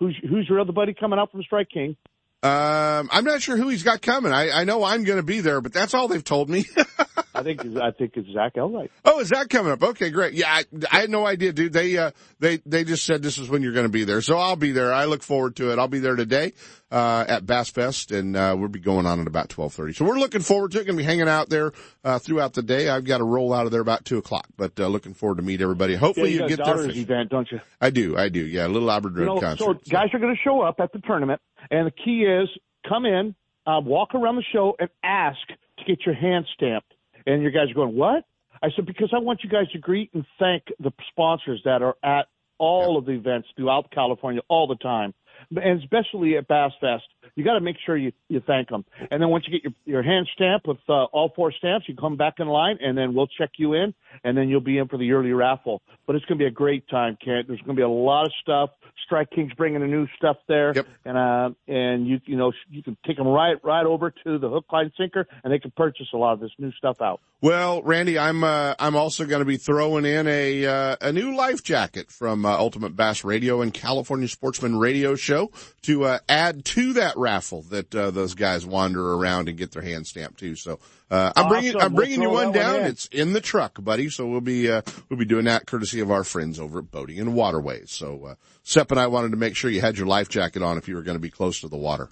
Who's 0.00 0.16
who's 0.28 0.48
your 0.48 0.60
other 0.60 0.72
buddy 0.72 0.94
coming 0.94 1.18
out 1.18 1.30
from 1.30 1.42
Strike 1.42 1.68
King? 1.68 1.96
Um, 2.42 3.10
I'm 3.12 3.24
not 3.24 3.42
sure 3.42 3.58
who 3.58 3.68
he's 3.68 3.82
got 3.82 4.00
coming. 4.00 4.32
I, 4.32 4.50
I 4.50 4.64
know 4.64 4.82
I'm 4.82 5.04
going 5.04 5.18
to 5.18 5.22
be 5.22 5.40
there, 5.40 5.60
but 5.60 5.74
that's 5.74 5.92
all 5.92 6.08
they've 6.08 6.24
told 6.24 6.48
me. 6.48 6.64
I 7.40 7.42
think 7.42 7.76
I 7.76 7.90
think 7.90 8.12
it's 8.16 8.28
Zach 8.32 8.54
Elright. 8.56 8.90
oh, 9.04 9.20
is 9.20 9.30
that 9.30 9.48
coming 9.50 9.72
up? 9.72 9.82
Okay, 9.82 10.10
great. 10.10 10.34
Yeah, 10.34 10.48
I, 10.50 10.64
I 10.90 11.00
had 11.00 11.10
no 11.10 11.26
idea, 11.26 11.52
dude. 11.52 11.72
They, 11.72 11.96
uh, 11.96 12.10
they, 12.38 12.58
they 12.66 12.84
just 12.84 13.04
said 13.04 13.22
this 13.22 13.38
is 13.38 13.48
when 13.48 13.62
you're 13.62 13.72
going 13.72 13.86
to 13.86 13.90
be 13.92 14.04
there. 14.04 14.20
So 14.20 14.36
I'll 14.36 14.56
be 14.56 14.72
there. 14.72 14.92
I 14.92 15.06
look 15.06 15.22
forward 15.22 15.56
to 15.56 15.72
it. 15.72 15.78
I'll 15.78 15.88
be 15.88 15.98
there 15.98 16.16
today, 16.16 16.52
uh, 16.90 17.24
at 17.28 17.46
Bass 17.46 17.70
Fest 17.70 18.12
and, 18.12 18.36
uh, 18.36 18.54
we'll 18.58 18.68
be 18.68 18.78
going 18.80 19.06
on 19.06 19.20
at 19.20 19.26
about 19.26 19.56
1230. 19.56 19.94
So 19.94 20.04
we're 20.04 20.18
looking 20.18 20.42
forward 20.42 20.72
to 20.72 20.80
it. 20.80 20.84
Going 20.86 20.96
to 20.96 21.02
be 21.02 21.06
hanging 21.06 21.28
out 21.28 21.48
there, 21.48 21.72
uh, 22.04 22.18
throughout 22.18 22.52
the 22.54 22.62
day. 22.62 22.88
I've 22.88 23.04
got 23.04 23.18
to 23.18 23.24
roll 23.24 23.52
out 23.54 23.66
of 23.66 23.72
there 23.72 23.80
about 23.80 24.04
two 24.04 24.18
o'clock, 24.18 24.46
but, 24.56 24.78
uh, 24.78 24.86
looking 24.88 25.14
forward 25.14 25.36
to 25.36 25.42
meet 25.42 25.60
everybody. 25.60 25.94
Yeah, 25.94 25.98
Hopefully 26.00 26.30
you 26.32 26.34
you, 26.46 26.56
got 26.56 26.66
get 26.66 26.76
there. 26.76 26.90
event, 26.90 27.30
don't 27.30 27.48
you? 27.50 27.60
I 27.80 27.90
do. 27.90 28.16
I 28.16 28.28
do. 28.28 28.44
Yeah. 28.44 28.66
A 28.66 28.68
little 28.68 28.90
Albert 28.90 29.16
You 29.18 29.24
know, 29.26 29.40
concert. 29.40 29.64
so 29.64 29.90
guys 29.90 30.08
are 30.12 30.18
going 30.18 30.34
to 30.34 30.40
show 30.42 30.60
up 30.62 30.80
at 30.80 30.92
the 30.92 30.98
tournament, 31.00 31.40
and 31.70 31.86
the 31.86 31.90
key 31.92 32.22
is 32.24 32.48
come 32.88 33.04
in, 33.06 33.34
uh, 33.66 33.80
walk 33.84 34.14
around 34.14 34.36
the 34.36 34.44
show, 34.52 34.74
and 34.78 34.88
ask 35.02 35.38
to 35.48 35.84
get 35.86 36.04
your 36.04 36.14
hand 36.14 36.46
stamped. 36.54 36.92
And 37.26 37.42
your 37.42 37.50
guys 37.50 37.70
are 37.70 37.74
going, 37.74 37.96
what? 37.96 38.24
I 38.62 38.68
said, 38.76 38.86
because 38.86 39.10
I 39.14 39.18
want 39.18 39.40
you 39.42 39.50
guys 39.50 39.70
to 39.72 39.78
greet 39.78 40.10
and 40.14 40.24
thank 40.38 40.64
the 40.78 40.92
sponsors 41.10 41.60
that 41.64 41.82
are 41.82 41.96
at 42.02 42.26
all 42.58 42.98
of 42.98 43.06
the 43.06 43.12
events 43.12 43.48
throughout 43.56 43.90
California 43.90 44.42
all 44.48 44.66
the 44.66 44.76
time, 44.76 45.14
and 45.50 45.80
especially 45.80 46.36
at 46.36 46.46
Bass 46.46 46.72
Fest. 46.80 47.04
You 47.34 47.44
got 47.44 47.54
to 47.54 47.60
make 47.60 47.76
sure 47.84 47.96
you, 47.96 48.12
you 48.28 48.40
thank 48.46 48.68
them. 48.68 48.84
And 49.10 49.20
then 49.22 49.28
once 49.28 49.44
you 49.46 49.52
get 49.58 49.64
your, 49.64 49.72
your 49.96 50.02
hand 50.02 50.28
stamp 50.34 50.66
with 50.66 50.78
uh, 50.88 51.04
all 51.04 51.32
four 51.34 51.52
stamps, 51.52 51.88
you 51.88 51.96
come 51.96 52.16
back 52.16 52.34
in 52.38 52.48
line, 52.48 52.78
and 52.80 52.96
then 52.96 53.14
we'll 53.14 53.26
check 53.26 53.50
you 53.56 53.74
in, 53.74 53.94
and 54.24 54.36
then 54.36 54.48
you'll 54.48 54.60
be 54.60 54.78
in 54.78 54.88
for 54.88 54.96
the 54.98 55.04
yearly 55.04 55.32
raffle. 55.32 55.82
But 56.06 56.16
it's 56.16 56.24
going 56.26 56.38
to 56.38 56.42
be 56.42 56.46
a 56.48 56.50
great 56.50 56.88
time, 56.88 57.16
Kent. 57.24 57.46
There's 57.48 57.60
going 57.60 57.76
to 57.76 57.80
be 57.80 57.82
a 57.82 57.88
lot 57.88 58.26
of 58.26 58.32
stuff. 58.42 58.70
Strike 59.04 59.30
King's 59.30 59.52
bringing 59.54 59.80
the 59.80 59.86
new 59.88 60.06
stuff 60.16 60.36
there, 60.46 60.72
Yep. 60.74 60.86
and 61.04 61.16
uh, 61.18 61.50
and 61.66 62.06
you 62.06 62.20
you 62.26 62.36
know 62.36 62.52
you 62.70 62.80
can 62.82 62.96
take 63.04 63.16
them 63.16 63.26
right 63.26 63.56
right 63.64 63.84
over 63.84 64.10
to 64.24 64.38
the 64.38 64.48
hook 64.48 64.66
line 64.72 64.92
sinker, 64.96 65.26
and 65.42 65.52
they 65.52 65.58
can 65.58 65.72
purchase 65.72 66.06
a 66.14 66.16
lot 66.16 66.32
of 66.34 66.40
this 66.40 66.50
new 66.58 66.70
stuff 66.72 67.00
out. 67.00 67.20
Well, 67.40 67.82
Randy, 67.82 68.18
I'm 68.18 68.44
uh, 68.44 68.74
I'm 68.78 68.94
also 68.94 69.24
going 69.24 69.40
to 69.40 69.44
be 69.46 69.56
throwing 69.56 70.04
in 70.04 70.28
a 70.28 70.64
uh, 70.66 70.96
a 71.00 71.12
new 71.12 71.34
life 71.36 71.64
jacket 71.64 72.10
from 72.12 72.44
uh, 72.46 72.50
Ultimate 72.56 72.94
Bass 72.94 73.24
Radio 73.24 73.62
and 73.62 73.74
California 73.74 74.28
Sportsman 74.28 74.78
Radio 74.78 75.16
Show 75.16 75.50
to 75.82 76.04
uh, 76.04 76.18
add 76.28 76.64
to 76.66 76.92
that 76.92 77.16
raffle 77.20 77.62
that 77.70 77.94
uh, 77.94 78.10
those 78.10 78.34
guys 78.34 78.66
wander 78.66 79.14
around 79.14 79.48
and 79.48 79.56
get 79.56 79.70
their 79.72 79.82
hand 79.82 80.06
stamped 80.06 80.40
too. 80.40 80.56
So 80.56 80.80
uh, 81.10 81.32
I'm 81.36 81.48
bringing. 81.48 81.76
I'm 81.80 81.94
bringing 81.94 82.20
We'll 82.20 82.30
you 82.30 82.34
one 82.34 82.44
one 82.46 82.54
down. 82.54 82.76
in. 82.80 82.86
it's 82.86 83.06
in 83.06 83.32
the 83.32 83.40
truck, 83.40 83.82
buddy. 83.82 84.08
So 84.10 84.26
we'll 84.26 84.40
be 84.40 84.70
uh, 84.70 84.82
we'll 85.08 85.18
be 85.18 85.24
doing 85.24 85.44
that 85.44 85.66
courtesy 85.66 86.00
of 86.00 86.10
our 86.10 86.24
friends 86.24 86.58
over 86.58 86.80
at 86.80 86.90
Boating 86.90 87.20
and 87.20 87.34
Waterways. 87.34 87.92
So 87.92 88.24
uh, 88.24 88.34
Sep 88.62 88.90
and 88.90 88.98
I 88.98 89.06
wanted 89.06 89.30
to 89.30 89.36
make 89.36 89.54
sure 89.54 89.70
you 89.70 89.80
had 89.80 89.96
your 89.98 90.06
life 90.08 90.28
jacket 90.28 90.62
on 90.62 90.78
if 90.78 90.88
you 90.88 90.96
were 90.96 91.02
going 91.02 91.16
to 91.16 91.20
be 91.20 91.30
close 91.30 91.60
to 91.60 91.68
the 91.68 91.76
water. 91.76 92.10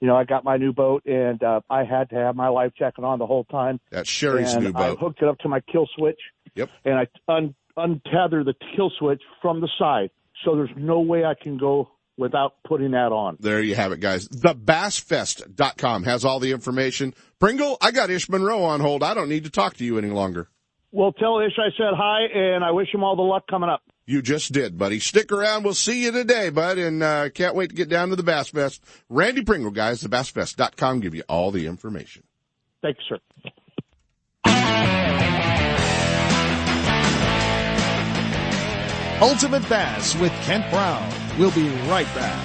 You 0.00 0.08
know, 0.08 0.16
I 0.16 0.24
got 0.24 0.42
my 0.42 0.56
new 0.56 0.72
boat, 0.72 1.04
and 1.06 1.40
uh, 1.44 1.60
I 1.70 1.84
had 1.84 2.10
to 2.10 2.16
have 2.16 2.34
my 2.34 2.48
life 2.48 2.72
jacket 2.76 3.04
on 3.04 3.20
the 3.20 3.26
whole 3.26 3.44
time. 3.44 3.78
That's 3.90 4.08
Sherry's 4.08 4.52
and 4.52 4.64
new 4.64 4.70
I 4.70 4.88
boat. 4.88 4.98
hooked 4.98 5.22
it 5.22 5.28
up 5.28 5.38
to 5.40 5.48
my 5.48 5.60
kill 5.60 5.88
switch. 5.96 6.18
Yep. 6.56 6.70
And 6.84 6.94
I 6.94 7.06
un- 7.32 7.54
untether 7.78 8.44
the 8.44 8.54
kill 8.74 8.90
switch 8.98 9.22
from 9.40 9.60
the 9.60 9.68
side, 9.78 10.10
so 10.44 10.56
there's 10.56 10.70
no 10.76 10.98
way 11.00 11.24
I 11.24 11.34
can 11.40 11.56
go 11.56 11.88
without 12.16 12.54
putting 12.64 12.92
that 12.92 13.12
on. 13.12 13.36
There 13.40 13.62
you 13.62 13.74
have 13.74 13.92
it, 13.92 14.00
guys. 14.00 14.28
TheBassFest.com 14.28 16.04
has 16.04 16.24
all 16.24 16.40
the 16.40 16.52
information. 16.52 17.14
Pringle, 17.38 17.76
I 17.80 17.90
got 17.90 18.10
Ish 18.10 18.28
Monroe 18.28 18.62
on 18.62 18.80
hold. 18.80 19.02
I 19.02 19.14
don't 19.14 19.28
need 19.28 19.44
to 19.44 19.50
talk 19.50 19.76
to 19.76 19.84
you 19.84 19.98
any 19.98 20.10
longer. 20.10 20.48
Well, 20.90 21.12
tell 21.12 21.40
Ish 21.40 21.58
I 21.58 21.70
said 21.76 21.94
hi, 21.96 22.26
and 22.34 22.62
I 22.62 22.70
wish 22.72 22.92
him 22.92 23.02
all 23.02 23.16
the 23.16 23.22
luck 23.22 23.46
coming 23.48 23.70
up. 23.70 23.82
You 24.04 24.20
just 24.20 24.52
did, 24.52 24.76
buddy. 24.76 24.98
Stick 24.98 25.32
around. 25.32 25.62
We'll 25.62 25.74
see 25.74 26.02
you 26.04 26.10
today, 26.10 26.50
bud. 26.50 26.76
And 26.76 27.02
uh, 27.02 27.30
can't 27.30 27.54
wait 27.54 27.70
to 27.70 27.76
get 27.76 27.88
down 27.88 28.10
to 28.10 28.16
the 28.16 28.22
Bass 28.22 28.50
Fest. 28.50 28.84
Randy 29.08 29.42
Pringle, 29.42 29.70
guys, 29.70 30.02
thebassfest.com 30.02 31.00
give 31.00 31.14
you 31.14 31.22
all 31.28 31.50
the 31.50 31.66
information. 31.66 32.24
Thanks, 32.82 33.00
sir. 33.08 33.18
Ultimate 39.22 39.68
Bass 39.68 40.16
with 40.16 40.32
Kent 40.42 40.68
Brown. 40.68 41.08
We'll 41.38 41.52
be 41.52 41.68
right 41.88 42.12
back. 42.12 42.44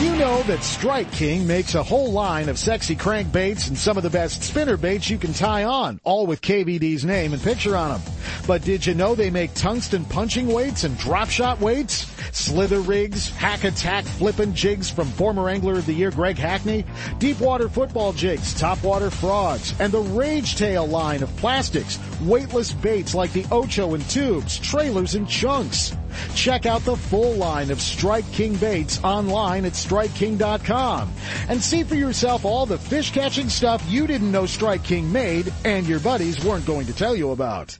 You 0.00 0.14
know 0.14 0.40
that 0.44 0.62
Strike 0.62 1.10
King 1.10 1.48
makes 1.48 1.74
a 1.74 1.82
whole 1.82 2.12
line 2.12 2.48
of 2.48 2.56
sexy 2.56 2.94
crankbaits 2.94 3.66
and 3.66 3.76
some 3.76 3.96
of 3.96 4.04
the 4.04 4.10
best 4.10 4.44
spinner 4.44 4.76
baits 4.76 5.10
you 5.10 5.18
can 5.18 5.32
tie 5.32 5.64
on, 5.64 6.00
all 6.04 6.28
with 6.28 6.42
KVD's 6.42 7.04
name 7.04 7.32
and 7.32 7.42
picture 7.42 7.74
on 7.74 7.98
them. 8.00 8.12
But 8.46 8.62
did 8.62 8.86
you 8.86 8.94
know 8.94 9.16
they 9.16 9.30
make 9.30 9.52
tungsten 9.54 10.04
punching 10.04 10.46
weights 10.46 10.84
and 10.84 10.96
drop 10.96 11.30
shot 11.30 11.58
weights? 11.58 12.13
Slither 12.32 12.80
rigs, 12.80 13.30
hack 13.30 13.64
attack 13.64 14.04
flippin' 14.04 14.54
jigs 14.54 14.90
from 14.90 15.06
former 15.08 15.48
Angler 15.48 15.74
of 15.74 15.86
the 15.86 15.92
Year 15.92 16.10
Greg 16.10 16.36
Hackney, 16.36 16.84
deep 17.18 17.40
water 17.40 17.68
football 17.68 18.12
jigs, 18.12 18.54
top 18.54 18.82
water 18.82 19.10
frogs, 19.10 19.74
and 19.80 19.92
the 19.92 20.00
Rage 20.00 20.56
Tail 20.56 20.86
line 20.86 21.22
of 21.22 21.36
plastics, 21.36 21.98
weightless 22.22 22.72
baits 22.72 23.14
like 23.14 23.32
the 23.32 23.46
Ocho 23.50 23.94
and 23.94 24.08
tubes, 24.10 24.58
trailers 24.58 25.14
and 25.14 25.28
chunks. 25.28 25.96
Check 26.34 26.66
out 26.66 26.84
the 26.84 26.96
full 26.96 27.34
line 27.34 27.70
of 27.70 27.80
Strike 27.80 28.30
King 28.32 28.56
baits 28.56 29.02
online 29.02 29.64
at 29.64 29.72
StrikeKing.com 29.72 31.12
and 31.48 31.62
see 31.62 31.82
for 31.82 31.94
yourself 31.94 32.44
all 32.44 32.66
the 32.66 32.78
fish 32.78 33.12
catching 33.12 33.48
stuff 33.48 33.84
you 33.88 34.06
didn't 34.06 34.30
know 34.30 34.46
Strike 34.46 34.84
King 34.84 35.10
made 35.12 35.52
and 35.64 35.86
your 35.86 36.00
buddies 36.00 36.44
weren't 36.44 36.66
going 36.66 36.86
to 36.86 36.94
tell 36.94 37.16
you 37.16 37.30
about. 37.30 37.76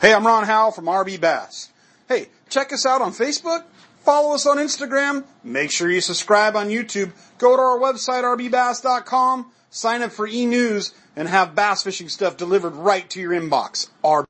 Hey, 0.00 0.14
I'm 0.14 0.26
Ron 0.26 0.44
Howell 0.44 0.72
from 0.72 0.84
RB 0.84 1.20
Bass. 1.20 1.70
Check 2.48 2.72
us 2.72 2.86
out 2.86 3.00
on 3.00 3.12
Facebook, 3.12 3.64
follow 4.00 4.34
us 4.34 4.46
on 4.46 4.56
Instagram, 4.56 5.24
make 5.44 5.70
sure 5.70 5.90
you 5.90 6.00
subscribe 6.00 6.56
on 6.56 6.68
YouTube, 6.68 7.12
go 7.38 7.56
to 7.56 7.62
our 7.62 7.78
website 7.78 8.22
rbbass.com, 8.22 9.52
sign 9.70 10.02
up 10.02 10.12
for 10.12 10.26
e-news, 10.26 10.94
and 11.16 11.28
have 11.28 11.54
bass 11.54 11.82
fishing 11.82 12.08
stuff 12.08 12.36
delivered 12.36 12.74
right 12.74 13.08
to 13.10 13.20
your 13.20 13.32
inbox. 13.32 13.88
RB 14.02 14.24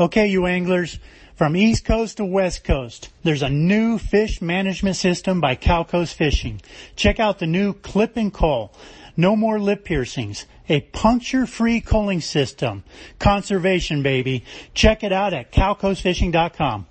Okay, 0.00 0.26
you 0.26 0.46
anglers, 0.46 0.98
from 1.36 1.54
East 1.54 1.84
Coast 1.84 2.16
to 2.16 2.24
West 2.24 2.64
Coast, 2.64 3.10
there's 3.24 3.42
a 3.42 3.50
new 3.50 3.98
fish 3.98 4.40
management 4.40 4.96
system 4.96 5.40
by 5.40 5.54
Cal 5.54 5.84
Coast 5.84 6.14
Fishing. 6.14 6.62
Check 6.96 7.20
out 7.20 7.38
the 7.38 7.46
new 7.46 7.74
Clip 7.74 8.16
and 8.16 8.32
Cull. 8.32 8.72
No 9.16 9.36
more 9.36 9.58
lip 9.58 9.84
piercings. 9.84 10.46
A 10.68 10.80
puncture-free 10.80 11.82
culling 11.82 12.20
system. 12.20 12.84
Conservation, 13.18 14.02
baby. 14.02 14.44
Check 14.72 15.04
it 15.04 15.12
out 15.12 15.34
at 15.34 15.52
calcoastfishing.com. 15.52 16.86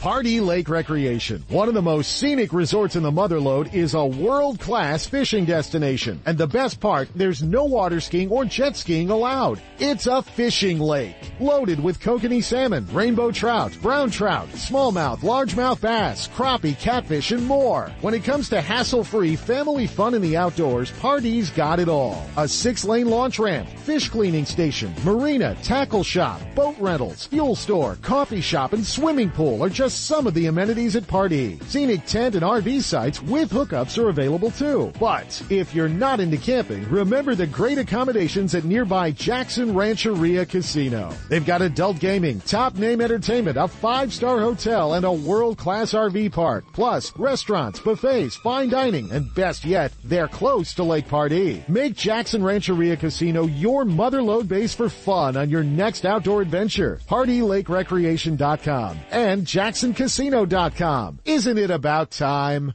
Pardee 0.00 0.40
Lake 0.40 0.68
Recreation, 0.68 1.42
one 1.48 1.68
of 1.68 1.74
the 1.74 1.82
most 1.82 2.18
scenic 2.18 2.52
resorts 2.52 2.96
in 2.96 3.02
the 3.02 3.10
Motherlode, 3.10 3.72
is 3.74 3.94
a 3.94 4.04
world-class 4.04 5.06
fishing 5.06 5.46
destination. 5.46 6.20
And 6.26 6.36
the 6.36 6.46
best 6.46 6.80
part, 6.80 7.08
there's 7.16 7.42
no 7.42 7.64
water 7.64 7.98
skiing 8.00 8.30
or 8.30 8.44
jet 8.44 8.76
skiing 8.76 9.10
allowed. 9.10 9.60
It's 9.78 10.06
a 10.06 10.22
fishing 10.22 10.78
lake, 10.78 11.16
loaded 11.40 11.82
with 11.82 11.98
kokanee 11.98 12.44
salmon, 12.44 12.86
rainbow 12.92 13.32
trout, 13.32 13.76
brown 13.82 14.10
trout, 14.10 14.48
smallmouth, 14.50 15.20
largemouth 15.20 15.80
bass, 15.80 16.28
crappie, 16.28 16.78
catfish, 16.78 17.32
and 17.32 17.44
more. 17.44 17.90
When 18.02 18.14
it 18.14 18.22
comes 18.22 18.48
to 18.50 18.60
hassle-free 18.60 19.36
family 19.36 19.86
fun 19.86 20.14
in 20.14 20.22
the 20.22 20.36
outdoors, 20.36 20.92
Pardee's 20.92 21.50
got 21.50 21.80
it 21.80 21.88
all. 21.88 22.24
A 22.36 22.46
six-lane 22.46 23.08
launch 23.08 23.38
ramp, 23.38 23.68
fish 23.68 24.08
cleaning 24.10 24.44
station, 24.44 24.94
marina, 25.04 25.56
tackle 25.62 26.04
shop, 26.04 26.40
boat 26.54 26.76
rentals, 26.78 27.26
fuel 27.26 27.56
store, 27.56 27.96
coffee 28.02 28.42
shop, 28.42 28.72
and 28.72 28.86
swimming 28.86 29.30
pool 29.30 29.64
are 29.64 29.70
just 29.70 29.95
some 29.96 30.26
of 30.26 30.34
the 30.34 30.46
amenities 30.46 30.96
at 30.96 31.06
Pardee. 31.06 31.58
Scenic 31.66 32.06
tent 32.06 32.34
and 32.34 32.44
RV 32.44 32.82
sites 32.82 33.22
with 33.22 33.50
hookups 33.50 33.98
are 33.98 34.08
available 34.08 34.50
too. 34.50 34.92
But 35.00 35.42
if 35.50 35.74
you're 35.74 35.88
not 35.88 36.20
into 36.20 36.36
camping, 36.36 36.88
remember 36.88 37.34
the 37.34 37.46
great 37.46 37.78
accommodations 37.78 38.54
at 38.54 38.64
nearby 38.64 39.10
Jackson 39.10 39.74
Rancheria 39.74 40.46
Casino. 40.46 41.12
They've 41.28 41.44
got 41.44 41.62
adult 41.62 41.98
gaming, 41.98 42.40
top 42.40 42.74
name 42.76 43.00
entertainment, 43.00 43.56
a 43.56 43.68
five-star 43.68 44.40
hotel, 44.40 44.94
and 44.94 45.04
a 45.04 45.12
world-class 45.12 45.92
RV 45.92 46.32
park. 46.32 46.64
Plus, 46.72 47.16
restaurants, 47.16 47.80
buffets, 47.80 48.36
fine 48.36 48.68
dining, 48.68 49.10
and 49.12 49.34
best 49.34 49.64
yet, 49.64 49.92
they're 50.04 50.28
close 50.28 50.74
to 50.74 50.84
Lake 50.84 51.08
Pardee. 51.08 51.64
Make 51.68 51.94
Jackson 51.94 52.44
Rancheria 52.44 52.96
Casino 52.96 53.46
your 53.46 53.84
motherlode 53.84 54.48
base 54.48 54.74
for 54.74 54.88
fun 54.88 55.36
on 55.36 55.50
your 55.50 55.64
next 55.64 56.04
outdoor 56.04 56.42
adventure. 56.42 57.00
PardeeLakeRecreation.com 57.08 58.98
and 59.10 59.46
JacksonCasino.com. 59.76 61.20
Isn't 61.26 61.58
it 61.58 61.70
about 61.70 62.10
time? 62.10 62.72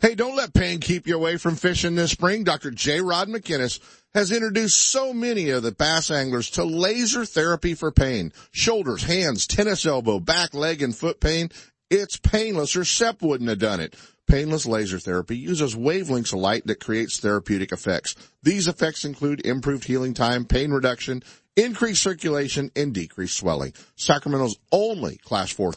Hey, 0.00 0.14
don't 0.14 0.36
let 0.36 0.54
pain 0.54 0.78
keep 0.78 1.08
you 1.08 1.16
away 1.16 1.38
from 1.38 1.56
fishing 1.56 1.96
this 1.96 2.12
spring. 2.12 2.44
Dr. 2.44 2.70
J. 2.70 3.00
Rod 3.00 3.28
McInnes 3.28 3.80
has 4.14 4.30
introduced 4.30 4.80
so 4.80 5.12
many 5.12 5.50
of 5.50 5.64
the 5.64 5.72
bass 5.72 6.12
anglers 6.12 6.50
to 6.50 6.62
laser 6.62 7.24
therapy 7.24 7.74
for 7.74 7.90
pain. 7.90 8.32
Shoulders, 8.52 9.02
hands, 9.02 9.48
tennis 9.48 9.84
elbow, 9.84 10.20
back, 10.20 10.54
leg, 10.54 10.82
and 10.82 10.94
foot 10.94 11.20
pain. 11.20 11.50
It's 11.90 12.16
painless 12.16 12.76
or 12.76 12.84
SEP 12.84 13.20
wouldn't 13.20 13.50
have 13.50 13.58
done 13.58 13.80
it. 13.80 13.96
Painless 14.28 14.66
laser 14.66 15.00
therapy 15.00 15.36
uses 15.36 15.74
wavelengths 15.74 16.32
of 16.32 16.38
light 16.38 16.64
that 16.66 16.78
creates 16.78 17.18
therapeutic 17.18 17.72
effects. 17.72 18.14
These 18.40 18.68
effects 18.68 19.04
include 19.04 19.44
improved 19.44 19.84
healing 19.84 20.14
time, 20.14 20.44
pain 20.44 20.70
reduction, 20.70 21.24
increased 21.56 22.02
circulation, 22.02 22.70
and 22.76 22.92
decreased 22.92 23.36
swelling. 23.36 23.72
Sacramento's 23.96 24.56
only 24.72 25.16
class 25.18 25.50
four 25.50 25.74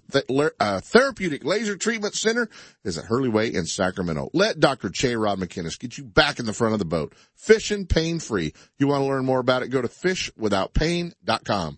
uh, 0.59 0.79
therapeutic 0.81 1.43
laser 1.43 1.75
treatment 1.75 2.15
center 2.15 2.49
is 2.83 2.97
at 2.97 3.05
Hurley 3.05 3.29
Way 3.29 3.53
in 3.53 3.65
Sacramento. 3.65 4.29
Let 4.33 4.59
Dr. 4.59 4.89
J. 4.89 5.15
Rod 5.15 5.39
McInnes 5.39 5.79
get 5.79 5.97
you 5.97 6.03
back 6.03 6.39
in 6.39 6.45
the 6.45 6.53
front 6.53 6.73
of 6.73 6.79
the 6.79 6.85
boat. 6.85 7.13
Fishing 7.35 7.85
pain 7.85 8.19
free. 8.19 8.53
You 8.77 8.87
want 8.87 9.01
to 9.01 9.07
learn 9.07 9.25
more 9.25 9.39
about 9.39 9.63
it? 9.63 9.69
Go 9.69 9.81
to 9.81 9.87
fishwithoutpain.com. 9.87 11.77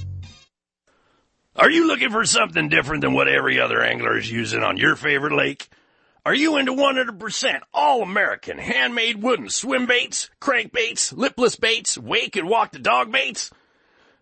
Are 1.53 1.69
you 1.69 1.85
looking 1.85 2.11
for 2.11 2.23
something 2.23 2.69
different 2.69 3.01
than 3.01 3.13
what 3.13 3.27
every 3.27 3.59
other 3.59 3.83
angler 3.83 4.17
is 4.17 4.31
using 4.31 4.63
on 4.63 4.77
your 4.77 4.95
favorite 4.95 5.35
lake? 5.35 5.67
Are 6.25 6.33
you 6.33 6.55
into 6.55 6.71
100% 6.71 7.59
all 7.73 8.01
American 8.01 8.57
handmade 8.57 9.21
wooden 9.21 9.49
swim 9.49 9.85
baits, 9.85 10.29
crank 10.39 10.71
baits, 10.71 11.11
lipless 11.11 11.57
baits, 11.57 11.97
wake 11.97 12.37
and 12.37 12.47
walk 12.47 12.71
the 12.71 12.79
dog 12.79 13.11
baits? 13.11 13.51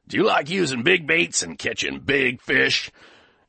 Do 0.07 0.17
you 0.17 0.25
like 0.25 0.49
using 0.49 0.81
big 0.81 1.05
baits 1.05 1.43
and 1.43 1.59
catching 1.59 1.99
big 1.99 2.41
fish? 2.41 2.89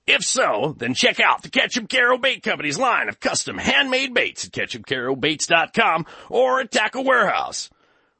If 0.06 0.24
so, 0.24 0.74
then 0.76 0.92
check 0.92 1.18
out 1.18 1.42
the 1.42 1.48
Ketchum 1.48 1.86
Carroll 1.86 2.18
Bait 2.18 2.42
Company's 2.42 2.78
line 2.78 3.08
of 3.08 3.18
custom 3.18 3.56
handmade 3.56 4.12
baits 4.12 4.44
at 4.44 4.52
ketchumcarrollbaits.com 4.52 6.04
or 6.28 6.60
at 6.60 6.70
Tackle 6.70 7.04
Warehouse. 7.04 7.70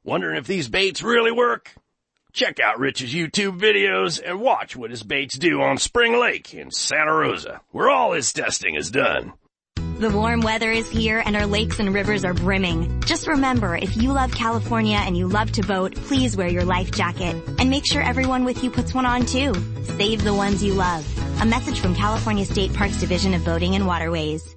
Wondering 0.04 0.38
if 0.38 0.46
these 0.46 0.68
baits 0.70 1.02
really 1.02 1.32
work? 1.32 1.74
Check 2.32 2.60
out 2.60 2.78
Rich's 2.78 3.12
YouTube 3.12 3.58
videos 3.58 4.20
and 4.24 4.40
watch 4.40 4.76
what 4.76 4.90
his 4.90 5.02
baits 5.02 5.36
do 5.38 5.60
on 5.60 5.78
Spring 5.78 6.18
Lake 6.18 6.54
in 6.54 6.70
Santa 6.70 7.12
Rosa, 7.12 7.60
where 7.70 7.90
all 7.90 8.12
his 8.12 8.32
testing 8.32 8.76
is 8.76 8.90
done. 8.90 9.32
The 9.98 10.10
warm 10.10 10.40
weather 10.40 10.70
is 10.70 10.88
here 10.88 11.22
and 11.24 11.36
our 11.36 11.46
lakes 11.46 11.78
and 11.78 11.92
rivers 11.92 12.24
are 12.24 12.32
brimming. 12.32 13.02
Just 13.02 13.26
remember, 13.26 13.76
if 13.76 13.96
you 13.96 14.12
love 14.12 14.32
California 14.32 14.96
and 14.96 15.16
you 15.16 15.28
love 15.28 15.52
to 15.52 15.62
boat, 15.62 15.94
please 15.94 16.36
wear 16.36 16.48
your 16.48 16.64
life 16.64 16.90
jacket. 16.90 17.36
And 17.58 17.68
make 17.68 17.84
sure 17.84 18.00
everyone 18.00 18.44
with 18.44 18.64
you 18.64 18.70
puts 18.70 18.94
one 18.94 19.04
on 19.04 19.26
too. 19.26 19.52
Save 19.84 20.24
the 20.24 20.32
ones 20.32 20.64
you 20.64 20.72
love. 20.74 21.06
A 21.42 21.46
message 21.46 21.80
from 21.80 21.94
California 21.94 22.46
State 22.46 22.72
Parks 22.72 22.98
Division 22.98 23.34
of 23.34 23.44
Boating 23.44 23.74
and 23.74 23.86
Waterways. 23.86 24.56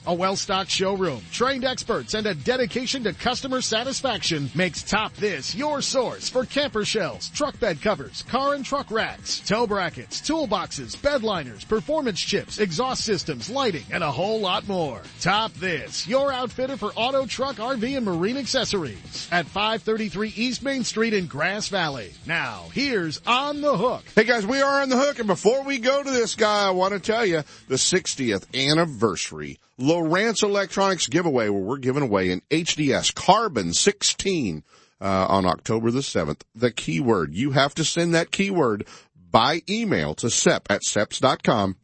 A 0.07 0.13
well-stocked 0.15 0.71
showroom, 0.71 1.21
trained 1.31 1.63
experts, 1.63 2.15
and 2.15 2.25
a 2.25 2.33
dedication 2.33 3.03
to 3.03 3.13
customer 3.13 3.61
satisfaction 3.61 4.49
makes 4.55 4.81
Top 4.81 5.13
This 5.13 5.53
your 5.53 5.79
source 5.83 6.27
for 6.27 6.43
camper 6.43 6.83
shells, 6.83 7.29
truck 7.29 7.59
bed 7.59 7.83
covers, 7.83 8.23
car 8.23 8.55
and 8.55 8.65
truck 8.65 8.89
racks, 8.89 9.41
tow 9.41 9.67
brackets, 9.67 10.19
toolboxes, 10.19 10.99
bed 10.99 11.21
liners, 11.21 11.63
performance 11.63 12.19
chips, 12.19 12.57
exhaust 12.57 13.05
systems, 13.05 13.47
lighting, 13.47 13.85
and 13.91 14.03
a 14.03 14.11
whole 14.11 14.39
lot 14.39 14.67
more. 14.67 15.03
Top 15.19 15.53
This, 15.53 16.07
your 16.07 16.33
outfitter 16.33 16.77
for 16.77 16.91
auto, 16.95 17.27
truck, 17.27 17.57
RV, 17.57 17.95
and 17.95 18.05
marine 18.05 18.37
accessories 18.37 19.27
at 19.31 19.45
533 19.45 20.33
East 20.35 20.63
Main 20.63 20.83
Street 20.83 21.13
in 21.13 21.27
Grass 21.27 21.67
Valley. 21.67 22.11
Now, 22.25 22.69
here's 22.73 23.21
On 23.27 23.61
the 23.61 23.77
Hook. 23.77 24.05
Hey 24.15 24.23
guys, 24.23 24.47
we 24.47 24.63
are 24.63 24.81
on 24.81 24.89
the 24.89 24.97
hook, 24.97 25.19
and 25.19 25.27
before 25.27 25.63
we 25.63 25.77
go 25.77 26.01
to 26.01 26.09
this 26.09 26.33
guy, 26.33 26.65
I 26.65 26.71
want 26.71 26.95
to 26.95 26.99
tell 26.99 27.23
you 27.23 27.43
the 27.67 27.75
60th 27.75 28.47
anniversary 28.55 29.59
Lowrance 29.91 30.41
Electronics 30.41 31.07
giveaway 31.07 31.49
where 31.49 31.61
we're 31.61 31.77
giving 31.77 32.03
away 32.03 32.31
an 32.31 32.41
HDS 32.49 33.13
Carbon 33.13 33.73
16 33.73 34.63
uh, 35.01 35.25
on 35.27 35.45
October 35.45 35.91
the 35.91 35.99
7th. 35.99 36.43
The 36.55 36.71
keyword, 36.71 37.35
you 37.35 37.51
have 37.51 37.75
to 37.75 37.83
send 37.83 38.15
that 38.15 38.31
keyword 38.31 38.87
by 39.29 39.63
email 39.69 40.13
to 40.15 40.29
SEP 40.29 40.67
at 40.69 40.85
SEPs.com 40.85 41.75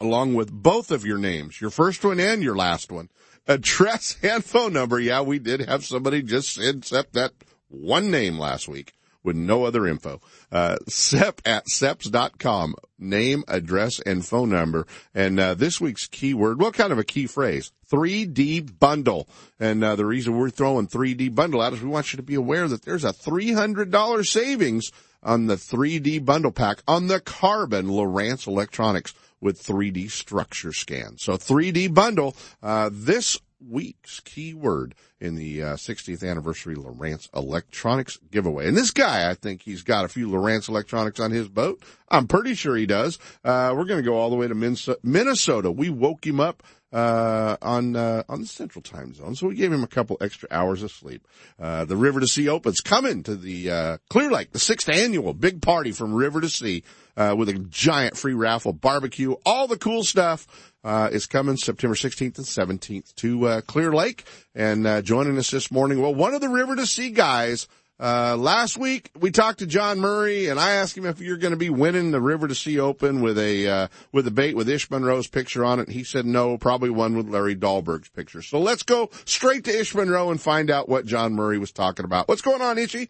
along 0.00 0.34
with 0.34 0.52
both 0.52 0.92
of 0.92 1.04
your 1.04 1.18
names, 1.18 1.60
your 1.60 1.70
first 1.70 2.04
one 2.04 2.20
and 2.20 2.40
your 2.40 2.54
last 2.54 2.92
one, 2.92 3.08
address 3.48 4.16
and 4.22 4.44
phone 4.44 4.72
number. 4.72 5.00
Yeah, 5.00 5.22
we 5.22 5.40
did 5.40 5.60
have 5.62 5.84
somebody 5.84 6.22
just 6.22 6.54
send 6.54 6.84
SEP 6.84 7.10
that 7.14 7.32
one 7.66 8.12
name 8.12 8.38
last 8.38 8.68
week 8.68 8.92
with 9.24 9.34
no 9.34 9.64
other 9.64 9.86
info. 9.86 10.20
Uh, 10.52 10.76
SEP 10.86 11.40
at 11.44 11.68
SEPs.com. 11.68 12.76
Name, 12.98 13.42
address, 13.48 13.98
and 14.00 14.24
phone 14.24 14.50
number. 14.50 14.86
And, 15.14 15.40
uh, 15.40 15.54
this 15.54 15.80
week's 15.80 16.06
keyword, 16.06 16.60
what 16.60 16.74
kind 16.74 16.92
of 16.92 16.98
a 16.98 17.04
key 17.04 17.26
phrase? 17.26 17.72
3D 17.90 18.78
bundle. 18.78 19.28
And, 19.58 19.82
uh, 19.82 19.96
the 19.96 20.06
reason 20.06 20.36
we're 20.36 20.50
throwing 20.50 20.86
3D 20.86 21.34
bundle 21.34 21.60
out 21.60 21.72
is 21.72 21.82
we 21.82 21.88
want 21.88 22.12
you 22.12 22.18
to 22.18 22.22
be 22.22 22.34
aware 22.34 22.68
that 22.68 22.82
there's 22.82 23.04
a 23.04 23.12
$300 23.12 24.28
savings 24.28 24.92
on 25.22 25.46
the 25.46 25.56
3D 25.56 26.24
bundle 26.24 26.52
pack 26.52 26.82
on 26.86 27.06
the 27.06 27.18
Carbon 27.18 27.86
Lowrance 27.86 28.46
Electronics 28.46 29.14
with 29.40 29.62
3D 29.62 30.10
structure 30.10 30.72
scan. 30.72 31.16
So 31.18 31.34
3D 31.34 31.92
bundle, 31.92 32.36
uh, 32.62 32.90
this 32.92 33.38
week's 33.60 34.20
keyword 34.20 34.94
in 35.20 35.34
the 35.34 35.62
uh, 35.62 35.74
60th 35.74 36.28
anniversary 36.28 36.74
Lowrance 36.74 37.28
Electronics 37.34 38.18
giveaway. 38.30 38.68
And 38.68 38.76
this 38.76 38.90
guy, 38.90 39.30
I 39.30 39.34
think 39.34 39.62
he's 39.62 39.82
got 39.82 40.04
a 40.04 40.08
few 40.08 40.28
Lowrance 40.28 40.68
Electronics 40.68 41.20
on 41.20 41.30
his 41.30 41.48
boat. 41.48 41.82
I'm 42.08 42.26
pretty 42.26 42.54
sure 42.54 42.76
he 42.76 42.86
does. 42.86 43.18
Uh, 43.44 43.74
we're 43.76 43.86
going 43.86 44.02
to 44.02 44.08
go 44.08 44.16
all 44.16 44.30
the 44.30 44.36
way 44.36 44.48
to 44.48 44.96
Minnesota. 45.02 45.70
We 45.70 45.90
woke 45.90 46.26
him 46.26 46.40
up 46.40 46.62
uh, 46.94 47.56
on 47.60 47.96
uh, 47.96 48.22
on 48.28 48.40
the 48.40 48.46
Central 48.46 48.80
Time 48.80 49.12
Zone, 49.14 49.34
so 49.34 49.48
we 49.48 49.56
gave 49.56 49.72
him 49.72 49.82
a 49.82 49.88
couple 49.88 50.16
extra 50.20 50.48
hours 50.52 50.82
of 50.84 50.92
sleep. 50.92 51.26
Uh, 51.58 51.84
the 51.84 51.96
River 51.96 52.20
to 52.20 52.28
Sea 52.28 52.48
Open's 52.48 52.80
coming 52.80 53.24
to 53.24 53.34
the 53.34 53.70
uh, 53.70 53.98
Clear 54.08 54.30
Lake, 54.30 54.52
the 54.52 54.60
sixth 54.60 54.88
annual 54.88 55.34
big 55.34 55.60
party 55.60 55.90
from 55.90 56.14
River 56.14 56.40
to 56.40 56.48
Sea 56.48 56.84
uh, 57.16 57.34
with 57.36 57.48
a 57.48 57.54
giant 57.54 58.16
free 58.16 58.32
raffle, 58.32 58.72
barbecue, 58.72 59.34
all 59.44 59.66
the 59.66 59.76
cool 59.76 60.04
stuff. 60.04 60.70
Uh, 60.84 61.08
is 61.10 61.24
coming 61.24 61.56
September 61.56 61.96
16th 61.96 62.36
and 62.36 62.80
17th 62.80 63.14
to 63.14 63.46
uh, 63.46 63.60
Clear 63.62 63.90
Lake. 63.94 64.24
And 64.54 65.02
joining 65.02 65.38
us 65.38 65.50
this 65.50 65.70
morning, 65.70 65.98
well, 65.98 66.14
one 66.14 66.34
of 66.34 66.42
the 66.42 66.50
River 66.50 66.76
to 66.76 66.84
Sea 66.84 67.08
guys 67.08 67.66
uh, 68.04 68.36
last 68.36 68.76
week 68.76 69.10
we 69.18 69.30
talked 69.30 69.60
to 69.60 69.66
John 69.66 69.98
Murray 69.98 70.48
and 70.48 70.60
I 70.60 70.72
asked 70.72 70.94
him 70.94 71.06
if 71.06 71.20
you're 71.20 71.38
going 71.38 71.52
to 71.52 71.58
be 71.58 71.70
winning 71.70 72.10
the 72.10 72.20
River 72.20 72.46
to 72.46 72.54
Sea 72.54 72.78
Open 72.78 73.22
with 73.22 73.38
a, 73.38 73.66
uh, 73.66 73.88
with 74.12 74.26
a 74.26 74.30
bait 74.30 74.54
with 74.54 74.68
Ish 74.68 74.90
Monroe's 74.90 75.26
picture 75.26 75.64
on 75.64 75.80
it. 75.80 75.88
He 75.88 76.04
said 76.04 76.26
no, 76.26 76.58
probably 76.58 76.90
one 76.90 77.16
with 77.16 77.30
Larry 77.30 77.56
Dahlberg's 77.56 78.10
picture. 78.10 78.42
So 78.42 78.60
let's 78.60 78.82
go 78.82 79.08
straight 79.24 79.64
to 79.64 79.80
Ish 79.80 79.94
Monroe 79.94 80.30
and 80.30 80.38
find 80.38 80.70
out 80.70 80.86
what 80.86 81.06
John 81.06 81.32
Murray 81.32 81.56
was 81.56 81.72
talking 81.72 82.04
about. 82.04 82.28
What's 82.28 82.42
going 82.42 82.60
on, 82.60 82.76
Ishy? 82.76 83.08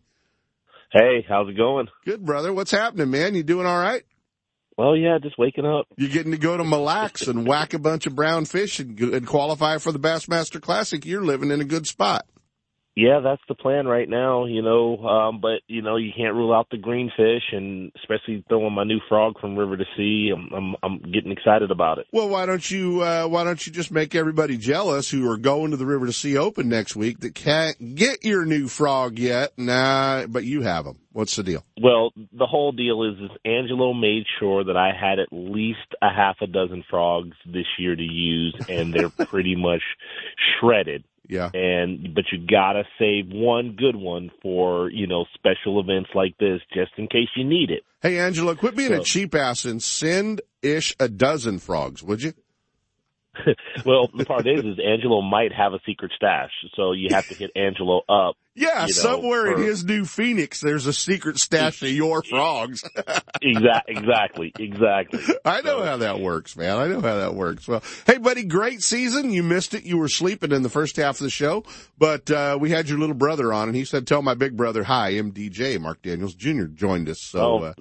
Hey, 0.92 1.26
how's 1.28 1.49
it 1.49 1.57
going? 1.57 1.88
Good, 2.05 2.24
brother. 2.24 2.53
What's 2.53 2.70
happening, 2.70 3.11
man? 3.11 3.34
You 3.34 3.42
doing 3.42 3.66
all 3.66 3.80
right? 3.80 4.05
Well, 4.76 4.97
yeah, 4.97 5.18
just 5.20 5.36
waking 5.38 5.66
up. 5.66 5.86
You're 5.97 6.09
getting 6.09 6.30
to 6.30 6.38
go 6.38 6.57
to 6.57 6.62
Mille 6.62 6.82
Lacs 6.82 7.26
and 7.26 7.49
whack 7.49 7.74
a 7.74 7.80
bunch 7.80 8.07
of 8.07 8.14
brown 8.14 8.45
fish 8.45 8.78
and, 8.78 8.99
and 9.01 9.26
qualify 9.26 9.78
for 9.78 9.90
the 9.90 9.99
Bassmaster 9.99 10.61
Classic. 10.61 11.05
You're 11.05 11.24
living 11.24 11.51
in 11.51 11.61
a 11.61 11.64
good 11.64 11.88
spot. 11.88 12.26
Yeah, 12.97 13.20
that's 13.24 13.42
the 13.49 13.57
plan 13.57 13.86
right 13.86 14.09
now, 14.09 14.45
you 14.45 14.62
know. 14.62 14.99
Um, 14.99 15.40
but 15.40 15.62
you 15.66 15.82
know, 15.82 15.97
you 15.97 16.12
can't 16.16 16.34
rule 16.34 16.55
out 16.55 16.68
the 16.70 16.76
greenfish, 16.76 17.42
and 17.53 17.90
especially 17.97 18.45
throwing 18.49 18.72
my 18.72 18.84
new 18.84 19.01
frog 19.09 19.40
from 19.40 19.57
river 19.57 19.76
to 19.76 19.84
sea. 19.97 20.32
I'm 20.32 20.53
I'm, 20.55 20.76
I'm 20.80 20.99
getting 21.12 21.32
excited 21.32 21.72
about 21.72 21.99
it. 21.99 22.07
Well, 22.12 22.28
why 22.28 22.47
don't 22.47 22.68
you 22.70 23.03
uh, 23.03 23.26
why 23.26 23.42
don't 23.42 23.66
you 23.66 23.72
just 23.72 23.90
make 23.90 24.14
everybody 24.14 24.57
jealous 24.57 25.11
who 25.11 25.28
are 25.28 25.36
going 25.36 25.72
to 25.72 25.76
the 25.76 25.86
River 25.86 26.07
to 26.07 26.12
Sea 26.12 26.36
Open 26.36 26.68
next 26.68 26.95
week 26.95 27.18
that 27.20 27.34
can't 27.34 27.97
get 27.97 28.24
your 28.24 28.45
new 28.45 28.68
frog 28.68 29.18
yet? 29.18 29.53
Nah, 29.57 30.26
but 30.28 30.45
you 30.45 30.62
have 30.62 30.84
them. 30.84 31.01
What's 31.11 31.34
the 31.34 31.42
deal? 31.42 31.64
Well, 31.80 32.12
the 32.16 32.47
whole 32.47 32.72
deal 32.72 33.03
is, 33.05 33.18
is 33.18 33.36
Angelo 33.45 33.92
made 33.92 34.24
sure 34.38 34.64
that 34.64 34.76
I 34.76 34.90
had 34.92 35.18
at 35.18 35.28
least 35.32 35.95
a 36.01 36.11
half 36.14 36.36
a 36.40 36.47
dozen 36.47 36.84
frogs 36.88 37.36
this 37.45 37.66
year 37.78 37.95
to 37.97 38.03
use, 38.03 38.57
and 38.68 38.95
they're 38.95 39.09
pretty 39.26 39.57
much 39.57 39.82
shredded 40.61 41.05
Yeah. 41.27 41.51
And 41.55 42.14
but 42.14 42.25
you 42.33 42.47
gotta 42.47 42.85
save 42.99 43.27
one 43.29 43.77
good 43.79 43.97
one 43.97 44.31
for 44.43 44.91
you 44.91 45.07
know 45.07 45.25
special 45.35 45.81
events 45.81 46.11
like 46.14 46.37
this, 46.39 46.61
just 46.72 46.93
in 46.97 47.07
case 47.09 47.29
you 47.37 47.45
need 47.45 47.70
it. 47.70 47.83
Hey, 48.03 48.18
Angelo, 48.18 48.55
quit 48.55 48.77
being 48.77 48.91
So- 48.91 49.01
a 49.01 49.05
cheap 49.05 49.35
ass 49.35 49.64
and 49.64 49.83
send 49.83 50.43
Ish 50.62 50.95
a 51.01 51.09
dozen 51.09 51.59
frogs, 51.59 52.03
would 52.03 52.22
you? 52.22 52.33
well, 53.85 54.09
the 54.16 54.25
part 54.25 54.47
is, 54.47 54.64
is 54.64 54.79
Angelo 54.79 55.20
might 55.20 55.53
have 55.53 55.72
a 55.72 55.81
secret 55.85 56.12
stash, 56.14 56.53
so 56.77 56.93
you 56.93 57.09
have 57.11 57.27
to 57.29 57.35
hit 57.35 57.51
Angelo 57.57 58.03
up. 58.09 58.37
Yeah, 58.57 58.83
you 58.83 58.95
know, 58.95 59.01
somewhere 59.01 59.53
in 59.53 59.63
his 59.63 59.85
new 59.85 60.05
Phoenix, 60.05 60.61
there's 60.61 60.87
a 60.87 60.93
secret 60.93 61.39
stash 61.39 61.83
of 61.83 61.89
your 61.89 62.23
frogs. 62.31 62.85
Exactly, 63.43 63.83
exactly, 63.97 64.53
exactly. 64.59 65.21
I 65.45 65.61
know 65.63 65.83
how 65.83 65.97
that 65.97 66.21
works, 66.21 66.57
man. 66.57 66.77
I 66.79 66.87
know 66.87 67.01
how 67.01 67.17
that 67.17 67.35
works. 67.35 67.67
Well, 67.67 67.83
hey, 68.07 68.19
buddy, 68.19 68.45
great 68.45 68.81
season. 68.83 69.31
You 69.33 69.43
missed 69.43 69.75
it. 69.75 69.83
You 69.85 69.99
were 69.99 70.09
sleeping 70.09 70.53
in 70.53 70.63
the 70.63 70.69
first 70.69 70.97
half 70.97 71.17
of 71.17 71.25
the 71.25 71.31
show, 71.31 71.65
but 71.99 72.31
uh, 72.31 72.57
we 72.61 72.71
had 72.71 72.89
your 72.89 72.99
little 72.99 73.17
brother 73.17 73.53
on, 73.53 73.69
and 73.69 73.77
he 73.77 73.85
said, 73.85 74.07
"Tell 74.07 74.23
my 74.23 74.35
big 74.35 74.57
brother 74.57 74.85
hi." 74.85 75.15
MDJ 75.15 75.81
Mark 75.81 76.03
Daniels 76.03 76.35
Jr. 76.35 76.67
joined 76.67 77.09
us. 77.09 77.21
So, 77.21 77.41
Oh, 77.41 77.65
uh, 77.65 77.75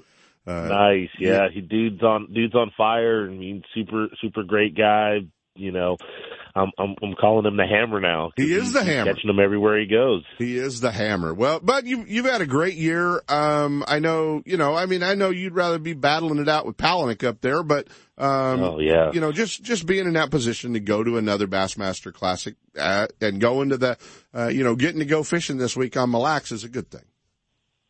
uh, 0.50 0.68
nice, 0.70 1.10
yeah. 1.20 1.50
He 1.54 1.62
dude's 1.62 2.02
on 2.02 2.34
dude's 2.34 2.56
on 2.56 2.72
fire. 2.76 3.28
I 3.30 3.32
mean, 3.32 3.64
super 3.76 4.08
super 4.20 4.42
great 4.44 4.76
guy. 4.76 5.20
You 5.56 5.72
know, 5.72 5.98
I'm 6.56 6.72
I'm, 6.78 6.96
I'm 7.02 7.14
calling 7.20 7.46
him 7.46 7.58
the 7.58 7.66
Hammer 7.66 8.00
now. 8.00 8.32
He 8.36 8.54
is 8.54 8.74
the 8.74 8.84
Hammer. 8.84 9.14
catching 9.14 9.30
him 9.30 9.40
everywhere 9.40 9.80
he 9.80 9.88
goes. 9.88 10.24
He 10.38 10.58
is 10.58 10.82
the 10.82 10.92
hammer. 10.92 11.34
Well, 11.34 11.60
but 11.62 11.86
you 11.86 12.04
you've 12.08 12.26
had 12.26 12.42
a 12.42 12.46
great 12.46 12.76
year. 12.76 13.22
Um, 13.28 13.84
I 13.88 14.00
know, 14.00 14.44
you 14.46 14.58
know, 14.58 14.76
I 14.76 14.86
mean, 14.86 15.02
I 15.02 15.16
know 15.16 15.30
you'd 15.32 15.56
rather 15.56 15.80
be 15.80 15.94
battling 15.94 16.38
it 16.40 16.48
out 16.48 16.66
with 16.66 16.78
Palaniuk 16.78 17.24
up 17.28 17.42
there, 17.42 17.64
but 17.64 17.88
um, 18.18 18.62
Oh, 18.62 18.80
yeah. 18.80 19.12
you 19.14 19.20
know, 19.20 19.32
just 19.32 19.64
just 19.64 19.86
being 19.88 20.06
in 20.06 20.14
that 20.14 20.30
position 20.30 20.74
to 20.74 20.80
go 20.80 21.04
to 21.04 21.18
another 21.18 21.48
Bassmaster 21.48 22.14
Classic 22.14 22.56
uh, 22.78 23.08
and 23.20 23.42
go 23.42 23.62
into 23.64 23.78
the, 23.78 23.98
uh, 24.36 24.48
you 24.48 24.64
know, 24.64 24.76
getting 24.76 25.00
to 25.00 25.06
go 25.06 25.24
fishing 25.24 25.58
this 25.58 25.76
week 25.76 25.98
on 25.98 26.12
Mille 26.12 26.22
Lacs 26.22 26.52
is 26.52 26.64
a 26.64 26.70
good 26.70 26.92
thing. 26.92 27.02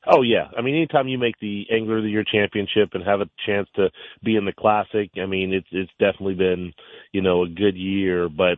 Oh 0.06 0.22
yeah, 0.22 0.48
I 0.58 0.62
mean, 0.62 0.76
anytime 0.76 1.08
you 1.08 1.18
make 1.18 1.40
the 1.40 1.66
Angler 1.72 1.98
of 1.98 2.04
the 2.04 2.10
Year 2.10 2.26
championship 2.30 2.90
and 2.94 3.04
have 3.06 3.22
a 3.22 3.30
chance 3.46 3.70
to 3.76 3.90
be 4.24 4.36
in 4.36 4.46
the 4.46 4.52
classic, 4.52 5.12
I 5.22 5.26
mean, 5.26 5.54
it's 5.54 5.68
it's 5.72 5.92
definitely 6.00 6.36
been 6.36 6.74
you 7.12 7.22
know 7.22 7.44
a 7.44 7.48
good 7.48 7.76
year. 7.76 8.28
But 8.28 8.58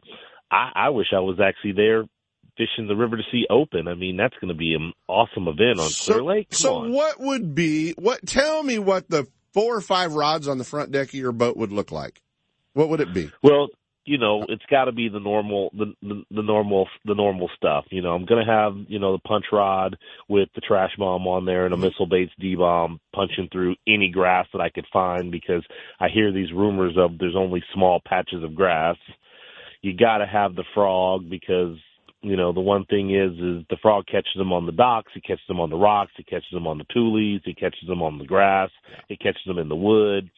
I, 0.50 0.72
I 0.76 0.90
wish 0.90 1.08
I 1.16 1.20
was 1.20 1.40
actually 1.40 1.74
there 1.74 2.06
fishing 2.58 2.88
the 2.88 2.96
River 2.96 3.18
to 3.18 3.24
Sea 3.32 3.46
Open. 3.50 3.88
I 3.88 3.96
mean, 3.96 4.18
that's 4.18 4.36
going 4.42 4.50
to 4.50 4.58
be 4.58 4.74
an 4.74 4.94
awesome 5.08 5.48
event 5.48 5.80
on 5.80 5.90
Clear 5.92 6.24
Lake. 6.24 6.50
Come 6.50 6.58
so 6.58 6.76
on. 6.78 6.92
what 6.92 7.20
would 7.20 7.54
be 7.54 7.94
what? 7.94 8.26
Tell 8.26 8.64
me 8.64 8.80
what 8.80 9.10
the 9.10 9.28
four 9.54 9.76
or 9.76 9.82
five 9.82 10.14
rods 10.14 10.48
on 10.48 10.58
the 10.58 10.64
front 10.64 10.92
deck 10.92 11.10
of 11.10 11.14
your 11.14 11.32
boat 11.32 11.58
would 11.58 11.72
look 11.72 11.92
like. 11.92 12.22
What 12.74 12.90
would 12.90 13.02
it 13.02 13.14
be? 13.14 13.32
Well, 13.42 13.68
you 14.06 14.20
know, 14.20 14.46
it's 14.48 14.66
got 14.70 14.86
to 14.86 14.92
be 14.92 15.10
the 15.10 15.20
normal, 15.20 15.72
the, 15.74 15.94
the 16.04 16.24
the 16.30 16.44
normal, 16.44 16.88
the 17.06 17.16
normal 17.16 17.50
stuff. 17.58 17.86
You 17.90 18.04
know, 18.04 18.12
I'm 18.14 18.26
gonna 18.26 18.46
have 18.46 18.76
you 18.88 19.00
know 19.00 19.14
the 19.14 19.28
punch 19.28 19.46
rod 19.52 19.98
with 20.30 20.50
the 20.54 20.62
trash 20.62 20.92
bomb 20.98 21.28
on 21.28 21.46
there 21.46 21.66
and 21.66 21.74
a 21.74 21.78
mm-hmm. 21.78 21.86
missile 21.86 22.06
baits 22.06 22.32
D 22.40 22.56
bomb 22.56 23.00
punching 23.14 23.50
through 23.52 23.76
any 23.88 24.10
grass 24.12 24.48
that 24.54 24.62
I 24.62 24.70
could 24.70 24.86
find 24.94 25.32
because 25.32 25.64
I 26.00 26.10
hear 26.10 26.32
these 26.32 26.54
rumors 26.54 26.96
of 26.98 27.18
there's 27.18 27.36
only 27.36 27.64
small 27.74 28.00
patches 28.06 28.44
of 28.44 28.56
grass. 28.56 28.98
You 29.82 29.98
got 29.98 30.20
to 30.20 30.28
have 30.28 30.56
the 30.56 30.66
frog 30.76 31.28
because 31.28 31.78
you 32.22 32.38
know 32.38 32.54
the 32.54 32.62
one 32.62 32.86
thing 32.86 33.10
is 33.10 33.32
is 33.34 33.66
the 33.72 33.78
frog 33.82 34.06
catches 34.06 34.36
them 34.36 34.54
on 34.54 34.68
the 34.68 34.72
docks, 34.72 35.12
he 35.16 35.22
catches 35.22 35.48
them 35.48 35.60
on 35.60 35.72
the 35.72 35.78
rocks, 35.78 36.12
he 36.16 36.24
catches 36.24 36.52
them 36.52 36.68
on 36.68 36.78
the 36.78 36.86
tules, 36.94 37.42
he 37.44 37.56
catches 37.56 37.88
them 37.88 38.04
on 38.04 38.20
the 38.20 38.26
grass, 38.26 38.70
he 39.08 39.18
catches 39.18 39.44
them 39.48 39.58
in 39.58 39.68
the 39.68 39.76
wood. 39.76 40.30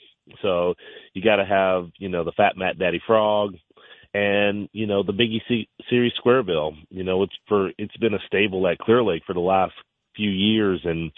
So 0.41 0.75
you 1.13 1.23
got 1.23 1.37
to 1.37 1.45
have 1.45 1.89
you 1.97 2.09
know 2.09 2.23
the 2.23 2.31
fat 2.31 2.53
Matt 2.57 2.79
Daddy 2.79 3.01
Frog, 3.05 3.55
and 4.13 4.69
you 4.73 4.87
know 4.87 5.03
the 5.03 5.13
Biggie 5.13 5.41
C- 5.47 5.69
Series 5.89 6.13
Square 6.17 6.43
Bill. 6.43 6.73
You 6.89 7.03
know 7.03 7.23
it's 7.23 7.35
for 7.47 7.71
it's 7.77 7.97
been 7.97 8.13
a 8.13 8.27
stable 8.27 8.67
at 8.67 8.79
Clear 8.79 9.03
Lake 9.03 9.23
for 9.25 9.33
the 9.33 9.39
last 9.39 9.73
few 10.15 10.29
years, 10.29 10.81
and 10.83 11.11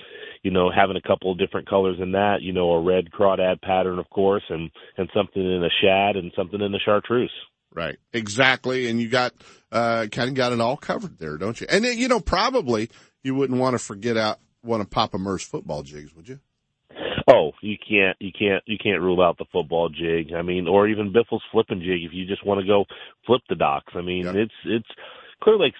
you 0.44 0.52
know 0.52 0.70
having 0.70 0.98
a 0.98 1.08
couple 1.08 1.32
of 1.32 1.40
different 1.40 1.70
colors 1.70 1.98
in 2.02 2.14
that. 2.14 2.38
You 2.42 2.54
know 2.54 2.72
a 2.72 2.82
red 2.82 3.10
crawdad 3.12 3.62
pattern, 3.62 4.00
of 4.00 4.10
course, 4.10 4.44
and 4.50 4.70
and 4.98 5.10
something 5.16 5.42
in 5.42 5.64
a 5.64 5.70
shad 5.82 6.16
and 6.16 6.32
something 6.36 6.62
in 6.62 6.74
a 6.74 6.80
chartreuse. 6.80 7.32
Right. 7.74 7.98
Exactly. 8.14 8.88
And 8.88 9.00
you 9.00 9.10
got, 9.10 9.34
uh, 9.72 10.08
kind 10.12 10.30
of 10.30 10.36
got 10.36 10.54
it 10.54 10.60
all 10.60 10.76
covered 10.76 11.20
there, 11.20 11.38
don't 11.38 11.60
you? 11.62 11.68
And 11.70 11.86
then, 11.86 11.98
you 11.98 12.08
know, 12.08 12.20
probably 12.20 12.90
you 13.24 13.36
wouldn't 13.36 13.60
want 13.60 13.76
to 13.76 13.80
forget 13.80 14.18
out 14.18 14.40
one 14.62 14.82
of 14.82 14.90
Papa 14.90 15.18
Murr's 15.18 15.44
football 15.44 15.84
jigs, 15.84 16.14
would 16.16 16.28
you? 16.28 16.40
Oh, 17.30 17.52
you 17.62 17.78
can't, 17.78 18.18
you 18.20 18.32
can't, 18.38 18.64
you 18.66 18.78
can't 18.82 19.02
rule 19.02 19.22
out 19.22 19.38
the 19.38 19.46
football 19.52 19.90
jig. 19.90 20.34
I 20.34 20.42
mean, 20.42 20.68
or 20.68 20.88
even 20.88 21.14
Biffle's 21.14 21.44
flipping 21.52 21.80
jig 21.80 22.04
if 22.04 22.12
you 22.12 22.26
just 22.26 22.46
want 22.46 22.60
to 22.60 22.68
go 22.68 22.86
flip 23.26 23.42
the 23.48 23.56
docks. 23.56 23.94
I 23.96 24.02
mean, 24.02 24.26
it's 24.28 24.54
it's 24.66 24.88
Clear 25.44 25.58
Lake 25.58 25.74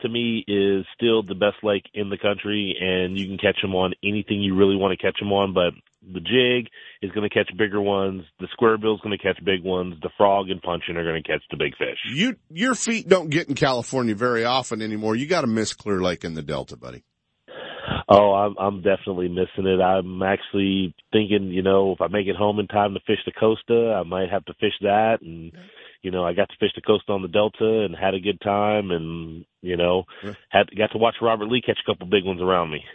to 0.00 0.08
me 0.08 0.44
is 0.46 0.84
still 0.94 1.22
the 1.22 1.34
best 1.34 1.56
lake 1.62 1.84
in 1.94 2.10
the 2.10 2.18
country, 2.18 2.76
and 2.80 3.18
you 3.18 3.26
can 3.26 3.38
catch 3.38 3.60
them 3.62 3.74
on 3.74 3.94
anything 4.02 4.42
you 4.42 4.54
really 4.56 4.76
want 4.76 4.98
to 4.98 5.02
catch 5.02 5.18
them 5.18 5.32
on. 5.32 5.52
But 5.54 5.72
the 6.02 6.20
jig 6.20 6.70
is 7.02 7.10
going 7.12 7.28
to 7.28 7.34
catch 7.34 7.50
bigger 7.56 7.80
ones. 7.80 8.22
The 8.40 8.48
square 8.52 8.78
bill 8.78 8.94
is 8.94 9.00
going 9.00 9.16
to 9.16 9.22
catch 9.22 9.42
big 9.44 9.62
ones. 9.62 9.94
The 10.02 10.10
frog 10.16 10.50
and 10.50 10.60
punching 10.62 10.96
are 10.96 11.04
going 11.04 11.22
to 11.22 11.28
catch 11.28 11.42
the 11.50 11.56
big 11.56 11.76
fish. 11.76 11.98
You, 12.12 12.36
your 12.50 12.74
feet 12.74 13.08
don't 13.08 13.30
get 13.30 13.48
in 13.48 13.54
California 13.54 14.14
very 14.14 14.44
often 14.44 14.82
anymore. 14.82 15.16
You 15.16 15.26
got 15.26 15.42
to 15.42 15.46
miss 15.46 15.72
Clear 15.74 16.00
Lake 16.00 16.24
in 16.24 16.34
the 16.34 16.42
Delta, 16.42 16.76
buddy. 16.76 17.04
Oh, 18.08 18.32
I'm 18.32 18.54
I'm 18.58 18.82
definitely 18.82 19.28
missing 19.28 19.66
it. 19.66 19.80
I'm 19.80 20.22
actually 20.22 20.94
thinking, 21.12 21.48
you 21.48 21.62
know, 21.62 21.92
if 21.92 22.00
I 22.00 22.08
make 22.08 22.26
it 22.26 22.36
home 22.36 22.58
in 22.58 22.66
time 22.66 22.94
to 22.94 23.00
fish 23.06 23.20
the 23.24 23.32
Costa, 23.32 23.94
I 23.98 24.02
might 24.02 24.30
have 24.30 24.44
to 24.46 24.54
fish 24.54 24.74
that. 24.82 25.18
And 25.22 25.52
you 26.02 26.10
know, 26.10 26.24
I 26.24 26.34
got 26.34 26.48
to 26.50 26.56
fish 26.60 26.72
the 26.74 26.82
Costa 26.82 27.12
on 27.12 27.22
the 27.22 27.28
Delta 27.28 27.84
and 27.84 27.96
had 27.96 28.14
a 28.14 28.20
good 28.20 28.40
time. 28.42 28.90
And 28.90 29.46
you 29.64 29.76
know, 29.76 30.04
had 30.48 30.70
got 30.76 30.92
to 30.92 30.98
watch 30.98 31.16
Robert 31.22 31.48
Lee 31.48 31.62
catch 31.62 31.78
a 31.84 31.90
couple 31.90 32.06
big 32.06 32.24
ones 32.24 32.40
around 32.40 32.70
me. 32.70 32.84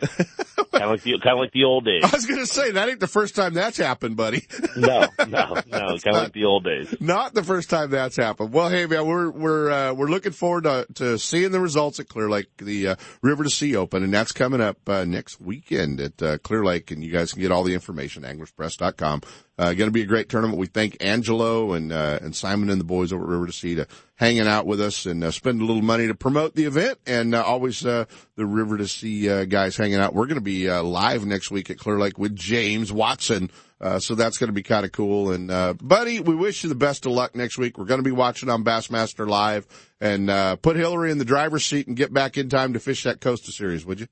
kind 0.71 0.83
of 0.83 0.89
like 0.91 1.01
the 1.01 1.11
kind 1.13 1.33
of 1.33 1.39
like 1.39 1.51
the 1.51 1.63
old 1.63 1.85
days. 1.85 2.03
I 2.03 2.15
was 2.15 2.25
going 2.25 2.39
to 2.39 2.45
say 2.45 2.71
that 2.71 2.89
ain't 2.89 2.99
the 2.99 3.07
first 3.07 3.35
time 3.35 3.53
that's 3.53 3.77
happened, 3.77 4.15
buddy. 4.15 4.47
No, 4.77 5.07
no, 5.19 5.55
no, 5.67 5.97
kind 5.97 6.15
of 6.15 6.23
like 6.23 6.33
the 6.33 6.45
old 6.45 6.63
days. 6.63 6.95
Not 6.99 7.33
the 7.33 7.43
first 7.43 7.69
time 7.69 7.89
that's 7.89 8.15
happened. 8.15 8.53
Well, 8.53 8.69
hey 8.69 8.85
man, 8.85 9.05
we're 9.05 9.29
we're 9.29 9.71
uh, 9.71 9.93
we're 9.93 10.07
looking 10.07 10.31
forward 10.31 10.65
to 10.65 10.85
to 10.95 11.17
seeing 11.17 11.51
the 11.51 11.59
results 11.59 11.99
at 11.99 12.07
Clear 12.07 12.29
Lake, 12.29 12.55
the 12.57 12.89
uh, 12.89 12.95
River 13.21 13.43
to 13.43 13.49
Sea 13.49 13.75
Open, 13.75 14.03
and 14.03 14.13
that's 14.13 14.31
coming 14.31 14.61
up 14.61 14.77
uh, 14.87 15.05
next 15.05 15.41
weekend 15.41 15.99
at 15.99 16.21
uh, 16.21 16.37
Clear 16.37 16.63
Lake, 16.63 16.91
and 16.91 17.03
you 17.03 17.11
guys 17.11 17.33
can 17.33 17.41
get 17.41 17.51
all 17.51 17.63
the 17.63 17.73
information 17.73 18.23
anglerspress.com. 18.23 19.21
Uh, 19.57 19.73
going 19.73 19.89
to 19.89 19.91
be 19.91 20.03
a 20.03 20.05
great 20.05 20.29
tournament. 20.29 20.57
We 20.57 20.67
thank 20.67 20.97
Angelo 21.01 21.73
and 21.73 21.91
uh, 21.91 22.19
and 22.21 22.35
Simon 22.35 22.69
and 22.69 22.79
the 22.79 22.85
boys 22.85 23.11
over 23.11 23.23
at 23.23 23.29
River 23.29 23.47
to 23.47 23.51
Sea 23.51 23.75
to 23.75 23.87
hanging 24.15 24.47
out 24.47 24.65
with 24.65 24.81
us 24.81 25.05
and 25.05 25.23
uh, 25.23 25.31
spend 25.31 25.61
a 25.61 25.65
little 25.65 25.81
money 25.81 26.07
to 26.07 26.15
promote 26.15 26.53
the 26.59 26.65
event, 26.65 26.99
and 27.07 27.33
uh, 27.33 27.41
always 27.41 27.85
uh, 27.85 28.05
the 28.35 28.45
River 28.45 28.77
to 28.77 28.87
Sea 28.87 29.29
uh, 29.29 29.45
guys 29.45 29.77
hanging 29.77 29.95
out. 29.95 30.13
We're 30.13 30.25
going 30.25 30.35
to 30.35 30.41
be 30.41 30.69
uh, 30.69 30.83
live 30.83 31.25
next 31.25 31.51
week 31.51 31.69
at 31.69 31.77
Clear 31.77 31.97
Lake 31.97 32.17
with 32.17 32.35
James 32.35 32.91
Watson. 32.91 33.49
Uh, 33.79 33.97
so 33.97 34.13
that's 34.13 34.37
going 34.37 34.49
to 34.49 34.53
be 34.53 34.61
kind 34.61 34.83
of 34.85 34.91
cool. 34.91 35.31
And, 35.31 35.49
uh, 35.49 35.73
buddy, 35.75 36.19
we 36.19 36.35
wish 36.35 36.63
you 36.63 36.69
the 36.69 36.75
best 36.75 37.05
of 37.05 37.13
luck 37.13 37.33
next 37.33 37.57
week. 37.57 37.77
We're 37.77 37.85
going 37.85 37.99
to 37.99 38.03
be 38.03 38.11
watching 38.11 38.49
on 38.49 38.65
Bassmaster 38.65 39.25
Live 39.25 39.65
and, 40.01 40.29
uh, 40.29 40.57
put 40.57 40.75
Hillary 40.75 41.11
in 41.11 41.17
the 41.17 41.23
driver's 41.23 41.65
seat 41.65 41.87
and 41.87 41.95
get 41.95 42.13
back 42.13 42.37
in 42.37 42.49
time 42.49 42.73
to 42.73 42.79
fish 42.81 43.03
that 43.03 43.21
Costa 43.21 43.53
Series, 43.53 43.85
would 43.85 44.01
you? 44.01 44.07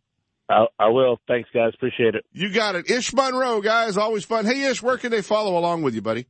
I, 0.49 0.67
I 0.79 0.87
will. 0.87 1.19
Thanks, 1.27 1.49
guys. 1.53 1.73
Appreciate 1.75 2.15
it. 2.15 2.23
You 2.31 2.49
got 2.49 2.75
it. 2.75 2.89
Ish 2.89 3.13
Monroe, 3.13 3.59
guys. 3.59 3.97
Always 3.97 4.23
fun. 4.23 4.45
Hey, 4.45 4.63
Ish, 4.63 4.81
where 4.81 4.97
can 4.97 5.11
they 5.11 5.21
follow 5.21 5.57
along 5.57 5.81
with 5.81 5.93
you, 5.93 6.01
buddy? 6.01 6.27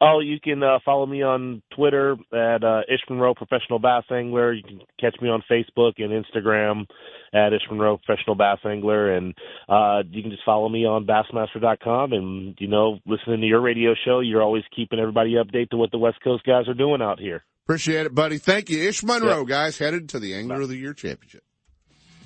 Oh, 0.00 0.20
you 0.20 0.38
can 0.40 0.62
uh, 0.62 0.78
follow 0.84 1.06
me 1.06 1.22
on 1.22 1.62
Twitter 1.74 2.16
at 2.32 2.64
uh, 2.64 2.80
Ish 2.88 3.00
Monroe 3.08 3.34
Professional 3.34 3.78
Bass 3.78 4.04
Angler. 4.10 4.52
You 4.52 4.62
can 4.62 4.80
catch 5.00 5.16
me 5.20 5.28
on 5.28 5.42
Facebook 5.50 5.94
and 5.98 6.10
Instagram 6.10 6.86
at 7.32 7.52
Ish 7.52 7.62
Monroe 7.70 7.98
Professional 7.98 8.34
Bass 8.34 8.58
Angler, 8.64 9.12
and 9.14 9.34
uh, 9.68 10.02
you 10.10 10.22
can 10.22 10.30
just 10.30 10.44
follow 10.44 10.68
me 10.68 10.84
on 10.84 11.06
Bassmaster.com. 11.06 12.12
And 12.12 12.56
you 12.58 12.68
know, 12.68 12.98
listening 13.06 13.40
to 13.40 13.46
your 13.46 13.60
radio 13.60 13.94
show, 14.04 14.20
you're 14.20 14.42
always 14.42 14.64
keeping 14.74 14.98
everybody 14.98 15.34
updated 15.34 15.70
to 15.70 15.76
what 15.76 15.90
the 15.90 15.98
West 15.98 16.18
Coast 16.22 16.44
guys 16.44 16.68
are 16.68 16.74
doing 16.74 17.02
out 17.02 17.20
here. 17.20 17.44
Appreciate 17.64 18.06
it, 18.06 18.14
buddy. 18.14 18.38
Thank 18.38 18.70
you. 18.70 18.88
Ish 18.88 19.02
Monroe, 19.04 19.44
guys, 19.44 19.78
headed 19.78 20.08
to 20.10 20.18
the 20.18 20.34
Angler 20.34 20.62
of 20.62 20.68
the 20.68 20.76
Year 20.76 20.94
Championship. 20.94 21.44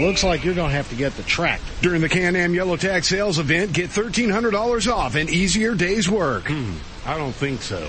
Looks 0.00 0.22
like 0.22 0.44
you're 0.44 0.54
going 0.54 0.70
to 0.70 0.76
have 0.76 0.88
to 0.90 0.96
get 0.96 1.16
the 1.16 1.22
track. 1.22 1.60
During 1.80 2.00
the 2.00 2.08
Can-Am 2.08 2.54
Yellow 2.54 2.76
Tag 2.76 3.04
sales 3.04 3.38
event, 3.38 3.72
get 3.72 3.90
$1,300 3.90 4.92
off 4.92 5.14
and 5.14 5.30
easier 5.30 5.74
day's 5.74 6.08
work. 6.08 6.48
Hmm, 6.48 6.74
I 7.04 7.16
don't 7.16 7.34
think 7.34 7.62
so. 7.62 7.88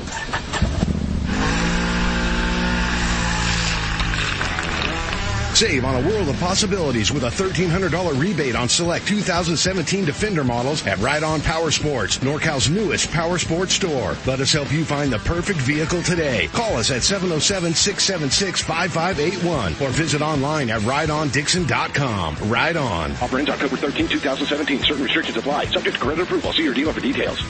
Save 5.57 5.85
on 5.85 6.03
a 6.03 6.07
world 6.07 6.29
of 6.29 6.39
possibilities 6.39 7.11
with 7.11 7.23
a 7.23 7.31
$1,300 7.31 8.21
rebate 8.21 8.55
on 8.55 8.69
select 8.69 9.07
2017 9.07 10.05
Defender 10.05 10.43
models 10.43 10.85
at 10.85 10.99
Ride 10.99 11.23
On 11.23 11.41
Power 11.41 11.71
Sports, 11.71 12.19
NorCal's 12.19 12.69
newest 12.69 13.11
power 13.11 13.39
sports 13.39 13.73
store. 13.73 14.15
Let 14.27 14.39
us 14.39 14.53
help 14.53 14.71
you 14.71 14.85
find 14.85 15.11
the 15.11 15.17
perfect 15.17 15.57
vehicle 15.61 16.03
today. 16.03 16.47
Call 16.49 16.77
us 16.77 16.91
at 16.91 17.01
707-676-5581 17.01 19.81
or 19.81 19.89
visit 19.89 20.21
online 20.21 20.69
at 20.69 20.81
rideondixon.com. 20.81 22.35
Ride 22.51 22.77
On. 22.77 23.11
Offer 23.13 23.39
ends 23.39 23.49
October 23.49 23.77
13, 23.77 24.09
2017. 24.09 24.83
Certain 24.83 25.05
restrictions 25.05 25.37
apply. 25.37 25.65
Subject 25.65 25.95
to 25.95 25.99
credit 25.99 26.21
approval. 26.21 26.53
See 26.53 26.65
your 26.65 26.75
dealer 26.75 26.93
for 26.93 27.01
details. 27.01 27.41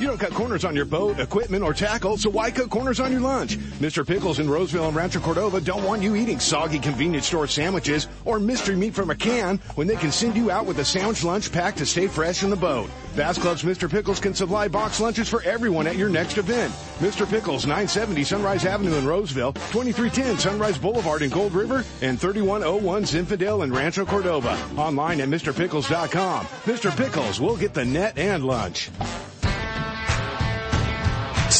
You 0.00 0.06
don't 0.06 0.18
cut 0.18 0.30
corners 0.32 0.64
on 0.64 0.74
your 0.74 0.86
boat, 0.86 1.20
equipment, 1.20 1.62
or 1.62 1.74
tackle, 1.74 2.16
so 2.16 2.30
why 2.30 2.50
cut 2.50 2.70
corners 2.70 3.00
on 3.00 3.12
your 3.12 3.20
lunch? 3.20 3.58
Mr. 3.80 4.06
Pickles 4.06 4.38
in 4.38 4.48
Roseville 4.48 4.86
and 4.86 4.96
Rancho 4.96 5.20
Cordova 5.20 5.60
don't 5.60 5.84
want 5.84 6.02
you 6.02 6.16
eating 6.16 6.40
soggy 6.40 6.78
convenience 6.78 7.26
store 7.26 7.46
sandwiches 7.46 8.08
or 8.24 8.40
mystery 8.40 8.76
meat 8.76 8.94
from 8.94 9.10
a 9.10 9.14
can 9.14 9.58
when 9.74 9.86
they 9.86 9.96
can 9.96 10.10
send 10.10 10.36
you 10.36 10.50
out 10.50 10.64
with 10.64 10.78
a 10.78 10.84
sandwich 10.84 11.22
lunch 11.22 11.52
pack 11.52 11.76
to 11.76 11.84
stay 11.84 12.06
fresh 12.06 12.42
in 12.42 12.50
the 12.50 12.56
boat. 12.56 12.88
Bass 13.14 13.36
Club's 13.36 13.62
Mr. 13.62 13.90
Pickles 13.90 14.20
can 14.20 14.32
supply 14.32 14.68
box 14.68 15.00
lunches 15.00 15.28
for 15.28 15.42
everyone 15.42 15.86
at 15.86 15.96
your 15.96 16.08
next 16.08 16.38
event. 16.38 16.72
Mr. 17.00 17.28
Pickles, 17.28 17.66
970 17.66 18.24
Sunrise 18.24 18.64
Avenue 18.64 18.94
in 18.94 19.06
Roseville, 19.06 19.52
2310 19.52 20.38
Sunrise 20.38 20.78
Boulevard 20.78 21.20
in 21.20 21.28
Gold 21.28 21.52
River, 21.52 21.84
and 22.00 22.18
3101 22.18 23.02
Zinfandel 23.02 23.64
in 23.64 23.72
Rancho 23.72 24.06
Cordova. 24.06 24.56
Online 24.76 25.20
at 25.20 25.28
MrPickles.com. 25.28 26.46
Mr. 26.46 26.96
Pickles 26.96 27.38
will 27.40 27.56
get 27.56 27.74
the 27.74 27.84
net 27.84 28.16
and 28.16 28.44
lunch. 28.44 28.90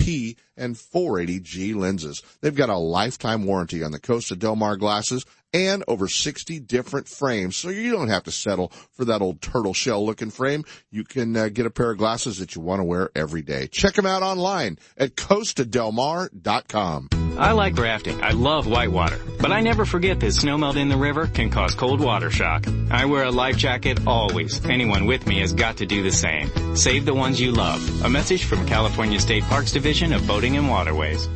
P 0.00 0.36
and 0.56 0.74
480G 0.74 1.74
lenses. 1.74 2.22
They've 2.40 2.54
got 2.54 2.70
a 2.70 2.76
lifetime 2.76 3.44
warranty 3.44 3.82
on 3.82 3.92
the 3.92 4.00
Costa 4.00 4.34
Del 4.34 4.56
Mar 4.56 4.76
glasses 4.76 5.24
and 5.52 5.84
over 5.88 6.08
60 6.08 6.60
different 6.60 7.08
frames. 7.08 7.56
So 7.56 7.68
you 7.70 7.90
don't 7.90 8.08
have 8.08 8.24
to 8.24 8.30
settle 8.30 8.72
for 8.92 9.04
that 9.06 9.22
old 9.22 9.40
turtle 9.40 9.74
shell 9.74 10.04
looking 10.04 10.30
frame. 10.30 10.64
You 10.90 11.04
can 11.04 11.36
uh, 11.36 11.48
get 11.48 11.66
a 11.66 11.70
pair 11.70 11.90
of 11.90 11.98
glasses 11.98 12.38
that 12.38 12.54
you 12.54 12.60
want 12.60 12.80
to 12.80 12.84
wear 12.84 13.10
every 13.14 13.42
day. 13.42 13.66
Check 13.66 13.94
them 13.94 14.06
out 14.06 14.22
online 14.22 14.78
at 14.96 15.16
costadelmar.com. 15.16 17.08
I 17.38 17.52
like 17.52 17.78
rafting. 17.78 18.22
I 18.22 18.32
love 18.32 18.66
whitewater. 18.66 19.18
But 19.40 19.52
I 19.52 19.60
never 19.60 19.86
forget 19.86 20.20
that 20.20 20.26
snowmelt 20.26 20.76
in 20.76 20.88
the 20.88 20.96
river 20.96 21.26
can 21.26 21.50
cause 21.50 21.74
cold 21.74 22.00
water 22.00 22.30
shock. 22.30 22.66
I 22.90 23.06
wear 23.06 23.24
a 23.24 23.30
life 23.30 23.56
jacket 23.56 24.06
always. 24.06 24.62
Anyone 24.64 25.06
with 25.06 25.26
me 25.26 25.40
has 25.40 25.52
got 25.52 25.78
to 25.78 25.86
do 25.86 26.02
the 26.02 26.12
same. 26.12 26.76
Save 26.76 27.06
the 27.06 27.14
ones 27.14 27.40
you 27.40 27.52
love. 27.52 28.04
A 28.04 28.08
message 28.08 28.44
from 28.44 28.66
California 28.66 29.18
State 29.20 29.44
Parks 29.44 29.72
Division 29.72 30.12
of 30.12 30.26
Boating 30.26 30.56
and 30.56 30.68
Waterways. 30.68 31.28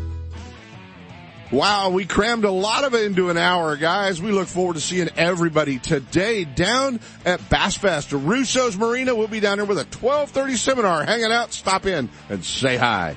Wow, 1.55 1.91
we 1.91 2.05
crammed 2.05 2.45
a 2.45 2.51
lot 2.51 2.83
of 2.83 2.95
it 2.95 3.05
into 3.05 3.31
an 3.31 3.37
hour, 3.37 3.77
guys. 3.77 4.21
We 4.21 4.33
look 4.33 4.49
forward 4.49 4.75
to 4.75 4.81
seeing 4.81 5.09
everybody 5.17 5.79
today 5.79 6.45
down 6.45 6.99
at 7.25 7.49
Bass 7.49 7.77
Fest. 7.77 8.11
Russo's 8.11 8.77
Marina. 8.77 9.15
We'll 9.15 9.29
be 9.29 9.39
down 9.39 9.59
there 9.59 9.65
with 9.65 9.79
a 9.79 9.87
1230 9.87 10.57
seminar. 10.57 11.05
Hanging 11.05 11.31
out, 11.31 11.53
stop 11.53 11.87
in 11.87 12.11
and 12.29 12.45
say 12.45 12.77
hi. 12.77 13.17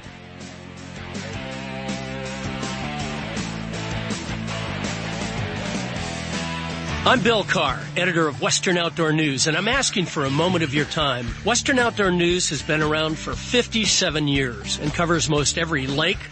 I'm 7.03 7.23
Bill 7.23 7.43
Carr, 7.43 7.79
editor 7.97 8.27
of 8.27 8.43
Western 8.43 8.77
Outdoor 8.77 9.11
News, 9.11 9.47
and 9.47 9.57
I'm 9.57 9.67
asking 9.67 10.05
for 10.05 10.23
a 10.25 10.29
moment 10.29 10.63
of 10.63 10.71
your 10.71 10.85
time. 10.85 11.25
Western 11.43 11.79
Outdoor 11.79 12.11
News 12.11 12.47
has 12.51 12.61
been 12.61 12.83
around 12.83 13.17
for 13.17 13.33
57 13.33 14.27
years 14.27 14.77
and 14.77 14.93
covers 14.93 15.27
most 15.27 15.57
every 15.57 15.87
lake, 15.87 16.19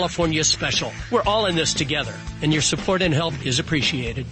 California 0.00 0.42
special. 0.42 0.90
We're 1.10 1.24
all 1.24 1.44
in 1.44 1.54
this 1.54 1.74
together 1.74 2.14
and 2.40 2.54
your 2.54 2.62
support 2.62 3.02
and 3.02 3.12
help 3.12 3.34
is 3.44 3.58
appreciated. 3.58 4.24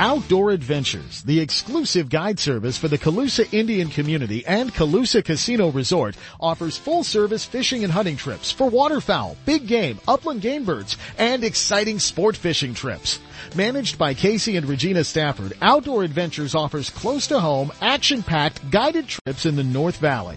Outdoor 0.00 0.50
Adventures, 0.50 1.22
the 1.22 1.38
exclusive 1.38 2.08
guide 2.08 2.40
service 2.40 2.76
for 2.76 2.88
the 2.88 2.98
Colusa 2.98 3.46
Indian 3.54 3.88
community 3.88 4.44
and 4.46 4.74
Colusa 4.74 5.24
Casino 5.24 5.70
Resort, 5.70 6.16
offers 6.40 6.76
full 6.76 7.04
service 7.04 7.44
fishing 7.44 7.84
and 7.84 7.92
hunting 7.92 8.16
trips 8.16 8.50
for 8.50 8.68
waterfowl, 8.68 9.36
big 9.46 9.68
game, 9.68 10.00
upland 10.08 10.40
game 10.40 10.64
birds, 10.64 10.96
and 11.18 11.44
exciting 11.44 12.00
sport 12.00 12.36
fishing 12.36 12.74
trips. 12.74 13.20
Managed 13.54 13.96
by 13.96 14.12
Casey 14.12 14.56
and 14.56 14.66
Regina 14.66 15.04
Stafford, 15.04 15.52
Outdoor 15.62 16.02
Adventures 16.02 16.56
offers 16.56 16.90
close 16.90 17.28
to 17.28 17.38
home, 17.38 17.70
action-packed 17.80 18.72
guided 18.72 19.06
trips 19.06 19.46
in 19.46 19.54
the 19.54 19.62
North 19.62 19.98
Valley. 19.98 20.36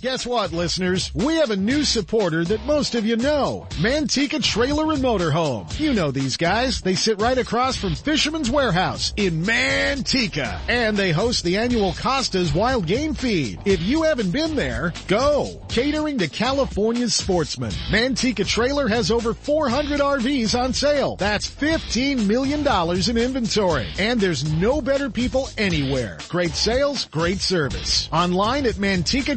Guess 0.00 0.26
what, 0.26 0.52
listeners? 0.52 1.10
We 1.12 1.36
have 1.36 1.50
a 1.50 1.56
new 1.56 1.82
supporter 1.82 2.44
that 2.44 2.64
most 2.66 2.94
of 2.94 3.04
you 3.04 3.16
know. 3.16 3.66
Manteca 3.80 4.40
Trailer 4.40 4.92
and 4.92 5.02
Motorhome. 5.02 5.78
You 5.80 5.92
know 5.92 6.12
these 6.12 6.36
guys. 6.36 6.80
They 6.80 6.94
sit 6.94 7.20
right 7.20 7.36
across 7.36 7.76
from 7.76 7.96
Fisherman's 7.96 8.48
Warehouse 8.48 9.12
in 9.16 9.42
Manteca. 9.42 10.60
And 10.68 10.96
they 10.96 11.10
host 11.10 11.42
the 11.42 11.56
annual 11.56 11.94
Costa's 11.94 12.54
Wild 12.54 12.86
Game 12.86 13.12
Feed. 13.12 13.58
If 13.64 13.82
you 13.82 14.04
haven't 14.04 14.30
been 14.30 14.54
there, 14.54 14.92
go. 15.08 15.60
Catering 15.68 16.18
to 16.18 16.28
California's 16.28 17.16
sportsmen. 17.16 17.72
Manteca 17.90 18.46
Trailer 18.46 18.86
has 18.86 19.10
over 19.10 19.34
400 19.34 19.98
RVs 19.98 20.56
on 20.56 20.74
sale. 20.74 21.16
That's 21.16 21.50
$15 21.50 22.24
million 22.28 22.60
in 22.64 23.16
inventory. 23.18 23.88
And 23.98 24.20
there's 24.20 24.48
no 24.60 24.80
better 24.80 25.10
people 25.10 25.48
anywhere. 25.58 26.18
Great 26.28 26.52
sales, 26.52 27.06
great 27.06 27.40
service. 27.40 28.08
Online 28.12 28.64
at 28.66 28.74
Manteca 28.74 29.36